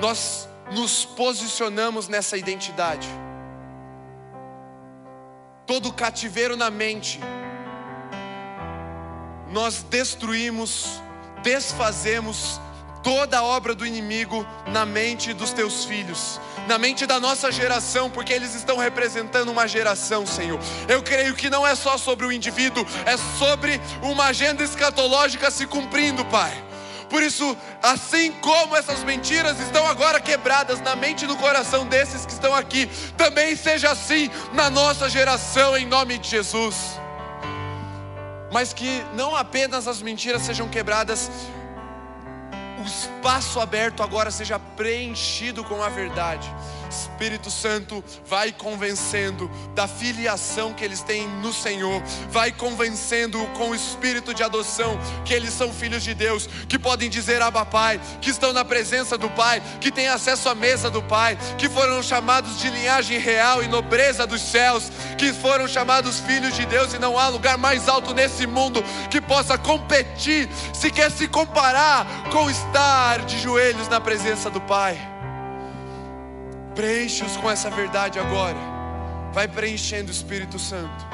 nós 0.00 0.46
nos 0.72 1.04
posicionamos 1.04 2.06
nessa 2.06 2.36
identidade. 2.36 3.08
Todo 5.66 5.92
cativeiro 5.92 6.56
na 6.56 6.70
mente, 6.70 7.18
nós 9.50 9.82
destruímos, 9.82 11.00
desfazemos 11.42 12.60
toda 13.06 13.38
a 13.38 13.42
obra 13.44 13.72
do 13.72 13.86
inimigo 13.86 14.44
na 14.66 14.84
mente 14.84 15.32
dos 15.32 15.52
teus 15.52 15.84
filhos, 15.84 16.40
na 16.66 16.76
mente 16.76 17.06
da 17.06 17.20
nossa 17.20 17.52
geração, 17.52 18.10
porque 18.10 18.32
eles 18.32 18.52
estão 18.56 18.78
representando 18.78 19.48
uma 19.48 19.68
geração, 19.68 20.26
Senhor. 20.26 20.58
Eu 20.88 21.00
creio 21.04 21.32
que 21.36 21.48
não 21.48 21.64
é 21.64 21.76
só 21.76 21.96
sobre 21.96 22.26
o 22.26 22.32
indivíduo, 22.32 22.84
é 23.04 23.16
sobre 23.38 23.80
uma 24.02 24.24
agenda 24.24 24.64
escatológica 24.64 25.52
se 25.52 25.68
cumprindo, 25.68 26.24
Pai. 26.24 26.52
Por 27.08 27.22
isso, 27.22 27.56
assim 27.80 28.32
como 28.32 28.76
essas 28.76 29.04
mentiras 29.04 29.60
estão 29.60 29.86
agora 29.86 30.18
quebradas 30.18 30.80
na 30.80 30.96
mente 30.96 31.26
e 31.26 31.28
no 31.28 31.36
coração 31.36 31.86
desses 31.86 32.26
que 32.26 32.32
estão 32.32 32.52
aqui, 32.52 32.90
também 33.16 33.54
seja 33.54 33.92
assim 33.92 34.28
na 34.52 34.68
nossa 34.68 35.08
geração, 35.08 35.76
em 35.76 35.86
nome 35.86 36.18
de 36.18 36.28
Jesus. 36.28 36.74
Mas 38.52 38.72
que 38.72 39.04
não 39.14 39.36
apenas 39.36 39.86
as 39.86 40.02
mentiras 40.02 40.42
sejam 40.42 40.68
quebradas, 40.68 41.30
o 42.86 42.88
espaço 42.88 43.58
aberto 43.58 44.00
agora 44.00 44.30
seja 44.30 44.60
preenchido 44.60 45.64
com 45.64 45.82
a 45.82 45.88
verdade. 45.88 46.48
Espírito 46.94 47.50
Santo 47.50 48.02
vai 48.26 48.52
convencendo 48.52 49.50
da 49.74 49.88
filiação 49.88 50.72
que 50.72 50.84
eles 50.84 51.02
têm 51.02 51.28
no 51.28 51.52
Senhor, 51.52 52.02
vai 52.30 52.52
convencendo 52.52 53.38
com 53.56 53.70
o 53.70 53.74
espírito 53.74 54.34
de 54.34 54.42
adoção 54.42 54.98
que 55.24 55.34
eles 55.34 55.52
são 55.52 55.72
filhos 55.72 56.02
de 56.02 56.14
Deus, 56.14 56.48
que 56.68 56.78
podem 56.78 57.08
dizer 57.08 57.42
Abba 57.42 57.64
Pai, 57.64 58.00
que 58.20 58.30
estão 58.30 58.52
na 58.52 58.64
presença 58.64 59.16
do 59.16 59.28
Pai, 59.30 59.62
que 59.80 59.90
têm 59.90 60.08
acesso 60.08 60.48
à 60.48 60.54
mesa 60.54 60.90
do 60.90 61.02
Pai, 61.02 61.38
que 61.58 61.68
foram 61.68 62.02
chamados 62.02 62.58
de 62.58 62.70
linhagem 62.70 63.18
real 63.18 63.62
e 63.62 63.68
nobreza 63.68 64.26
dos 64.26 64.42
céus, 64.42 64.90
que 65.18 65.32
foram 65.32 65.66
chamados 65.66 66.20
filhos 66.20 66.54
de 66.54 66.66
Deus 66.66 66.92
e 66.92 66.98
não 66.98 67.18
há 67.18 67.28
lugar 67.28 67.58
mais 67.58 67.88
alto 67.88 68.14
nesse 68.14 68.46
mundo 68.46 68.82
que 69.10 69.20
possa 69.20 69.58
competir, 69.58 70.48
se 70.72 70.90
quer 70.90 71.10
se 71.10 71.28
comparar 71.28 72.06
com 72.30 72.50
estar 72.50 73.24
de 73.24 73.38
joelhos 73.38 73.88
na 73.88 74.00
presença 74.00 74.50
do 74.50 74.60
Pai. 74.60 75.15
Preenche-os 76.76 77.38
com 77.38 77.50
essa 77.50 77.70
verdade 77.70 78.18
agora. 78.18 78.58
Vai 79.32 79.48
preenchendo 79.48 80.08
o 80.08 80.14
Espírito 80.14 80.58
Santo. 80.58 81.06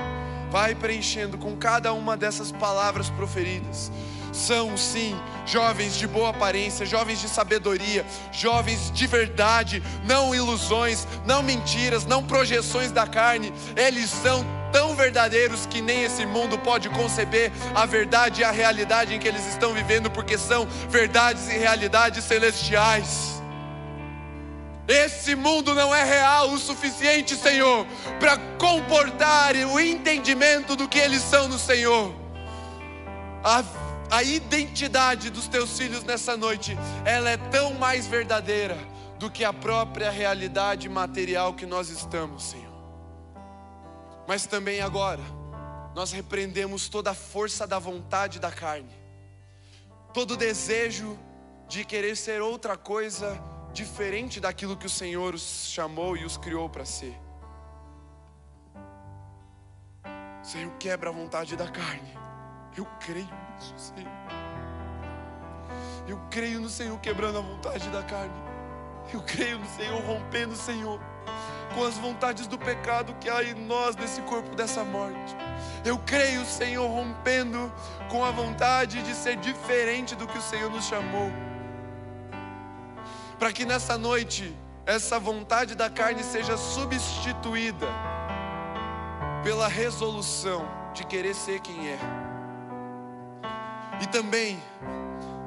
Vai 0.50 0.74
preenchendo 0.74 1.38
com 1.38 1.56
cada 1.56 1.92
uma 1.92 2.16
dessas 2.16 2.50
palavras 2.50 3.08
proferidas. 3.10 3.90
São 4.32 4.76
sim 4.76 5.16
jovens 5.46 5.96
de 5.96 6.08
boa 6.08 6.30
aparência, 6.30 6.84
jovens 6.84 7.20
de 7.20 7.28
sabedoria, 7.28 8.04
jovens 8.32 8.90
de 8.90 9.06
verdade, 9.06 9.80
não 10.04 10.34
ilusões, 10.34 11.06
não 11.24 11.44
mentiras, 11.44 12.04
não 12.06 12.24
projeções 12.24 12.90
da 12.90 13.06
carne. 13.06 13.52
Eles 13.76 14.10
são 14.10 14.44
tão 14.72 14.96
verdadeiros 14.96 15.64
que 15.66 15.80
nem 15.80 16.02
esse 16.02 16.26
mundo 16.26 16.58
pode 16.58 16.88
conceber 16.88 17.52
a 17.72 17.86
verdade 17.86 18.40
e 18.40 18.44
a 18.44 18.50
realidade 18.50 19.14
em 19.14 19.20
que 19.20 19.28
eles 19.28 19.46
estão 19.46 19.72
vivendo, 19.72 20.10
porque 20.10 20.36
são 20.36 20.66
verdades 20.88 21.48
e 21.48 21.56
realidades 21.56 22.24
celestiais. 22.24 23.41
Esse 24.86 25.34
mundo 25.36 25.74
não 25.74 25.94
é 25.94 26.02
real 26.02 26.50
o 26.50 26.58
suficiente, 26.58 27.36
Senhor, 27.36 27.86
para 28.18 28.36
comportar 28.58 29.54
o 29.54 29.78
entendimento 29.78 30.74
do 30.74 30.88
que 30.88 30.98
eles 30.98 31.22
são 31.22 31.46
no 31.46 31.58
Senhor. 31.58 32.12
A, 33.44 33.62
a 34.10 34.22
identidade 34.24 35.30
dos 35.30 35.46
teus 35.46 35.78
filhos 35.78 36.02
nessa 36.02 36.36
noite, 36.36 36.76
ela 37.04 37.30
é 37.30 37.36
tão 37.36 37.74
mais 37.74 38.06
verdadeira 38.06 38.76
do 39.18 39.30
que 39.30 39.44
a 39.44 39.52
própria 39.52 40.10
realidade 40.10 40.88
material 40.88 41.54
que 41.54 41.64
nós 41.64 41.88
estamos, 41.88 42.42
Senhor. 42.42 42.72
Mas 44.26 44.46
também 44.46 44.80
agora, 44.80 45.22
nós 45.94 46.10
repreendemos 46.10 46.88
toda 46.88 47.12
a 47.12 47.14
força 47.14 47.66
da 47.68 47.78
vontade 47.78 48.40
da 48.40 48.50
carne, 48.50 48.92
todo 50.12 50.36
desejo 50.36 51.16
de 51.68 51.84
querer 51.84 52.16
ser 52.16 52.42
outra 52.42 52.76
coisa 52.76 53.40
diferente 53.72 54.40
daquilo 54.40 54.76
que 54.76 54.86
o 54.86 54.90
Senhor 54.90 55.34
os 55.34 55.68
chamou 55.68 56.16
e 56.16 56.24
os 56.24 56.36
criou 56.36 56.68
para 56.68 56.84
ser. 56.84 57.18
Senhor, 60.42 60.72
quebra 60.78 61.10
a 61.10 61.12
vontade 61.12 61.56
da 61.56 61.68
carne. 61.68 62.12
Eu 62.76 62.84
creio 63.00 63.28
nisso, 63.54 63.74
Senhor. 63.76 64.12
Eu 66.06 66.20
creio 66.30 66.60
no 66.60 66.68
Senhor 66.68 66.98
quebrando 66.98 67.38
a 67.38 67.40
vontade 67.40 67.88
da 67.90 68.02
carne. 68.02 68.34
Eu 69.12 69.22
creio 69.22 69.58
no 69.58 69.66
Senhor 69.66 70.00
rompendo, 70.02 70.54
Senhor, 70.56 71.00
com 71.74 71.84
as 71.84 71.96
vontades 71.98 72.46
do 72.46 72.58
pecado 72.58 73.14
que 73.20 73.28
há 73.28 73.42
em 73.42 73.54
nós, 73.54 73.96
nesse 73.96 74.20
corpo 74.22 74.54
dessa 74.54 74.84
morte. 74.84 75.36
Eu 75.84 75.98
creio, 75.98 76.44
Senhor, 76.44 76.86
rompendo 76.88 77.72
com 78.10 78.24
a 78.24 78.30
vontade 78.30 79.02
de 79.02 79.14
ser 79.14 79.36
diferente 79.36 80.14
do 80.14 80.26
que 80.26 80.38
o 80.38 80.42
Senhor 80.42 80.70
nos 80.70 80.84
chamou. 80.84 81.30
Para 83.42 83.52
que 83.52 83.64
nessa 83.64 83.98
noite 83.98 84.56
essa 84.86 85.18
vontade 85.18 85.74
da 85.74 85.90
carne 85.90 86.22
seja 86.22 86.56
substituída 86.56 87.88
pela 89.42 89.66
resolução 89.66 90.64
de 90.94 91.04
querer 91.04 91.34
ser 91.34 91.58
quem 91.58 91.88
é. 91.88 91.98
E 94.00 94.06
também, 94.06 94.62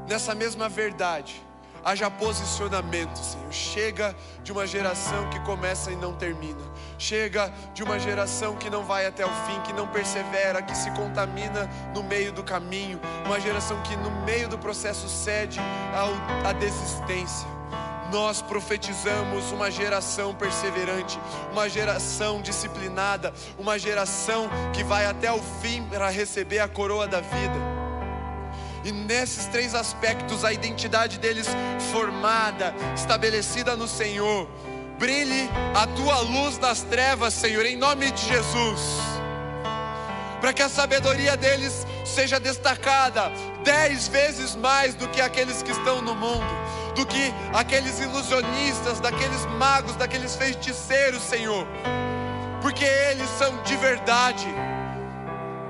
nessa 0.09 0.35
mesma 0.35 0.67
verdade, 0.67 1.41
haja 1.85 2.11
posicionamento, 2.11 3.15
Senhor. 3.15 3.49
Chega 3.49 4.13
de 4.43 4.51
uma 4.51 4.67
geração 4.67 5.29
que 5.29 5.39
começa 5.45 5.89
e 5.89 5.95
não 5.95 6.13
termina. 6.13 6.65
Chega 6.97 7.49
de 7.73 7.81
uma 7.81 7.97
geração 7.97 8.57
que 8.57 8.69
não 8.69 8.83
vai 8.83 9.05
até 9.05 9.25
o 9.25 9.31
fim, 9.45 9.61
que 9.61 9.71
não 9.71 9.87
persevera, 9.87 10.61
que 10.61 10.75
se 10.75 10.91
contamina 10.91 11.69
no 11.93 12.03
meio 12.03 12.33
do 12.33 12.43
caminho. 12.43 12.99
Uma 13.25 13.39
geração 13.39 13.81
que 13.83 13.95
no 13.95 14.11
meio 14.25 14.49
do 14.49 14.57
processo 14.57 15.07
cede 15.07 15.61
à 16.43 16.51
desistência 16.51 17.54
nós 18.11 18.41
profetizamos 18.41 19.51
uma 19.51 19.69
geração 19.71 20.33
perseverante, 20.33 21.19
uma 21.51 21.67
geração 21.67 22.41
disciplinada, 22.41 23.33
uma 23.57 23.77
geração 23.79 24.49
que 24.73 24.83
vai 24.83 25.05
até 25.05 25.31
o 25.31 25.41
fim 25.61 25.83
para 25.83 26.09
receber 26.09 26.59
a 26.59 26.67
coroa 26.67 27.07
da 27.07 27.21
vida. 27.21 27.75
E 28.83 28.91
nesses 28.91 29.45
três 29.47 29.73
aspectos, 29.73 30.45
a 30.45 30.53
identidade 30.53 31.17
deles 31.17 31.47
formada, 31.91 32.73
estabelecida 32.95 33.75
no 33.75 33.87
Senhor. 33.87 34.47
Brilhe 34.99 35.49
a 35.73 35.87
tua 35.87 36.19
luz 36.19 36.59
nas 36.59 36.81
trevas, 36.83 37.33
Senhor, 37.33 37.65
em 37.65 37.75
nome 37.75 38.11
de 38.11 38.27
Jesus. 38.27 38.81
Para 40.39 40.53
que 40.53 40.61
a 40.61 40.69
sabedoria 40.69 41.35
deles 41.35 41.85
seja 42.05 42.39
destacada 42.39 43.31
dez 43.63 44.07
vezes 44.07 44.55
mais 44.55 44.93
do 44.93 45.07
que 45.07 45.19
aqueles 45.19 45.63
que 45.63 45.71
estão 45.71 46.01
no 46.01 46.13
mundo, 46.13 46.45
do 46.95 47.05
que 47.05 47.33
aqueles 47.53 47.99
ilusionistas, 47.99 48.99
daqueles 48.99 49.45
magos, 49.57 49.95
daqueles 49.95 50.35
feiticeiros, 50.35 51.21
Senhor, 51.21 51.67
porque 52.61 52.85
eles 52.85 53.29
são 53.37 53.61
de 53.63 53.75
verdade. 53.75 54.47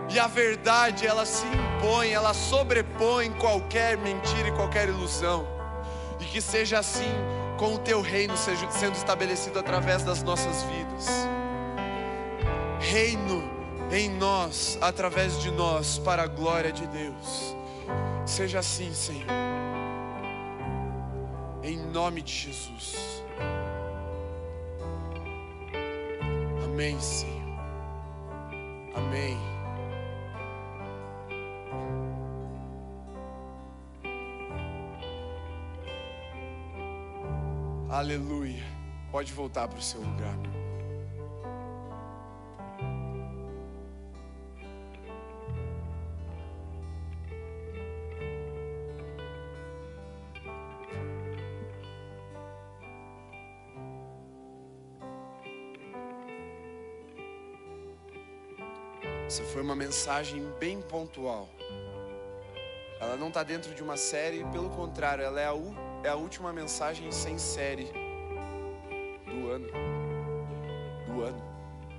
E 0.07 0.19
a 0.19 0.27
verdade, 0.27 1.05
ela 1.05 1.25
se 1.25 1.45
impõe, 1.47 2.11
ela 2.11 2.33
sobrepõe 2.33 3.31
qualquer 3.33 3.97
mentira 3.97 4.49
e 4.49 4.51
qualquer 4.51 4.87
ilusão. 4.87 5.47
E 6.19 6.25
que 6.25 6.39
seja 6.39 6.79
assim 6.79 7.11
com 7.57 7.73
o 7.73 7.79
teu 7.79 8.01
reino 8.01 8.35
sendo 8.37 8.95
estabelecido 8.95 9.57
através 9.59 10.03
das 10.03 10.21
nossas 10.21 10.63
vidas. 10.63 11.07
Reino 12.79 13.43
em 13.91 14.09
nós, 14.09 14.77
através 14.79 15.41
de 15.41 15.51
nós, 15.51 15.97
para 15.97 16.23
a 16.23 16.27
glória 16.27 16.71
de 16.71 16.85
Deus. 16.87 17.55
Seja 18.25 18.59
assim, 18.59 18.93
Senhor. 18.93 19.25
Em 21.65 21.77
nome 21.77 22.21
de 22.21 22.31
Jesus. 22.31 23.23
Amém, 26.63 26.99
Senhor. 26.99 27.59
Amém. 28.93 29.35
Aleluia. 37.89 38.63
Pode 39.11 39.33
voltar 39.33 39.67
para 39.67 39.79
o 39.79 39.81
seu 39.81 40.01
lugar. 40.01 40.37
Essa 59.25 59.43
foi 59.43 59.61
uma 59.61 59.75
mensagem 59.75 60.43
bem 60.59 60.81
pontual. 60.81 61.49
Ela 62.99 63.15
não 63.17 63.29
está 63.29 63.43
dentro 63.43 63.73
de 63.73 63.81
uma 63.81 63.97
série, 63.97 64.43
pelo 64.45 64.69
contrário, 64.69 65.23
ela 65.23 65.41
é 65.41 65.47
a 65.47 65.55
é 66.03 66.09
a 66.09 66.15
última 66.15 66.53
mensagem 66.53 67.11
sem 67.11 67.39
série 67.39 67.85
do 69.25 69.49
ano. 69.49 69.67
Do 71.07 71.23
ano. 71.23 71.43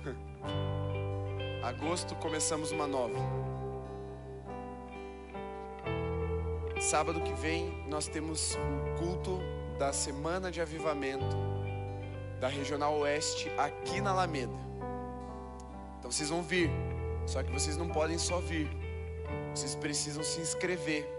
Agosto 1.61 2.15
começamos 2.15 2.71
uma 2.71 2.87
nova. 2.87 3.17
Sábado 6.79 7.19
que 7.21 7.33
vem 7.33 7.85
nós 7.89 8.07
temos 8.07 8.55
o 8.55 8.99
culto 8.99 9.39
da 9.77 9.91
semana 9.91 10.49
de 10.49 10.61
avivamento 10.61 11.35
da 12.39 12.47
Regional 12.47 12.97
Oeste 12.99 13.51
aqui 13.57 13.99
na 13.99 14.11
Alameda. 14.11 14.53
Então 15.99 16.09
vocês 16.09 16.29
vão 16.29 16.41
vir, 16.41 16.69
só 17.27 17.43
que 17.43 17.51
vocês 17.51 17.77
não 17.77 17.87
podem 17.87 18.17
só 18.17 18.39
vir. 18.39 18.67
Vocês 19.53 19.75
precisam 19.75 20.23
se 20.23 20.41
inscrever 20.41 21.17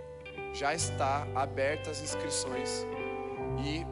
já 0.52 0.74
está 0.74 1.26
aberta 1.34 1.90
as 1.90 2.00
inscrições 2.00 2.86
e 3.64 3.86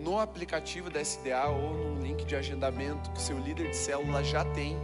no 0.00 0.18
aplicativo 0.18 0.90
da 0.90 1.00
SDA 1.00 1.46
ou 1.46 1.74
no 1.74 2.02
link 2.02 2.24
de 2.24 2.34
agendamento 2.34 3.10
que 3.12 3.20
seu 3.20 3.38
líder 3.38 3.70
de 3.70 3.76
célula 3.76 4.24
já 4.24 4.44
tem, 4.44 4.76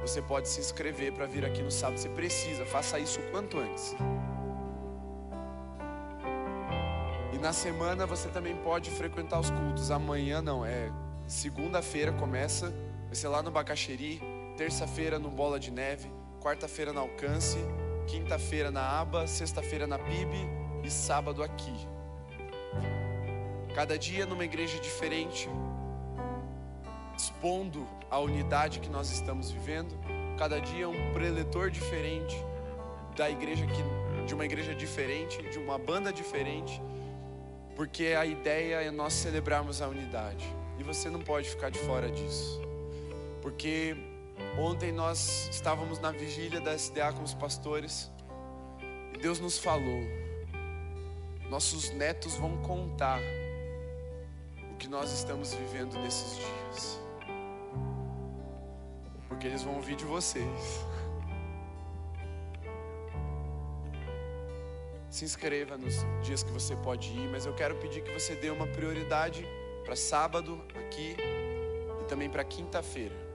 você 0.00 0.20
pode 0.20 0.48
se 0.48 0.60
inscrever 0.60 1.12
para 1.12 1.26
vir 1.26 1.44
aqui 1.44 1.62
no 1.62 1.70
sábado. 1.70 1.98
Você 1.98 2.08
precisa, 2.08 2.64
faça 2.66 2.98
isso 2.98 3.20
o 3.20 3.30
quanto 3.30 3.58
antes. 3.58 3.96
E 7.32 7.38
na 7.38 7.52
semana 7.52 8.06
você 8.06 8.28
também 8.28 8.54
pode 8.56 8.90
frequentar 8.90 9.40
os 9.40 9.50
cultos. 9.50 9.90
Amanhã 9.90 10.42
não, 10.42 10.64
é 10.64 10.92
segunda-feira 11.26 12.12
começa, 12.12 12.72
vai 13.06 13.14
ser 13.14 13.28
lá 13.28 13.42
no 13.42 13.50
Bacaxeri, 13.50 14.20
terça-feira 14.56 15.18
no 15.18 15.30
Bola 15.30 15.58
de 15.58 15.70
Neve, 15.70 16.10
quarta-feira 16.40 16.92
no 16.92 17.00
Alcance 17.00 17.58
quinta-feira 18.06 18.70
na 18.70 19.00
aba, 19.00 19.26
sexta-feira 19.26 19.86
na 19.86 19.98
PIB 19.98 20.36
e 20.84 20.90
sábado 20.90 21.42
aqui. 21.42 21.74
Cada 23.74 23.98
dia 23.98 24.26
numa 24.26 24.44
igreja 24.44 24.78
diferente, 24.78 25.48
expondo 27.16 27.86
a 28.10 28.18
unidade 28.18 28.80
que 28.80 28.90
nós 28.90 29.10
estamos 29.10 29.50
vivendo. 29.50 29.98
Cada 30.38 30.60
dia 30.60 30.88
um 30.88 31.12
preletor 31.12 31.70
diferente 31.70 32.36
da 33.16 33.30
igreja 33.30 33.66
que, 33.66 34.26
de 34.26 34.34
uma 34.34 34.44
igreja 34.44 34.74
diferente, 34.74 35.42
de 35.42 35.58
uma 35.58 35.78
banda 35.78 36.12
diferente, 36.12 36.82
porque 37.74 38.08
a 38.08 38.26
ideia 38.26 38.82
é 38.82 38.90
nós 38.90 39.12
celebrarmos 39.14 39.80
a 39.80 39.88
unidade. 39.88 40.44
E 40.78 40.82
você 40.82 41.08
não 41.08 41.20
pode 41.20 41.48
ficar 41.48 41.70
de 41.70 41.78
fora 41.78 42.10
disso. 42.10 42.60
Porque 43.40 43.96
Ontem 44.58 44.92
nós 44.92 45.48
estávamos 45.50 45.98
na 45.98 46.10
vigília 46.10 46.60
da 46.60 46.74
SDA 46.74 47.10
com 47.14 47.22
os 47.22 47.32
pastores 47.32 48.10
e 49.14 49.18
Deus 49.18 49.40
nos 49.40 49.58
falou: 49.58 50.02
nossos 51.48 51.90
netos 51.90 52.34
vão 52.36 52.58
contar 52.58 53.18
o 54.70 54.76
que 54.76 54.88
nós 54.88 55.10
estamos 55.10 55.54
vivendo 55.54 55.98
nesses 56.00 56.36
dias, 56.36 57.00
porque 59.26 59.46
eles 59.46 59.62
vão 59.62 59.76
ouvir 59.76 59.96
de 59.96 60.04
vocês. 60.04 60.84
Se 65.08 65.24
inscreva 65.24 65.78
nos 65.78 65.94
dias 66.22 66.42
que 66.42 66.50
você 66.50 66.76
pode 66.76 67.08
ir, 67.08 67.28
mas 67.30 67.46
eu 67.46 67.54
quero 67.54 67.76
pedir 67.76 68.02
que 68.02 68.12
você 68.12 68.34
dê 68.34 68.50
uma 68.50 68.66
prioridade 68.66 69.46
para 69.82 69.96
sábado 69.96 70.62
aqui 70.74 71.16
e 72.00 72.04
também 72.04 72.28
para 72.28 72.44
quinta-feira. 72.44 73.31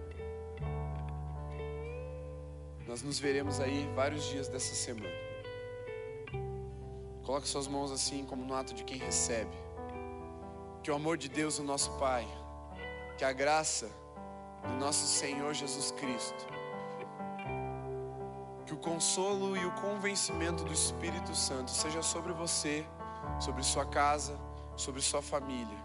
Nós 2.88 3.04
nos 3.04 3.20
veremos 3.20 3.60
aí 3.60 3.86
vários 3.94 4.24
dias 4.26 4.48
dessa 4.48 4.74
semana. 4.74 5.14
Coloque 7.24 7.46
suas 7.46 7.68
mãos 7.68 7.92
assim, 7.92 8.26
como 8.26 8.46
no 8.46 8.56
ato 8.56 8.74
de 8.74 8.86
quem 8.86 8.98
recebe. 8.98 9.52
Que 10.82 10.90
o 10.90 10.96
amor 10.96 11.18
de 11.18 11.28
Deus, 11.28 11.60
o 11.60 11.64
nosso 11.64 11.92
Pai, 11.98 12.26
que 13.18 13.26
a 13.26 13.34
graça 13.34 13.90
do 14.66 14.74
nosso 14.76 15.06
Senhor 15.06 15.54
Jesus 15.54 15.92
Cristo, 15.92 16.48
que 18.66 18.74
o 18.74 18.78
consolo 18.78 19.58
e 19.58 19.66
o 19.66 19.72
convencimento 19.74 20.64
do 20.64 20.72
Espírito 20.72 21.36
Santo 21.36 21.72
seja 21.72 22.02
sobre 22.02 22.32
você, 22.32 22.86
sobre 23.38 23.64
sua 23.64 23.86
casa, 23.86 24.40
sobre 24.78 25.02
sua 25.02 25.22
família, 25.22 25.78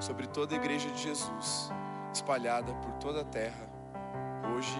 sobre 0.00 0.28
toda 0.28 0.54
a 0.54 0.58
igreja 0.58 0.88
de 0.90 1.02
Jesus, 1.02 1.70
espalhada 2.12 2.72
por 2.74 2.92
toda 2.94 3.22
a 3.22 3.24
terra, 3.24 3.68
hoje 4.54 4.78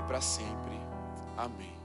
e 0.00 0.02
para 0.08 0.20
sempre. 0.20 0.85
Amém. 1.36 1.76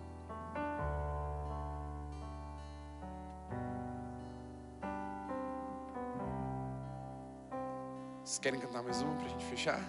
Vocês 8.23 8.39
querem 8.39 8.59
cantar 8.61 8.81
mais 8.81 9.01
uma 9.01 9.13
para 9.15 9.25
a 9.25 9.29
gente 9.29 9.43
fechar? 9.45 9.81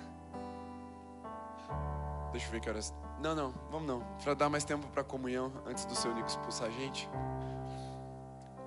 Deixa 2.33 2.47
eu 2.49 2.51
ver 2.51 2.61
que 2.61 2.69
horas. 2.69 2.93
Não, 3.21 3.37
não, 3.37 3.55
vamos 3.71 3.87
não. 3.87 4.01
Para 4.23 4.35
dar 4.35 4.49
mais 4.49 4.65
tempo 4.65 4.85
para 4.89 5.05
comunhão 5.05 5.53
antes 5.65 5.85
do 5.85 5.95
seu 5.95 6.13
Nico 6.13 6.27
expulsar 6.27 6.67
a 6.67 6.71
gente. 6.71 7.09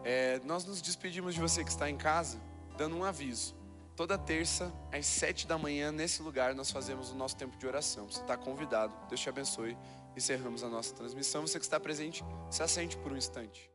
É, 0.04 0.40
nós 0.46 0.64
nos 0.64 0.82
despedimos 0.82 1.34
de 1.34 1.42
você 1.42 1.64
que 1.64 1.70
está 1.70 1.90
em 1.90 1.98
casa, 1.98 2.38
dando 2.78 2.96
um 2.96 3.04
aviso. 3.04 3.54
Toda 3.98 4.18
terça, 4.18 4.72
às 4.94 5.06
sete 5.06 5.48
da 5.48 5.58
manhã, 5.58 5.92
nesse 5.92 6.22
lugar, 6.22 6.54
nós 6.54 6.72
fazemos 6.72 7.12
o 7.12 7.16
nosso 7.16 7.36
tempo 7.36 7.58
de 7.58 7.68
oração. 7.68 8.10
Você 8.10 8.22
está 8.22 8.38
convidado. 8.38 8.94
Deus 9.10 9.20
te 9.20 9.28
abençoe. 9.28 9.76
Encerramos 10.16 10.64
a 10.64 10.70
nossa 10.70 10.94
transmissão. 10.94 11.46
Você 11.46 11.60
que 11.60 11.66
está 11.66 11.80
presente, 11.80 12.24
se 12.50 12.64
assente 12.64 12.98
por 12.98 13.12
um 13.12 13.18
instante. 13.18 13.75